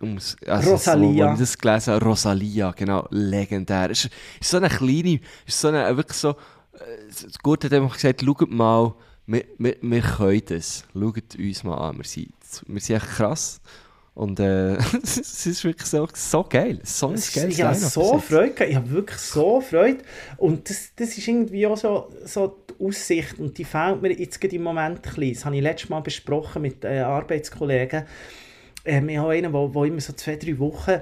[0.46, 1.28] Also Rosalia.
[1.28, 3.90] So, ich das gelesen habe, Rosalia, genau, legendär.
[4.04, 6.34] Ist, ist so eine kleine, ist so eine, wirklich so, äh,
[7.08, 8.94] das Gute hat einfach gesagt, schaut mal,
[9.26, 10.84] wir, wir, wir können das.
[10.92, 12.32] Schaut uns mal an, wir sind,
[12.66, 13.60] wir sind echt krass.
[14.16, 16.80] Und äh, es ist wirklich so, so geil.
[16.84, 18.18] So ein geiles Ich habe so.
[18.18, 18.64] Freude.
[18.64, 19.98] Ich habe wirklich so Freude.
[20.38, 23.38] Und das, das ist irgendwie auch so, so die Aussicht.
[23.38, 25.34] Und die fehlt mir jetzt gerade im Moment ein bisschen.
[25.34, 28.04] Das habe ich letztes Mal besprochen mit äh, Arbeitskollegen.
[28.86, 30.98] Ähm, ich habe einen, der immer so zwei, drei Wochen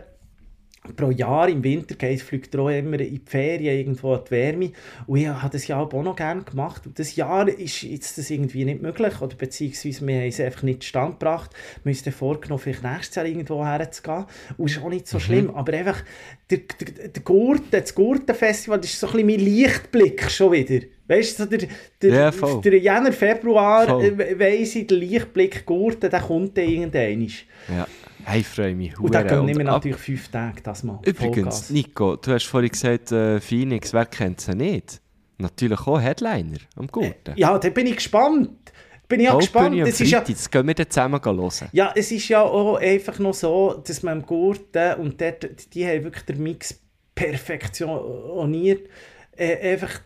[0.97, 4.31] pro Jahr im Winter geht, fliegt er auch immer in die Ferien irgendwo an die
[4.33, 4.73] Wärme.
[5.07, 6.87] Und ich habe das Jahr auch noch gerne gemacht.
[6.87, 9.21] Und das Jahr ist jetzt das irgendwie nicht möglich.
[9.21, 11.53] Oder beziehungsweise wir haben es einfach nicht stand gebracht.
[11.83, 14.27] Wir haben uns vorgenommen, vielleicht nächstes Jahr irgendwo herzugehen.
[14.59, 15.51] Und es ist auch nicht so schlimm.
[15.51, 16.03] Aber einfach,
[16.51, 20.85] der, der, der Gurten, das Gurtenfestival, das ist so ein bisschen mein Lichtblick schon wieder.
[21.09, 21.69] Weißt du, so der,
[22.03, 22.61] der, Ja, voll.
[22.63, 24.05] der Jänner, Februar, Voll.
[24.05, 27.29] äh, weiss ich, der Lichtblick Gurten, der kommt dann irgendwann.
[27.69, 27.87] Ja.
[28.25, 28.99] Hey, ich freue mich.
[28.99, 29.47] Und da hure.
[29.47, 30.99] gehen wir natürlich fünf Tage das mal.
[31.05, 31.71] Übrigens, Vollgas.
[31.71, 35.01] Nico, du hast vorhin gesagt, äh, Phoenix, wer kennt sie nicht?
[35.39, 37.35] Natürlich auch Headliner am Gurten.
[37.37, 38.73] Ja, da bin ich gespannt.
[39.09, 39.81] Bin ich auch Hauptbühne gespannt.
[39.81, 41.69] am Das ist ja, das gehen wir dann zusammen hören.
[41.73, 45.87] ja, es ist ja auch einfach noch so, dass man im Gurten und dort, die
[45.87, 46.81] haben wirklich den Mix
[47.15, 48.89] perfektioniert,
[49.37, 50.01] äh, einfach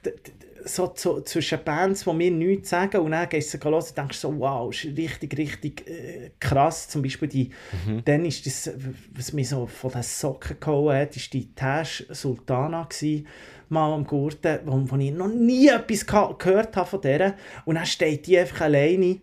[0.64, 4.18] so zu, zwischen Bands, die mir nichts sagen und dann gehst du hören und denkst
[4.18, 6.88] so, wow, ist richtig, richtig äh, krass.
[6.88, 7.50] Zum Beispiel die,
[7.86, 8.02] mhm.
[8.04, 8.70] dann ist das,
[9.14, 13.26] was mich so von den Socken gehauen hat, ist die Tash Sultana gewesen,
[13.68, 17.86] mal am Gurten, wo, wo ich noch nie etwas gehört habe von der und dann
[17.86, 19.20] steht die einfach alleine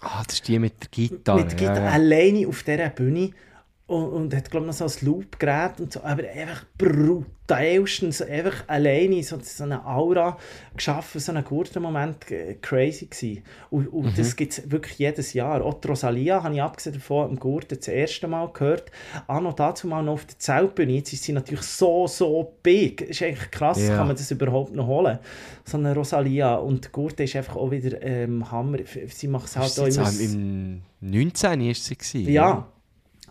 [0.00, 1.40] Ah, das ist die mit der Gitarre.
[1.40, 1.90] Mit der Gitarre, ja, ja.
[1.92, 3.30] alleine auf dieser Bühne
[3.86, 8.66] und, und hat, glaube ich, noch so ein Loop-Gerät und so, aber einfach brutalstens, einfach
[8.66, 10.38] alleine so, so eine Aura
[10.74, 13.42] geschaffen, so ein guter Moment, äh, crazy gewesen.
[13.68, 14.14] Und, und mhm.
[14.16, 15.62] das gibt es wirklich jedes Jahr.
[15.62, 18.90] Auch die Rosalia habe ich abgesehen davon im Gurten das erste Mal gehört.
[19.26, 20.92] Auch noch dazu mal noch auf der Zeltbühne.
[20.92, 23.02] Jetzt ist sie natürlich so, so big.
[23.02, 23.96] ist eigentlich krass, ja.
[23.96, 25.18] kann man das überhaupt noch holen.
[25.66, 26.54] So eine Rosalia.
[26.54, 28.78] Und Gurten ist einfach auch wieder ähm, Hammer.
[29.08, 30.10] Sie macht es halt auch immer...
[30.20, 31.66] Im 19.
[31.66, 31.96] war sie.
[31.96, 32.66] Gewesen, ja.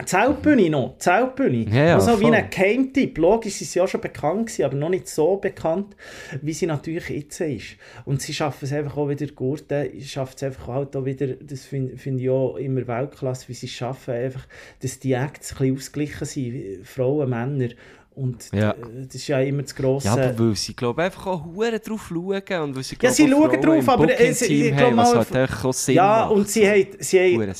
[0.06, 1.66] Zeltbühne noch, Zeltbühne.
[1.70, 3.18] Ja, ja, also wie ein Geheimtipp.
[3.18, 5.96] Logisch ist sie ja schon bekannt gewesen, aber noch nicht so bekannt,
[6.42, 7.78] wie sie natürlich jetzt ist.
[8.06, 11.66] Und sie schaffen es einfach auch wieder, Gurten schafft es einfach halt auch wieder, das
[11.66, 14.48] finde find ich auch immer Weltklasse, wie sie es schaffen, einfach,
[14.82, 17.70] dass die Acts ein bisschen ausgeglichen sind, Frauen, Männer.
[18.16, 18.72] Und ja.
[18.72, 20.06] Äh, das ist ja immer das grosse...
[20.08, 23.16] Ja, aber weil sie, glaube einfach auch Huren drauf schauen und weil sie, glaub, Ja,
[23.16, 24.20] sie schauen drauf, aber...
[24.20, 25.16] Äh, sie, ich glaube mal...
[25.16, 26.88] Halt ja, und sie haben...
[27.00, 27.54] Sie haben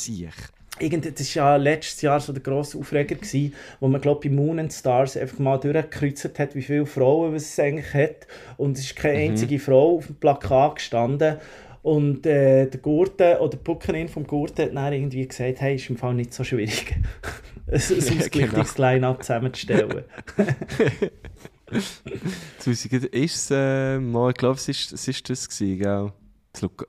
[0.80, 4.60] das war ja letztes Jahr so der grosse Aufreger, gewesen, wo man glaube bei Moon
[4.60, 8.28] and Stars einfach mal durchgekreuzt hat, wie viele Frauen es eigentlich hat.
[8.58, 9.32] Und es ist keine mhm.
[9.32, 11.38] einzige Frau auf dem Plakat gestanden.
[11.84, 15.90] Und äh, der Gurte oder die Puckerin vom Gurte hat dann irgendwie gesagt, hey, ist
[15.90, 16.96] im Fall nicht so schwierig,
[17.68, 18.66] ein, ausgleichtes ja, genau.
[18.78, 20.06] Line-Up zusammenzustellen.
[23.12, 26.14] ist äh, mal, ich glaube, es ist, es ist das gewesen, gell?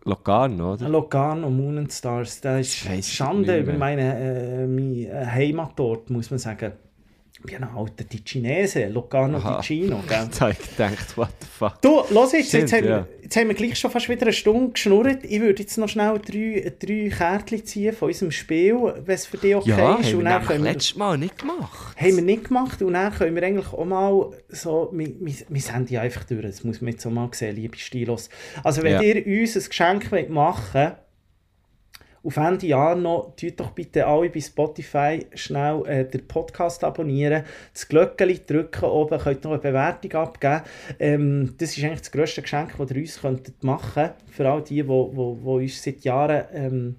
[0.05, 0.89] Locarno, oder?
[0.89, 2.41] Locarno, Moon and Stars.
[2.41, 6.73] Das ist Schande über meine, äh, meine Heimatort, muss man sagen.
[7.47, 9.61] Ich bin ein alter Ticinese, Locarno Aha.
[9.61, 10.03] Ticino.
[10.09, 10.29] Gell?
[10.39, 11.83] da habe ich gedacht, what the fuck.
[11.83, 12.91] Du, los jetzt, Stimmt, jetzt, haben ja.
[12.91, 15.25] wir, jetzt haben wir gleich schon fast wieder eine Stunde geschnurrt.
[15.25, 19.37] Ich würde jetzt noch schnell drei, drei Kärtchen ziehen von unserem Spiel, wenn es für
[19.37, 20.11] dich okay ja, ist.
[20.11, 21.97] Ja, haben wir können wir, letztes Mal nicht gemacht.
[22.01, 25.61] Haben wir nicht gemacht und dann können wir eigentlich auch mal so, wir, wir, wir
[25.61, 28.31] senden ja einfach durch, das muss man jetzt auch mal sehen, liebe Stilos.
[28.63, 29.03] Also wenn ja.
[29.03, 30.95] ihr uns ein Geschenk machen wollt,
[32.25, 37.45] auf Ende Jahr noch, tut doch bitte alle bei Spotify schnell äh, den Podcast abonnieren,
[37.73, 40.63] das Glöckchen drücken oben, könnt noch eine Bewertung abgeben.
[40.99, 44.63] Ähm, das ist eigentlich das grösste Geschenk, das ihr uns könntet machen könnt, für all
[44.63, 46.97] die, die, uns seit Jahren ähm,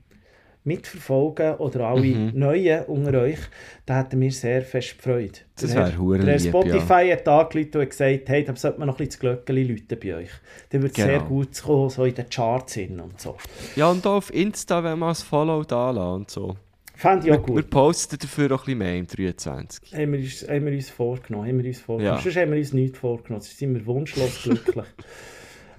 [0.65, 2.31] mitverfolgen oder alle mhm.
[2.33, 3.39] Neuen unter euch,
[3.85, 5.39] da hätten wir sehr fest Freude.
[5.59, 7.15] Das wäre hure Der Spotify ja.
[7.15, 10.15] hat angerufen und gesagt, hey, da sollte man noch ein bisschen das Glöckchen läuten bei
[10.15, 10.29] euch.
[10.71, 11.07] Dann wird es genau.
[11.07, 13.37] sehr gut kommen, so in den Charts hin und so.
[13.75, 16.55] Ja, und auch auf Insta, wenn man ein Follow da und so.
[16.95, 17.57] Fände ich auch gut.
[17.57, 19.93] Wir posten dafür auch ein bisschen mehr im 23.
[19.93, 21.47] Haben wir uns, haben wir uns vorgenommen.
[21.47, 22.17] Haben wir uns vorgenommen.
[22.17, 22.23] Ja.
[22.23, 23.41] Sonst haben wir uns nichts vorgenommen.
[23.41, 24.85] Sonst sind wir wunschlos glücklich.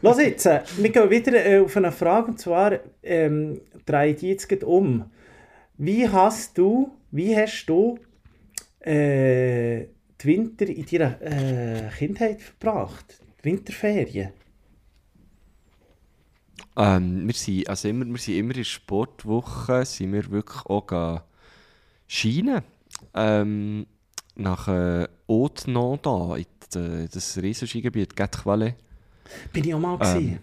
[0.02, 4.22] Los jetzt, äh, wir gehen wieder äh, auf eine Frage und zwar ähm, drehe ich
[4.22, 5.10] jetzt um.
[5.78, 7.98] Wie hast du, wie hast du
[8.80, 9.86] äh,
[10.20, 13.20] die Winter in deiner äh, Kindheit verbracht?
[13.40, 14.32] Die Winterferien?
[16.76, 21.22] Ähm, wir, sind, also immer, wir sind immer in der Sportwoche sind wir wirklich auch
[22.06, 22.62] Schienen.
[23.14, 23.86] Ähm,
[24.36, 28.74] nach äh, Haute-Nanda, in das Riesenskigebiet Gatchwale.
[29.52, 30.38] Bin ich auch mal ähm,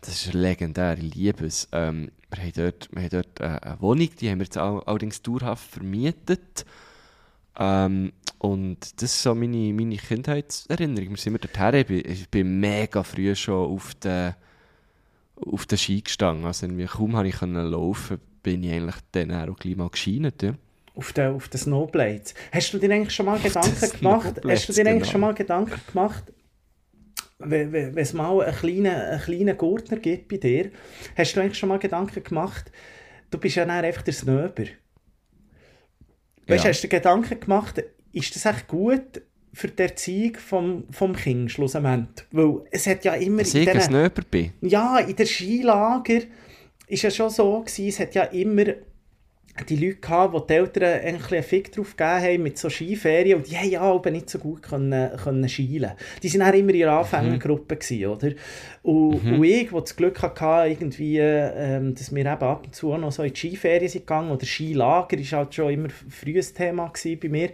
[0.00, 1.68] Das ist legendär, ich liebe es.
[1.72, 5.22] Ähm, wir haben dort, wir haben dort äh, eine Wohnung, die haben wir jetzt allerdings
[5.22, 6.64] dauerhaft vermietet.
[7.58, 11.10] Ähm, und das ist so meine, meine Kindheitserinnerung.
[11.10, 11.96] Wir sind immer dorthin.
[11.96, 14.34] Ich ich bin mega früh schon auf den,
[15.36, 16.46] auf den Ski gestanden.
[16.46, 20.42] Also kaum habe ich laufen, bin ich eigentlich dann auch gleich mal gescheint.
[20.42, 20.54] Ja.
[20.94, 22.34] Auf den, auf den Snowblades.
[22.50, 24.40] Hast du dir eigentlich schon mal Gedanken gemacht?
[24.46, 25.12] Hast du dir eigentlich genau.
[25.12, 26.24] schon mal Gedanken gemacht,
[27.44, 30.70] wenn, wenn, es mal einen kleinen, einen kleinen Gurtner gibt bei dir,
[31.16, 32.70] hast du eigentlich schon mal Gedanken gemacht,
[33.30, 34.64] du bist ja dann einfach der Snöber.
[36.46, 36.70] Weißt, ja.
[36.70, 37.82] Hast du dir Gedanken gemacht,
[38.12, 42.26] ist das echt gut für die Erziehung vom, vom Kind schlussendlich?
[42.30, 43.42] Weil es hat ja immer...
[43.42, 44.52] Dass ich ein Snöber bin?
[44.60, 46.20] Ja, in der Skilager
[46.86, 48.64] ist ja schon so gewesen, es hat ja immer
[49.68, 53.38] die Leute gehabt, die die Eltern eigentlich einen Fick drauf gegeben haben mit so Skiferien
[53.38, 55.92] und die haben ja aber nicht so gut können, können schielen.
[56.22, 58.06] Die waren auch immer in ihrer Anfängergruppe, mhm.
[58.06, 58.30] oder?
[58.82, 59.34] Und, mhm.
[59.34, 63.12] und ich, der das Glück hatte, irgendwie, ähm, dass wir eben ab und zu noch
[63.12, 66.90] so in die Skiferien sind gegangen oder Skilager, war halt schon immer ein frühes Thema
[67.04, 67.50] bei mir.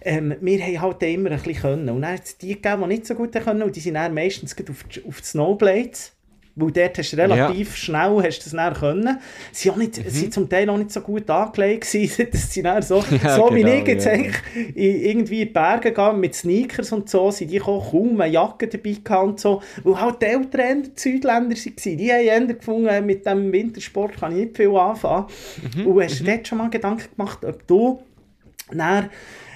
[0.00, 1.88] Ähm, wir haben halt immer ein bisschen können.
[1.90, 4.14] Und dann hat es die gegeben, die nicht so gut können und die sind dann
[4.14, 6.12] meistens auf die, auf die Snowblades
[6.54, 9.18] Weil dort hast du relativ schnell hast du das dann können.
[9.52, 10.30] Sie waren mhm.
[10.30, 13.62] zum Teil auch nicht so gut angelegt gewesen, dass sie dann so, Ja, so wie
[13.62, 14.12] genau, ich jetzt ja.
[14.12, 14.36] eigentlich
[14.74, 18.32] in, irgendwie in die Berge gegangen mit Sneakers und so, sind die gekommen, kaum eine
[18.32, 21.96] Jacke dabei gehabt und so, weil halt die Eltern die Südländer waren.
[21.96, 25.26] Die haben eher gefunden, mit dem Wintersport kann ich nicht viel anfangen.
[25.74, 28.02] Mhm, Und hast du dort schon mal Gedanken gemacht, ob du
[28.70, 29.08] dann,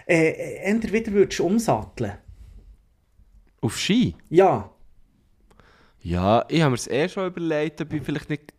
[0.07, 2.13] äh, eher wieder würdest umsatteln
[3.61, 4.15] Auf Ski?
[4.31, 4.71] Ja.
[6.09, 8.53] Ja, ich habe mir das eh schon überlegt, ob ich vielleicht nicht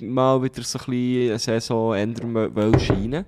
[0.00, 3.26] mal wieder so ein bisschen eine Saison ändern will scheinen.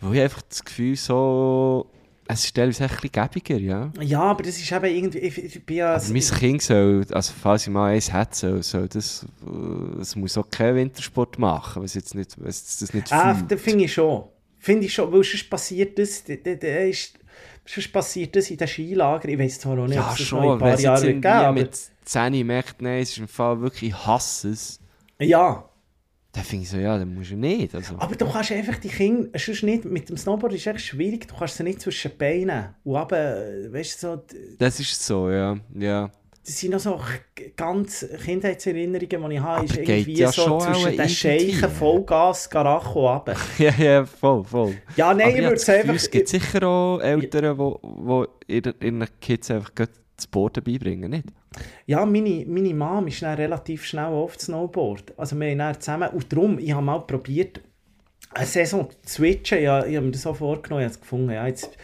[0.00, 1.86] Weil ich einfach das Gefühl so...
[2.28, 3.90] Es ist teilweise ein bisschen gäbiger, ja.
[4.00, 5.94] Ja, aber das ist eben irgendwie, ich, ich bin ja...
[5.94, 10.14] Also mein Kind soll, also falls ich mal eins hätte, soll, soll das, äh, es
[10.14, 13.50] muss auch keinen Wintersport machen, weil es jetzt nicht, weil es das nicht Ah, fühlt.
[13.50, 14.24] das finde ich schon.
[14.58, 17.18] Finde ich schon, weil sonst passiert das, da, da, da ist,
[17.66, 19.30] sonst passiert das in den Skilagern.
[19.30, 20.74] Ich weiß zwar noch nicht, ob Ja, es das noch in schon, ein wenn paar
[20.74, 21.52] es jetzt Jahren wird irgendwie geben, aber...
[21.52, 24.80] mit 10 merkt, nein, es ist im Fall wirklich, ich hasse es,
[25.18, 25.68] Ja,
[26.32, 27.74] dann finde ich so, ja, dann musst du nicht.
[27.74, 27.94] Also.
[27.98, 31.28] aber du kannst einfach die Kinder, sonst nicht, mit dem Snowboard ist es echt schwierig,
[31.28, 34.22] du kannst sie nicht zwischen die Beine und eben, weißt du, so,
[34.58, 35.58] Das ist so, ja.
[35.78, 36.10] ja.
[36.42, 36.98] das sind noch so
[37.54, 41.08] ganz Kindheitserinnerungen, die ich habe, ist Aber geht irgendwie ja so zwischen den.
[41.10, 43.36] Scheichen Vollgas, Garacho runter.
[43.58, 44.74] ja, ja, voll, voll.
[44.96, 45.94] Ja, nein, Aber ich würde es einfach...
[45.94, 49.74] es gibt sicher auch Eltern, die wo, ihren, Kids einfach
[50.26, 51.24] Boarden beibringen, nicht?
[51.86, 55.12] Ja, meine, meine Mom ist dann relativ schnell auf Snowboard.
[55.18, 57.60] Also wir haben dann zusammen, und darum, ich habe mal probiert,
[58.34, 59.62] eine Saison zu switchen.
[59.62, 61.76] Ja, ich habe mir das so vorgenommen, ich habe gefunden, ja, jetzt,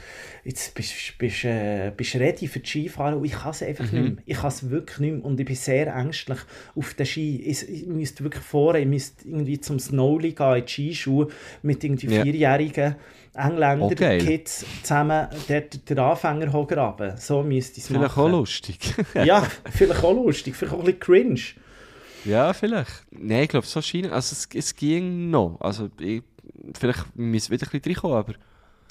[0.44, 3.92] jetzt bist du bist, äh, bist ready für die Skifahren und ich kann es einfach
[3.92, 3.98] Mhm.
[4.00, 4.22] nicht mehr.
[4.24, 6.38] Ich kann es wirklich nicht mehr und ich bin sehr ängstlich
[6.74, 7.42] auf den Ski.
[7.44, 11.28] Ich, ich müsste wirklich vor, ich müsste irgendwie zum Snowli gehen, in die Skischuhe,
[11.60, 12.22] mit irgendwie Ja.
[12.22, 12.96] vierjährigen
[13.38, 14.18] Engländer, geil.
[14.20, 17.16] Kids zusammen dort den Anfänger hochgraben.
[17.16, 18.22] So müsste es Vielleicht machen.
[18.24, 18.94] auch lustig.
[19.14, 21.40] Ja, vielleicht auch lustig, vielleicht auch ein bisschen cringe.
[22.24, 23.06] ja, vielleicht.
[23.10, 25.56] Nein, ich glaube, so scheint also es, es ging noch.
[25.60, 26.22] Also, ich,
[26.78, 28.34] vielleicht müssen wir wieder ein bisschen reinkommen, aber...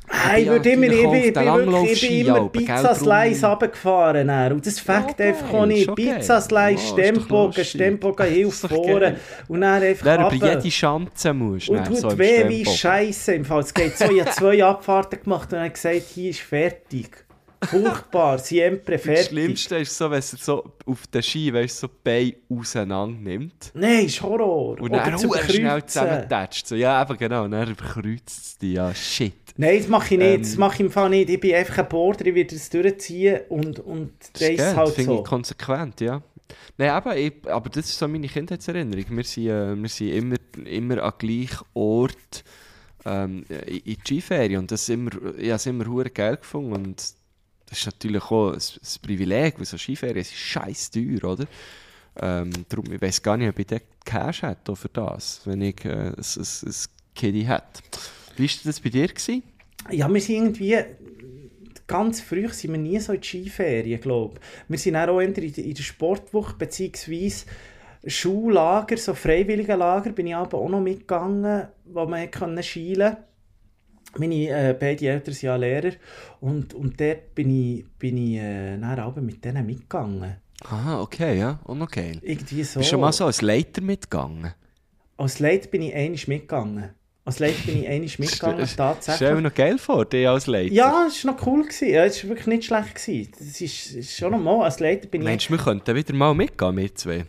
[0.09, 2.23] Hey, ich Ja, würde immer, ich bin, ich bin, ich bin immer Langlauf-Ski,
[2.53, 4.27] Pizza Alpen, Slice gell, runtergefahren.
[4.27, 4.53] dann.
[4.53, 5.85] Und das fängt geil, einfach auch nicht.
[5.85, 6.15] schon geil.
[6.15, 7.67] Pizza Slice, Ja, ist doch Stembogen, lustig.
[7.69, 9.17] Stembogen hilft vorne.
[9.49, 10.53] Und dann einfach Wer über runter.
[10.59, 12.65] jede Schanze muss, Und dann, so tut im weh wie.
[12.65, 13.59] Scheiße im Fall.
[13.59, 17.25] Es geht so, ich habe zwei Abfahrten gemacht und habe gesagt, hier ist fertig.
[17.63, 19.27] Furchtbar, siempre Das fertig.
[19.27, 23.71] Schlimmste ist so, wenn es so auf den Ski, weißt so die Beine auseinander nimmt.
[23.73, 24.79] Nein, ist Horror.
[24.79, 26.67] Und dann verdammt schnell zusammentatscht.
[26.67, 27.43] So, ja, eben genau.
[27.45, 28.73] Und dann überkreuzt es dich.
[28.75, 29.33] Ja, shit.
[29.57, 30.35] Nein, das mache ich nicht.
[30.35, 31.29] Ähm, das mache ich im Fall nicht.
[31.29, 35.11] Ich bin einfach ein Border, ich werde das durchziehen und, und Das ist halt finde
[35.11, 35.19] so.
[35.19, 36.21] ich konsequent, ja.
[36.77, 39.05] Nein, aber, ich, aber das ist so meine Kindheitserinnerung.
[39.09, 40.35] Wir sind, äh, wir sind immer,
[40.65, 42.43] immer an gleichem Ort
[43.05, 44.59] ähm, in, die Skiferien.
[44.59, 46.73] Und das immer, ich habe es immer hure geil gefunden.
[46.73, 46.97] Und
[47.65, 51.45] das ist natürlich auch ein, ein Privileg, weil so Skiferien sind scheiß teuer, oder?
[52.19, 55.83] Ähm, darum, ich weiß gar nicht, ob ich den Cash hätte für das, wenn ich
[55.85, 56.73] äh, ein, ein, ein
[57.15, 57.81] Kiddie hätte.
[58.37, 59.07] Wie war das bei dir?
[59.07, 59.43] Gewesen?
[59.91, 60.77] Ja, wir sind irgendwie...
[61.85, 64.69] Ganz früh sind wir nie so in die Skiferien, glaube ich.
[64.69, 67.45] Wir sind auch in der in der Sportwoche, beziehungsweise
[68.05, 73.15] Schullager, so freiwillige Lager, bin ich aber auch noch mitgegangen, wo man konnte schielen
[74.17, 75.93] Meine äh, beiden Eltern sind ja Lehrer
[76.41, 80.35] und, und dort bin ich, bin ich äh, dann mit denen mitgegangen.
[80.65, 82.19] Aha, okay, ja, noch geil.
[82.21, 82.79] Irgendwie so.
[82.79, 84.53] Bist du schon mal so als Leiter mitgegangen?
[85.15, 86.89] Als Leiter bin ich einmal mitgegangen.
[87.27, 89.41] Als Leiter bin ich einmal mitgegangen, Stell mir tatsächlich.
[89.41, 90.73] noch geil vor, dich als Leiter.
[90.73, 91.63] Ja, es war noch cool.
[91.63, 91.89] Gewesen.
[91.89, 92.95] Ja, es war wirklich nicht schlecht.
[92.95, 93.31] Gewesen.
[93.37, 95.27] Das ist, ist schon noch mal, als Leiter bin ich...
[95.27, 97.25] Meinst du, wir könnten wieder mal mitgehen, wir zwei?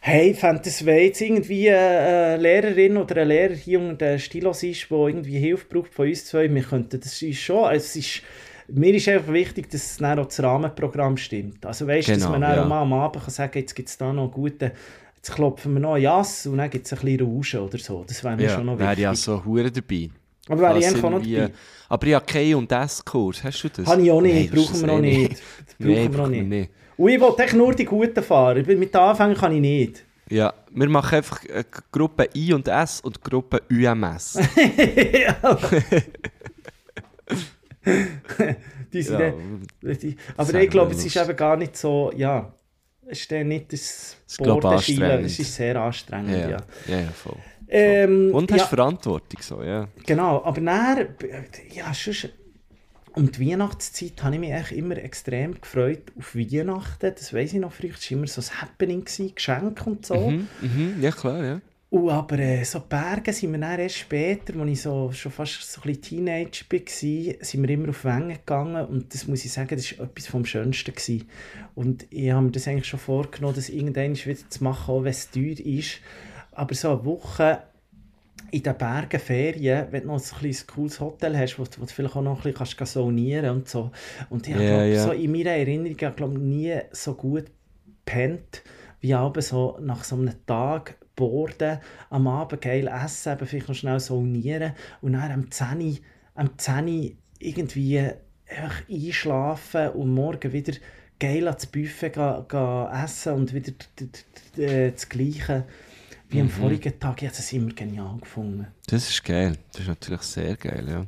[0.00, 4.64] Hey, fände das wenn jetzt irgendwie eine Lehrerin oder ein Lehrer hier unter den Stilos
[4.64, 7.94] ist, der irgendwie Hilfe braucht von uns zwei, wir könnten das ist schon, also es
[7.94, 8.22] ist,
[8.66, 11.64] mir ist einfach wichtig, dass dann auch das Rahmenprogramm stimmt.
[11.66, 12.64] Also weißt du, dass Genau, man dann ja.
[12.64, 14.72] auch mal am Abend kann sagen jetzt gibt es da noch einen guten,
[15.22, 18.04] jetzt klopfen wir noch ein Jass und dann gibt es ein bisschen Rauschen oder so.
[18.06, 19.02] Das wäre mir schon noch wäre wichtig.
[19.04, 20.08] ja so hure dabei.
[20.48, 21.52] Aber wäre ich eigentlich auch noch dabei.
[21.88, 23.86] Aber ich habe keinen und S-Kurs, hast du das?
[23.86, 25.42] Habe ich auch nicht, Nein, brauchen das wir auch eh nicht.
[25.78, 26.46] Brauchen Nein, wir auch nicht.
[26.48, 26.70] nicht.
[26.96, 28.64] Und ich echt nur die Guten fahren.
[28.66, 30.04] Mit den Anfängen kann ich nicht.
[30.28, 34.38] Ja, wir machen einfach äh, Gruppe I und S und Gruppe UMS.
[38.92, 42.52] Die sind ja, dann- die, aber ich glaube, es ist eben gar nicht so, ja,
[43.10, 46.56] ist dann nicht das Bordenschielen, es ist sehr anstrengend, ja, ja.
[46.86, 47.36] ja, ja, voll.
[47.68, 49.88] Ähm, Und hast ja, Verantwortung so, ja.
[50.04, 51.08] genau, aber dann,
[51.72, 52.30] ja, sonst,
[53.14, 57.60] um die Weihnachtszeit habe ich mich eigentlich immer extrem gefreut auf Weihnachten, das weiß ich
[57.60, 60.30] noch früher, es war immer so ein Happening, gewesen, Geschenke und so.
[60.30, 61.60] Mhm, mhm, ja klar, ja.
[61.90, 65.60] Und aber äh, so Berge sind wir dann erst später, als ich so, schon fast
[65.60, 69.52] so ein bisschen Teenager war, sind wir immer auf Wengen gegangen und das muss ich
[69.52, 70.94] sagen, das war etwas vom Schönsten.
[70.94, 71.28] Gewesen.
[71.74, 75.10] Und ich habe mir das eigentlich schon vorgenommen, das irgendwann wieder zu machen, auch wenn
[75.10, 75.98] es teuer ist.
[76.52, 77.62] Aber so eine Woche
[78.52, 82.14] in den Bergen Ferien, wenn du noch ein, cooles Hotel hast, wo, wo du vielleicht
[82.14, 83.90] auch noch ein bisschen kannst saunieren und so.
[84.28, 85.02] Und ich Ja, glaube, ja.
[85.04, 87.46] so in meiner Erinnerung, ich glaube nie so gut
[88.04, 88.62] gepennt,
[89.00, 91.78] wie abends so nach so einem Tag Borden,
[92.10, 95.98] am Abend geil essen, eben vielleicht noch schnell saunieren und dann am 10 Uhr-
[96.34, 100.72] am 10 Uhr irgendwie einfach einschlafen und morgen wieder
[101.20, 103.72] geil ans Buffet ga, ga essen und wieder
[104.56, 105.64] äh, das Gleiche
[106.30, 107.22] wie am vorigen Tag.
[107.22, 108.66] Ich habe das immer genial gefunden.
[108.86, 109.56] Das ist geil.
[109.72, 111.06] Das ist natürlich sehr geil, ja.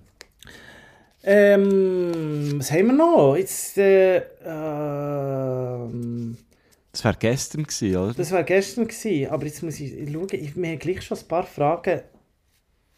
[1.25, 3.37] Ähm, was haben wir noch?
[3.37, 6.37] Jetzt, äh, ähm,
[6.93, 8.15] Das wäre gestern gewesen, oder?
[8.15, 10.29] das war gestern gewesen, aber jetzt muss ich schauen.
[10.33, 12.03] Ich, wir haben gleich schon ein paar Fragen,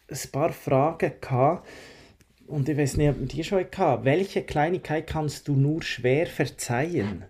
[0.09, 1.67] ein paar Fragen gehabt.
[2.47, 4.05] Und ich weiß nicht, ob wir die schon hatten.
[4.05, 7.25] Welche Kleinigkeit kannst du nur schwer verzeihen?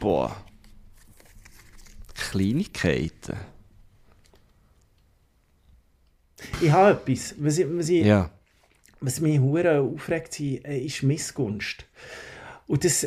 [0.00, 0.36] Boah.
[2.14, 3.36] Kleinigkeiten.
[6.60, 8.30] Ich habe etwas, was, ich, was, ich, Ja.
[9.00, 11.86] was mich hure aufregt, ist Missgunst.
[12.66, 13.06] Und das,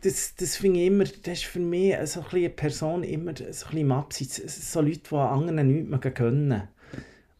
[0.00, 3.44] das, das finde ich immer, das ist für mich so ein eine Person immer so
[3.44, 6.68] ein bisschen im Abseits, so Leute, die anderen nichts mehr gönnen.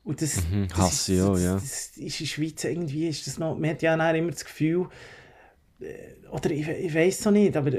[0.05, 1.55] Und das, Mhm, das, ist, ich auch, ja.
[1.55, 4.89] das ist in der Schweiz irgendwie, ist das noch, man hat ja immer das Gefühl,
[5.81, 7.73] äh, oder ich, ich weiß noch nicht, aber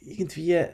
[0.00, 0.64] irgendwie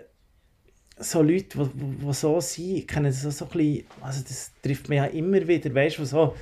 [0.99, 4.99] so Leute, die, so sind, kennen das so, so ein bisschen, also das trifft mich
[4.99, 6.35] ja immer wieder, weißt du, so,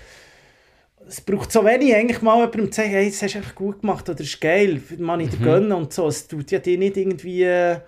[1.08, 3.80] es braucht so wenig, eigentlich mal jemandem zu sagen, hey, das hast du einfach gut
[3.80, 5.24] gemacht oder das ist geil, man Mhm.
[5.26, 6.06] ich dir gönnen und so.
[6.08, 7.78] Es tut ja dich nicht irgendwie äh,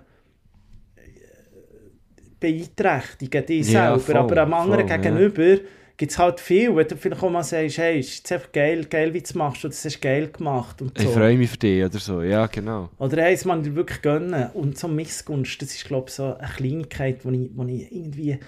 [2.39, 4.97] beeinträchtigen, dich Ja, selber, voll, aber am anderen voll, ja.
[4.97, 5.63] gegenüber
[5.97, 8.87] gibt es halt viel, wenn du vielleicht auch mal sagst, hey, ist jetzt einfach geil,
[8.89, 11.05] geil, wie du es machst, oder das hast du geil gemacht und so.
[11.05, 12.23] Ich freue mich für dich oder so.
[12.23, 12.89] Ja, genau.
[12.99, 14.49] Oder hey, es man dir wirklich gönnen.
[14.55, 18.39] Und so Missgunst, das ist, glaube ich, so eine Kleinigkeit, die ich, ich irgendwie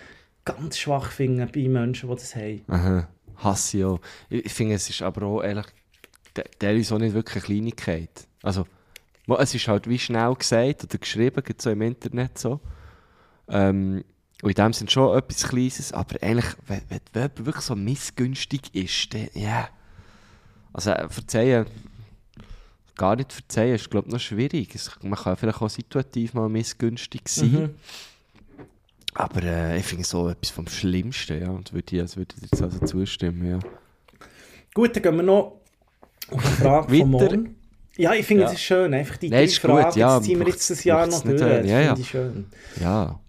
[0.47, 2.62] ganz schwach finde bei Menschen, die das haben.
[2.69, 3.09] Aha.
[3.43, 4.01] Hasse ich auch.
[4.28, 5.66] Ich, finde, es ist aber auch ehrlich,
[6.60, 8.27] der, ist auch nicht wirklich eine Kleinigkeit.
[8.43, 8.66] Also,
[9.39, 12.60] es ist halt wie schnell gesagt oder geschrieben, so im Internet so.
[13.48, 14.05] Ähm,
[14.43, 18.74] und in dem sind schon etwas Kleines, aber eigentlich, wenn, wenn, wenn wirklich so missgünstig
[18.74, 19.69] ist, dann, ja.
[20.73, 21.66] Also, äh, verzeihen,
[22.97, 24.74] gar nicht verzeihen, ist, glaube ich, noch schwierig.
[24.74, 27.52] Es, man kann vielleicht auch situativ mal missgünstig sein.
[27.52, 27.74] Mhm.
[29.14, 31.51] Aber äh, ich finde so etwas vom Schlimmsten, ja.
[31.51, 33.59] Und würde ich, also würde ich jetzt also zustimmen, ja.
[34.74, 35.60] Gut, dann gehen wir noch
[36.30, 37.56] auf die Frage von morgen.
[37.98, 38.48] Ja, ich finde, Ja.
[38.48, 38.94] es ist schön.
[38.94, 41.39] Einfach die Nein, ist gut, ja, jetzt ziehen wir jetzt das Jahr noch durch.
[41.39, 41.86] Das Ja, ja.
[41.89, 42.47] finde ich schön.
[42.80, 43.20] Ja.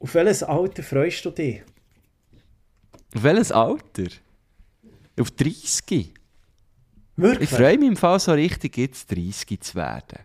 [0.00, 1.62] Auf welches Alter freust du dich?
[3.14, 4.08] Auf welches Alter?
[5.18, 6.12] Auf 30?
[7.16, 7.50] Wirklich?
[7.50, 10.18] Ich freue mich im Fall so richtig, jetzt 30 zu werden.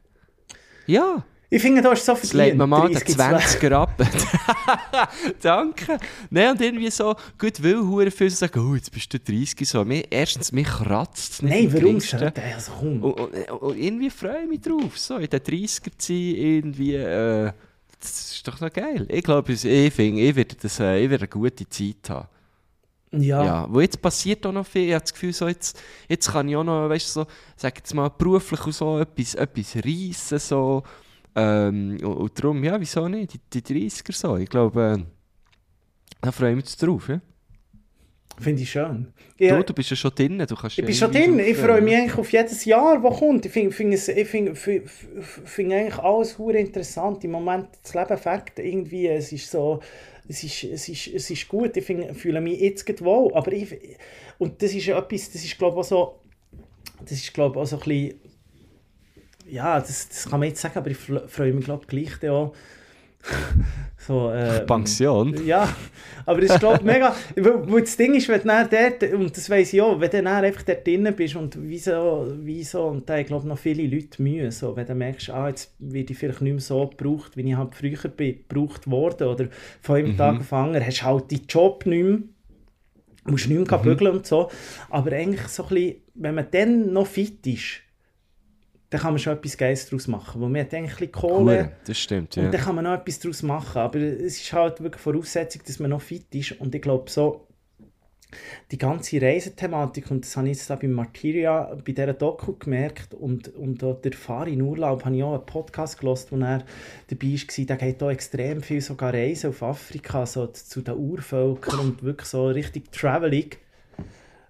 [0.88, 3.40] Ja, Ich finde, du hast so jetzt legt man mal den 30 zu werden.
[3.40, 3.92] 20er ab.
[5.42, 6.00] Danke.
[6.30, 9.86] Nein, und irgendwie so, gut, will hure viel sagen, oh, jetzt bist du 30 so.
[9.86, 12.58] Mir, erstens, mich kratzt es nicht Nein, warum sollte er?
[12.80, 13.04] Komm.
[13.04, 16.96] Und, und, und irgendwie freue ich mich drauf, so in den 30er zu sein, irgendwie,
[16.96, 17.52] äh,
[18.00, 19.06] das ist doch noch geil.
[19.10, 19.62] Ich glaube, ich,
[19.94, 22.28] finde, ich werde, das, äh, ich werde eine gute Zeit haben.
[23.12, 23.44] Ja.
[23.46, 24.88] Ja, wo jetzt passiert auch noch viel.
[24.88, 27.78] Ich habe das Gefühl, so jetzt, jetzt kann ich auch noch, weißt du, so, sag
[27.78, 30.84] jetzt mal, beruflich und so etwas, etwas reissen, so.
[31.36, 33.34] Ähm, und, und darum, ja, wieso nicht?
[33.54, 34.38] Die, die 30er so.
[34.38, 35.04] Ich glaube, äh,
[36.22, 37.22] da freue ich mich drauf, ja.
[38.40, 39.14] Finde ich schön.
[39.38, 41.40] Ja, Du, du bist ja schon drin, du kannst ich bin schon drin.
[41.40, 41.84] Ich freue freuen.
[41.86, 43.46] mich eigentlich auf jedes Jahr, das kommt.
[43.46, 47.24] Ich finde find find, find, find eigentlich alles hure interessant.
[47.24, 49.08] Im Moment das Leben fängt irgendwie.
[49.08, 49.80] Es ist so,
[50.28, 51.78] es ist, es ist, es ist gut.
[51.78, 53.34] Ich find, fühle mich jetzt gerade wohl.
[53.34, 53.74] Aber ich,
[54.38, 56.20] und das ist etwas, das ist glaube ich auch so,
[57.02, 58.20] das ist glaube ich auch so ein bisschen,
[59.48, 62.54] ja, das, das kann man jetzt sagen, aber ich freue mich glaube ich gleich auch.
[63.98, 65.36] so, äh, Pension?
[65.46, 65.68] ja,
[66.26, 69.36] aber das ist glaube ich mega, weil, weil das Ding ist, wenn du dort, und
[69.36, 73.10] das weiss ich auch, wenn du dann einfach dort drinnen bist und wieso, wieso, und
[73.10, 76.42] da glaube noch viele Leute Mühe, so, wenn du merkst, ah, jetzt werde ich vielleicht
[76.42, 79.48] nicht mehr so gebraucht, wie ich halt früher bin, gebraucht worden, oder
[79.82, 82.20] von einem Tag auf anderen, hast du halt deinen Job nicht mehr,
[83.26, 84.52] musst nicht mehr bügeln und so,
[84.92, 87.82] aber eigentlich so ein bisschen, wenn man dann noch fit ist,
[88.90, 91.60] dann kann man schon etwas Geiles daraus machen, weil man hat eigentlich ein bisschen Kohle,
[91.60, 92.44] Cool, das stimmt, ja.
[92.44, 93.80] und dann kann man noch etwas daraus machen.
[93.80, 96.54] Aber es ist halt wirklich Voraussetzung, dass man noch fit ist.
[96.54, 97.48] Und ich glaube, so
[98.72, 103.14] die ganze Reisethematik, und das habe ich jetzt auch bei Martyria, bei dieser Doku gemerkt,
[103.14, 106.64] und, und auch der Fahrer in Urlaub, habe ich auch einen Podcast gehört, wo er
[107.08, 111.80] dabei war, der geht auch extrem viel sogar Reisen auf Afrika, so zu den Urvölkern
[111.80, 113.52] und wirklich so richtig Traveling.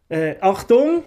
[0.09, 1.03] Äh, Achtung!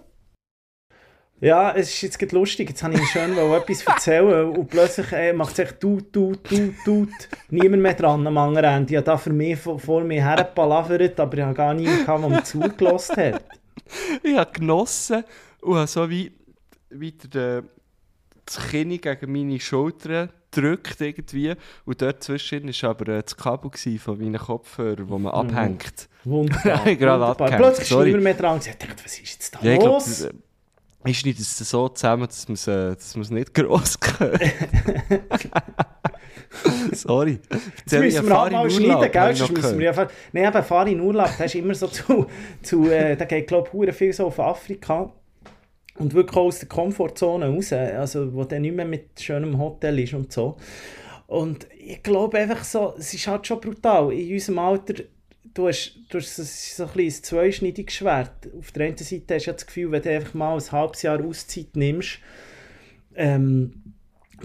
[1.40, 2.70] Ja, es ist jetzt lustig.
[2.70, 6.74] Jetzt habe ich schön etwas erzählen und plötzlich äh, macht es echt tut, tut, tut,
[6.84, 7.08] tut.
[7.50, 8.90] Niemand mehr dran am anderen Ende.
[8.92, 12.22] Ich habe da für mich vor, vor mir herpalavert, aber ich habe gar niemanden gehabt,
[12.22, 13.42] der mir zugelassen hat.
[14.22, 15.24] ich habe genossen
[15.60, 16.32] und habe so wie,
[16.90, 17.62] wie der,
[18.44, 21.54] das Kinn gegen meine Schulter gedrückt irgendwie.
[21.84, 25.50] Und dort zwischen war aber äh, das Kabel von meinen Kopfhörern, wo man Mhm.
[25.56, 26.08] abhängt.
[26.24, 26.84] Wunderbar.
[26.86, 27.34] Wunderbar.
[27.36, 28.58] Plötzlich ist niemand mehr dran.
[28.58, 30.04] Ich dachte, was ist jetzt da Ja, los?
[30.04, 30.30] das, äh,
[31.04, 34.42] ich schneide es so zusammen, dass man es äh, dass nicht gross hört.
[36.92, 37.38] Sorry.
[37.50, 39.36] Jetzt müssen wir halt mal schneiden, gell?
[39.36, 40.10] Sonst müssen wir einfach...
[40.32, 42.26] Nein, aber Fahr in Urlaub, der ist immer so zu...
[42.62, 45.12] zu äh, der geht, glaube ich, viel so auf Afrika.
[45.98, 47.72] Und wirklich aus der Komfortzone raus.
[47.72, 50.56] Also, wo der nicht mehr mit schönem Hotel ist und so.
[51.26, 54.12] Und ich glaube einfach so, es ist halt schon brutal.
[54.12, 54.94] In unserem Alter,
[55.54, 56.36] du hast, du hast
[56.76, 58.48] so, ein, ein zweischneidiges Schwert.
[58.58, 61.22] Auf der einen Seite hast du das Gefühl, wenn du einfach mal ein halbes Jahr
[61.24, 62.18] Auszeit nimmst,
[63.14, 63.94] ähm,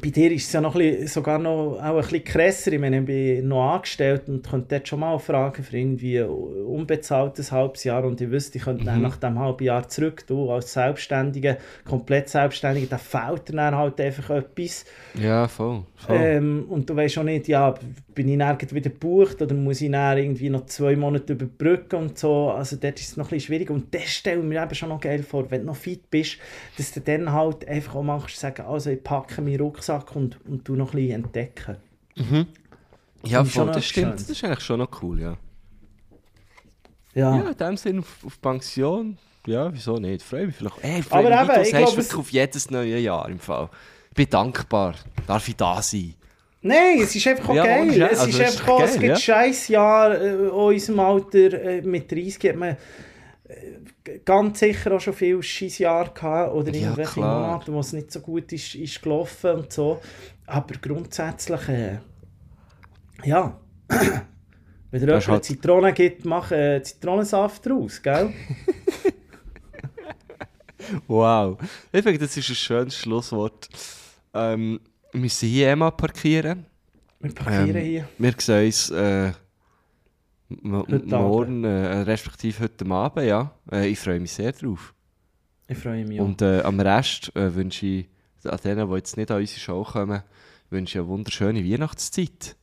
[0.02, 2.74] bei dir ist es ja noch ein bisschen, sogar noch auch ein bisschen krasser.
[2.74, 7.52] Ich meine, ich bin noch angestellt und könnte dort schon mal fragen für irgendwie unbezahltes
[7.52, 10.74] halbes Jahr und ich wüsste, ich könnte dann nach dem halben Jahr zurück, du als
[10.74, 14.86] Selbstständiger, komplett Selbstständiger, da fehlt dir dann halt einfach etwas.
[15.14, 15.84] Ja, voll.
[15.95, 16.18] voll.
[16.20, 17.76] Ähm, und du weißt auch nicht, ja,
[18.14, 22.18] bin ich dann wieder gebucht oder muss ich dann irgendwie noch zwei Monate überbrücken und
[22.18, 22.52] so.
[22.52, 23.70] Also dort ist es noch ein bisschen schwierig.
[23.70, 26.38] Und das stelle ich mir eben schon noch geil vor, wenn du noch fit bist,
[26.78, 30.65] dass du dann halt einfach auch machst, sagen, also ich packe meinen Rucksack und, und
[30.65, 31.77] tu noch ein bisschen entdecken.
[32.15, 34.14] ja, ich schon voll, das stimmt.
[34.15, 35.38] Das ist eigentlich schon noch cool, ja.
[37.14, 37.38] Ja.
[37.38, 40.23] Ja, in dem Sinne auf, auf Pension, ja, wieso nicht?
[40.23, 40.84] Freue mich vielleicht.
[40.84, 43.69] Ey, Aber freue mich, eben, du ich glaube, wirklich auf jedes neue Jahr im Fall.
[44.10, 44.95] Ich bin dankbar.
[45.27, 46.15] Darf ich da sein?
[46.61, 47.89] Nein, es ist einfach auch Ja, geil.
[47.89, 49.15] Es Also, ist es ist einfach auch, es gibt ja.
[49.18, 53.55] scheiß Jahr äh, in unserem Alter äh, mit 30 hat man äh,
[54.25, 57.47] ganz sicher auch schon viel scheiß Jahre gehabt oder Ja, irgendwelche klar.
[57.47, 60.01] Monate, wo es nicht so gut ist, ist gelaufen und so.
[60.45, 61.99] Aber grundsätzlich, äh,
[63.23, 63.57] ja,
[64.91, 68.31] wenn jemand ist halt- Zitrone gibt, mach äh, Zitronensaft draus, gell?
[71.07, 71.57] Wow.
[71.91, 73.69] Ich finde, das ist ein schönes Schlusswort.
[74.34, 74.80] Ähm,
[75.11, 76.65] wir müssen hier eh mal parkieren.
[77.19, 78.09] Wir parkieren Ähm, hier.
[78.17, 79.31] Wir sehen uns äh,
[80.61, 83.51] morgen, äh, respektive heute Abend, ja.
[83.71, 84.93] Äh, ich freue mich sehr drauf.
[85.67, 86.25] Ich freue mich auch.
[86.25, 88.09] Und äh, am Rest äh, wünsche ich,
[88.43, 90.21] an denen, die jetzt nicht an unsere Show kommen,
[90.69, 92.55] wünsche ich eine wunderschöne Weihnachtszeit.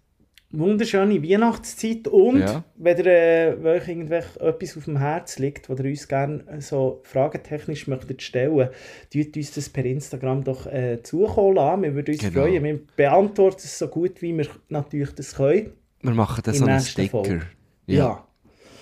[0.53, 2.65] wunderschöne Weihnachtszeit und Ja.
[2.77, 7.01] wenn ihr äh, euch irgendwelch etwas auf dem Herz liegt, was ihr uns gerne so
[7.05, 8.69] fragentechnisch möchtet stellen,
[9.13, 11.83] tut uns das per Instagram doch äh, zukommen lassen.
[11.85, 12.41] Wir würden uns Genau.
[12.43, 12.65] freuen.
[12.65, 15.73] Wir beantworten es so gut, wie wir natürlich das können.
[16.03, 17.11] Wir machen In so einen Sticker.
[17.11, 17.43] Folge.
[17.91, 18.25] Ja, Ja.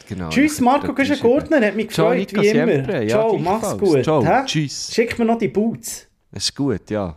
[0.09, 0.29] genau.
[0.29, 2.73] Tschüss Marco könnt ihr Güschen-Gurtner, hat mich Ciao, gefreut, Nico wie immer.
[2.73, 3.03] Siempre.
[3.05, 4.05] Ja, Ciao, mach's gut.
[4.05, 4.43] Ciao, hä?
[4.47, 4.91] tschüss.
[4.95, 6.07] Schick mir noch die Boots.
[6.33, 7.15] Das ist gut, ja.